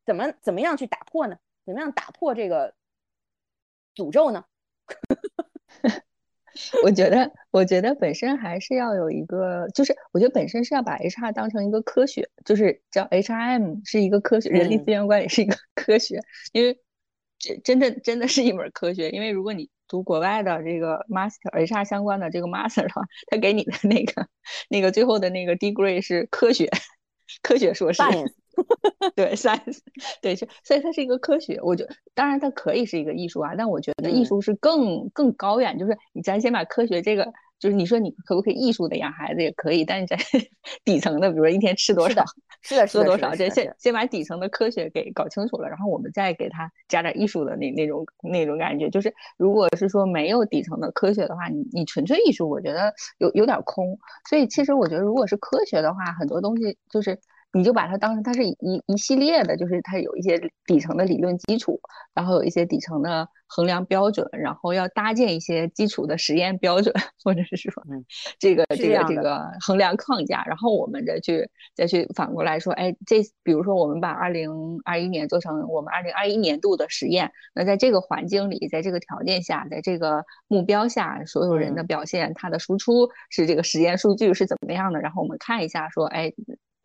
[0.06, 1.38] 怎么怎么样去打破呢？
[1.66, 2.74] 怎么样打破这个
[3.94, 4.46] 诅咒呢？
[6.84, 16.20] 我觉得，我觉得本身还是要有一个，就是我觉得本身是要把 HR 当成一个科学，就是叫 HRM 是一个科学，人力资源管理是一个 科学，
[16.52, 16.80] 因为。
[17.40, 24.28] 这真的真的是一门科学，因为如果你读国外的这个 master HR 相关的这个 master 的话，他给你的那个
[24.70, 26.68] 那个最后的那个 degree 是科学
[27.44, 28.02] 科学硕士，
[29.16, 29.80] 对 science，
[30.22, 31.60] 对，所以它是一个科学。
[31.62, 37.32] 我觉得当然它可以是一个艺术啊，但我觉得艺术是更更高远，就是你咱先把科学这个。
[37.60, 40.16] 就是你说你可不可以艺术的养孩子也可以，但是在
[40.86, 42.24] 底层的，比如说一天吃多少，
[42.62, 48.92] 是的，喝多少，这先先把底层的科学给搞清楚了，然后我们再给他加点艺术的那那种那种感觉。
[48.92, 53.98] 就是如果是说没有底层的科学的话，你你纯粹艺术，我觉得有有点空。
[54.30, 57.20] 所以其实我觉得，如果是科学的话，很多东西就是。
[57.58, 58.56] 你就把它当成它是一
[58.86, 61.80] 一系列的，就是它有一些底层的理论基础，
[62.14, 66.94] 然后有一些底层的衡量标准，然后要搭建一些基础的实验标准，
[67.24, 67.84] 或者是说，
[68.38, 74.52] 这个这个这个衡量框架，然后我们再去再去反过来说，哎，这比如说我们把二零
[74.86, 86.32] 二一年做成我们二零二一年度的实验，那在这个环境里，在这个条件下，在这个目标下，所有人的表现，它的输出是这个实验数据是怎么样的，然后我们看一下说，哎。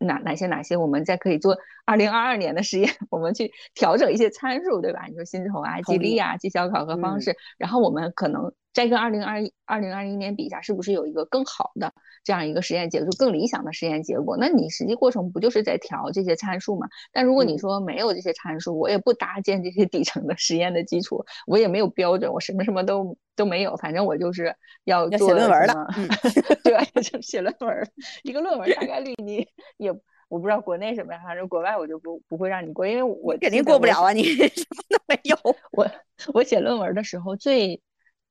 [0.03, 5.05] 哪哪些哪些，我们再可以做二零二二年的实验， 我们去调整一些参数，对吧？
[5.09, 11.93] 你说薪酬啊、激励啊、绩效考核方式，然后我们可能再跟二零二一、二零二一年比一下，是不是有一个更好的
[12.23, 14.35] 这样一个实验结果，就更理想的实验结果？
[14.37, 16.87] 那你实际过程不就是在调这些参数吗？
[17.11, 24.55] 但如果你说没有这些参数，我也不搭建这些底层的实验的基础，我也没有标准，我什么什么都都没有，反正我就是
[24.85, 25.87] 要写论文的，
[26.63, 27.91] 对， 就写论文，
[28.23, 29.47] 一个论文大概率你
[29.77, 29.91] 也
[30.29, 35.37] 我不知道国内什么样，反正国外我就不不会让你过，因为我肯定过不了啊，你 什么都没有。
[35.73, 35.87] 我
[36.33, 37.79] 我写论文的时候最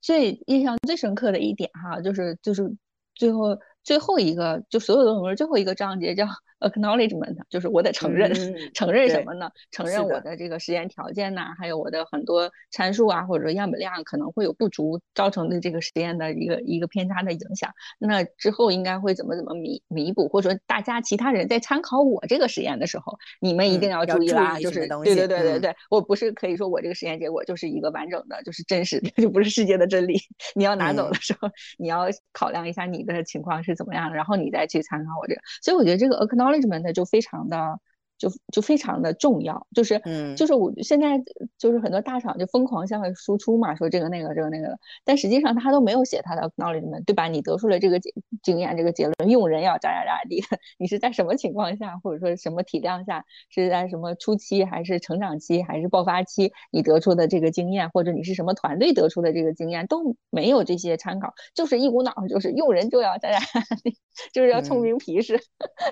[0.02, 2.76] 最印象最深刻的一点哈，就是就是
[3.14, 6.26] 最后最后一个就所有的论文最后一个章节叫。
[6.62, 8.32] Acknowledgement 就是我得承认，
[8.72, 9.50] 承认什么呢？
[9.72, 17.68] 承认我的这个实验条件呐，还有我的很多参数啊，或者说样本量可能会有不足，造成的这个实验的一个一个偏差的影响。
[17.98, 20.28] 那之后应该会怎么怎么弥弥补？
[20.28, 30.20] 或者说大家其他人在参考我这个实验的时候，你们一定要注意啦，就是对对对对对，我不是可以说我这个实验结果就是一个完整的，就是真实的， 就不是世界的真理。
[30.54, 35.40] 你要拿走的时候，你要考量一下你的情况是怎么样，然后你再去参考我这个。
[35.62, 37.78] 所以我觉得这个 acknowledgement 就非常的
[38.22, 40.34] 就就非常的重要，就是嗯。
[40.34, 41.22] 就是我现在
[41.58, 44.62] 就是很多大厂就疯狂向外输出嘛，说这个那个这个那个。
[44.68, 47.28] 的，但实际上他都没有写他的 knowledge 们，对吧？
[47.28, 48.12] 你得出了这个结
[48.42, 50.42] 经验这个结论，用人要咋咋咋地，
[50.78, 63.38] 你是在什么情况下，或者说什么体量下，是在什么初期还是成长期还是爆发期，你得出的这个经验，或者你是什么团队得出的这个经验都没有这些参考，就是一股脑就是用人就要咋咋
[63.82, 63.96] 地，
[64.32, 65.40] 就是要聪明皮实，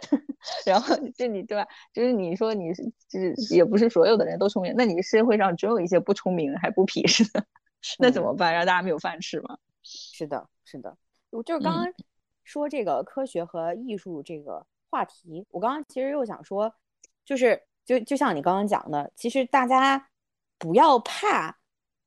[0.65, 1.67] 然后就你对吧？
[1.93, 7.45] 就是你说你是就是也不是所有的人都聪明，那你社会上总有一些不聪明还不皮实的，
[7.99, 8.55] 那怎么办？
[8.55, 9.59] 让大家没有饭吃吗？
[9.83, 10.97] 是的，是的，
[11.31, 11.93] 我就是刚刚
[12.45, 16.73] 说这个科学和艺术这个话题，我刚刚其实又想说，
[17.25, 20.09] 就是就就像你刚刚讲的，其实大家
[20.59, 21.57] 不要怕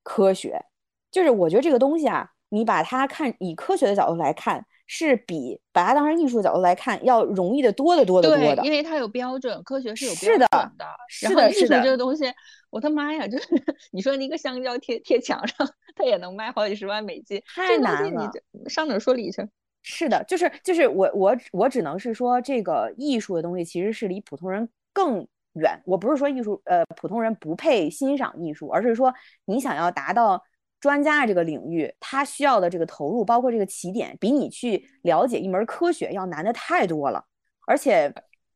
[0.04, 0.64] 科学，
[1.10, 8.64] 就是我觉得这个东西啊，你把它看以科学的角度来看，是比把它当成艺术角度来看要容易的多得多得多的。
[8.64, 10.86] 因为它有标准，科学是有标准的。
[11.08, 12.26] 是的，是的这个东西，
[12.70, 13.48] 我的妈呀，就是
[13.92, 18.32] 你说那个香蕉贴贴墙上， 它也能卖好几十万美金，太难了
[18.68, 19.48] 上哪儿说理去？
[19.82, 25.82] 是的，就是就是我我我只能是说，这个艺术的东西其实是离普通人更远。
[25.86, 29.14] 我不是说艺术呃普通人不配欣赏艺术，而是说
[29.46, 30.42] 你想要达到
[30.84, 37.24] 专家的这个领域，他需要的这个投入，包括这个起点，比你去了解一门科学要难的太多了。
[37.66, 38.14] 而且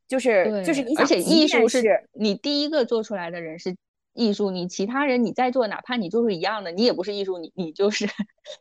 [0.09, 3.73] 就是就是你想，而且艺术是你第一个做出来的人是
[4.13, 8.05] 艺术，你其他人你再做，哪怕你做出一样的，你也不是艺术，你你就是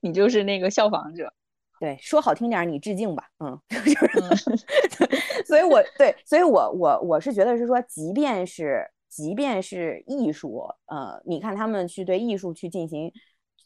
[0.00, 1.32] 你就是那个效仿者。
[1.80, 3.60] 对，说好听点儿，你致敬吧，嗯，
[4.22, 4.36] 嗯
[5.44, 13.12] 所以我对，所以我我我是觉得是说，即便是即便是艺术，呃，你看他们去对艺术去进行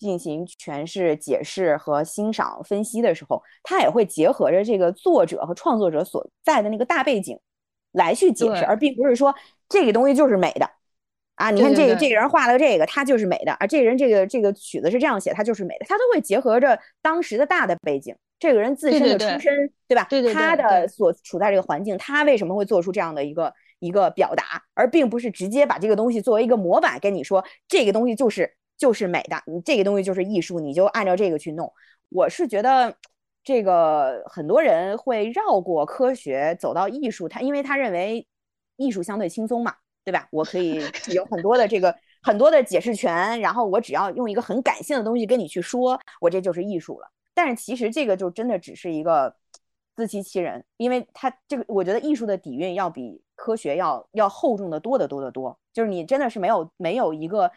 [0.01, 7.39] 进行诠释、解释和欣赏、分析的时候，他也会结合着这个作者和创作者所在的那个大背景
[7.93, 9.33] 来去解释，而并不是说
[9.69, 10.69] 这个东西就是美的。
[11.37, 13.67] 啊，你看这个这个人画了这个，他就是美的啊。
[13.67, 20.07] 这个人这个这个曲子是这样写，他就是美的，他都会结合着当时的大的背景，这个人自身的出身，对吧？
[20.11, 31.71] 对对对他的所处在这个环境，他为什么会做出这样的一个一个表达，而并不是直接把这个东西作为一个模板跟你说，这个东西就是就是美的，你这个东西就是艺术，你就按照这个去弄。
[32.09, 32.97] 我是觉得
[33.45, 38.27] 这个很多人会绕过科学走到艺术，他因为他认为
[38.77, 40.27] 艺术相对轻松嘛，对吧？
[40.33, 40.81] 我可以
[41.15, 47.09] 有很多的这个很多的解释权，然后我只要用一个很感性的东西跟你去说，我这就是艺术了。
[47.35, 49.37] 但是其实这个就真的只是一个
[49.95, 55.59] 自欺欺人，因为它这个我觉得艺术的底蕴要比科学要要厚重的多得多得多。
[55.73, 57.51] 就是你真的是没有没有一个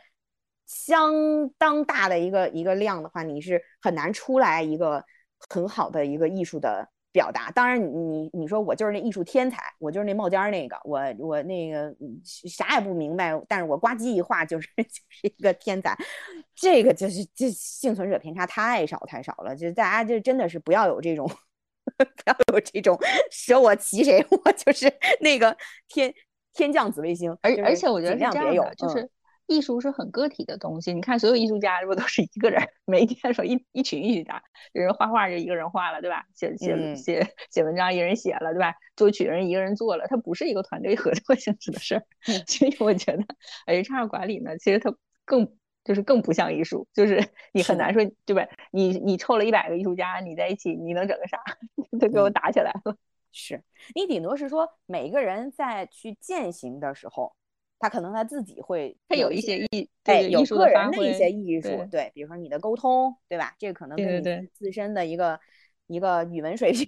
[0.65, 5.03] 相当大的一个一个量的话，你是很难出来一个
[5.49, 7.51] 很好的一个艺术的表达。
[7.51, 15.95] 当然你，你你说我就是那艺术天才，我就是那冒尖儿那个，我我那个嗯啥也不明白，但是我呱唧一画就是 就是一个天才，
[16.55, 21.29] 这个就是这幸存者偏差太少太少了，就是大家就真的是不要有这种
[21.97, 22.97] 不要有这种
[23.29, 25.55] 舍我其谁， 我就是那个
[25.87, 26.11] 天
[26.53, 29.09] 天降紫微星，而就是而且我觉得尽量别有是这样的，就嗯是
[29.47, 30.93] 艺术是很个体的东西。
[30.93, 32.61] 你看，所有艺术家不都是一个人？
[32.85, 34.41] 每天说一一群艺术家，
[34.73, 36.25] 有人画画就一个人画了，对吧？
[36.33, 38.73] 写写嗯写写文章一人写了，对吧？
[38.95, 42.03] 作曲人一个人做了，它不是一个团队合作性质的事儿。
[42.27, 43.25] 嗯 所以我觉得
[43.65, 44.95] HR 管理呢，其实它
[45.25, 47.21] 更就是更不像艺术，就是
[47.51, 48.47] 你很难说，对吧？
[48.71, 51.37] 你你凑了一百个艺术家，你在一起，你能整个啥？
[51.99, 52.95] 都给我嗯打起来了。
[53.35, 53.63] 是
[53.95, 57.35] 你顶多是说每个人在去践行的时候，
[57.83, 63.53] 他可能他自己会他有一一些艺哎有对艺术个人的一些艺术，对对，比如说你的沟通，对吧？
[63.59, 65.37] 这个可能跟你自自身的一个
[65.87, 66.87] 一个语文水平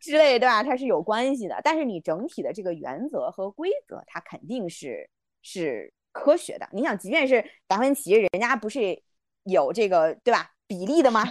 [0.00, 0.64] 之类，对吧？
[0.64, 1.60] 它是有关系的。
[1.62, 5.08] 但是你整体的这个原则和规则，它肯定是
[5.42, 6.68] 是科学的。
[6.72, 9.00] 你想，即便是达芬奇，人家不是
[9.44, 11.22] 有这个对吧比例的吗？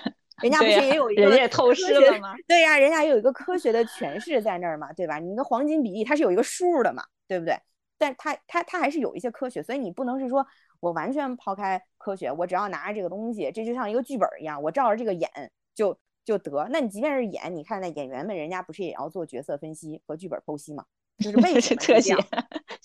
[0.41, 2.33] 人家不是也有一个人家也透视了吗？
[2.47, 5.19] 对呀、人家也有一个科学的诠释在那儿嘛，对吧？
[5.19, 7.57] 你的黄金比例它是有一个数的嘛，对不对？
[7.97, 10.45] 但它它它还是有一些科学，所以你不能是说
[10.79, 15.29] 我完全抛开科学，我只要拿着这个东西，这就像一个剧本一样，我照着这个演
[15.73, 16.67] 就就得。
[16.71, 20.85] 那你即便是演，你看那演员们，人家不是也要做角色分析和剧本剖析吗？
[21.19, 22.19] 就是为 什么这样？，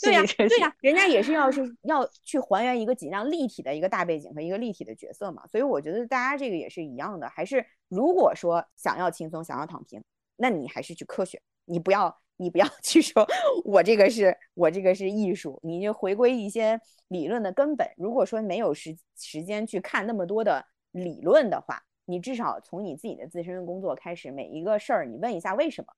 [0.01, 10.01] 对呀、对呀、人家也是要是要去还原一个尽量立体的一个大背景和一个立体的角色嘛，所以我觉得大家这个也是一样的，还是如果说想要轻松，想要躺平，
[10.37, 13.27] 那你还是去科学，你不要你不要 去说
[13.65, 17.87] 我这个是我这个是艺术，你就回归一些理论的根本。
[17.99, 25.93] 如果说没有时时间去看那么多的理论的话，你至少从你自己的自身工作开始，每一个事儿你问一下为什么。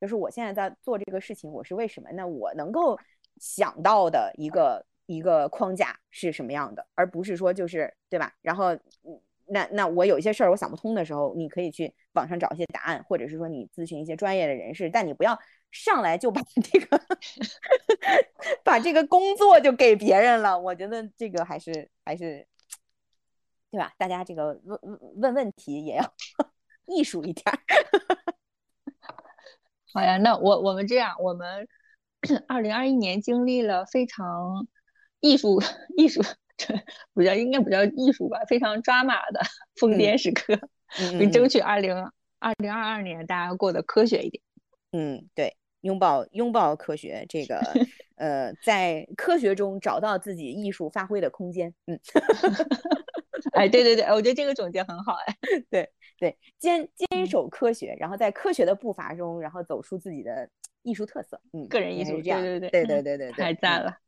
[0.00, 2.10] 就是我现在在做这个事情，我是为什么？
[2.12, 2.98] 那我能够
[3.38, 8.34] 想到的一个一个框架是什么样的，而不是说就是对吧？
[8.42, 15.38] 然后嗯，那那我有一些事儿我想不通的时候，你可以去网上找一些答案，或者是说你咨询一些专业的人士，但你不要
[15.70, 16.40] 上来就把
[16.72, 17.00] 这个
[18.64, 20.58] 把这个工作就给别人了。
[20.58, 22.46] 我觉得这个还是还是。
[23.70, 23.92] 对吧？
[23.98, 26.14] 大家这个问问问问题也要
[26.86, 27.44] 艺术一点。
[29.92, 31.66] 好呀，那我我们这样，我们
[32.46, 34.68] 二零二一年经历了非常
[35.18, 35.60] 艺术
[35.96, 36.22] 艺术，
[37.12, 38.40] 不叫应该不叫艺术吧？
[38.48, 39.40] 非常抓马的
[39.76, 40.58] 疯癫时刻，
[41.00, 41.94] 嗯争取二零
[42.38, 44.42] 二零二二年大家过得科学一点。
[44.92, 47.60] 嗯，对，拥抱拥抱科学，这个
[48.16, 51.74] 呃，在科学中找到自己艺术发挥的空间。
[51.86, 51.98] 嗯。
[53.52, 55.36] 哎，对对对，我觉得这个总结很好哎。
[55.70, 60.48] 对对，坚坚守科学，然后在科学的步伐中，然后走出自己的
[60.82, 63.98] 艺术特色，嗯，个人艺术，这样，对对对对对对对，太赞了！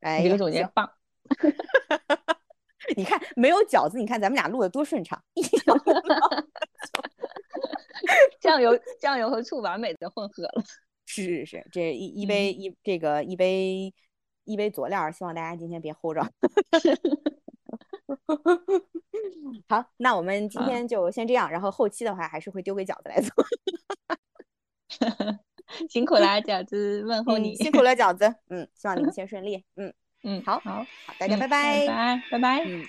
[0.00, 0.88] 哎，这个总结棒。
[2.96, 5.18] 你看，没有饺子，你看咱们俩录的多顺畅，
[8.40, 10.62] 酱油酱油和醋完美的混合了。
[11.06, 13.94] 是是是，这一一杯一这个一杯
[14.44, 16.22] 一杯佐料，希望大家今天别齁着。
[19.68, 23.32] 好，那我们今天就先这样，然后后期的话还是会丢给饺子来做。
[25.88, 27.54] 辛苦了，饺子，问候你。
[27.56, 28.34] 辛苦了，饺子。
[28.48, 29.64] 嗯，希望你一切顺利。
[29.76, 29.92] 嗯
[30.24, 32.64] 嗯，好，好，好，大家拜拜，拜拜，拜拜。
[32.64, 32.88] 嗯。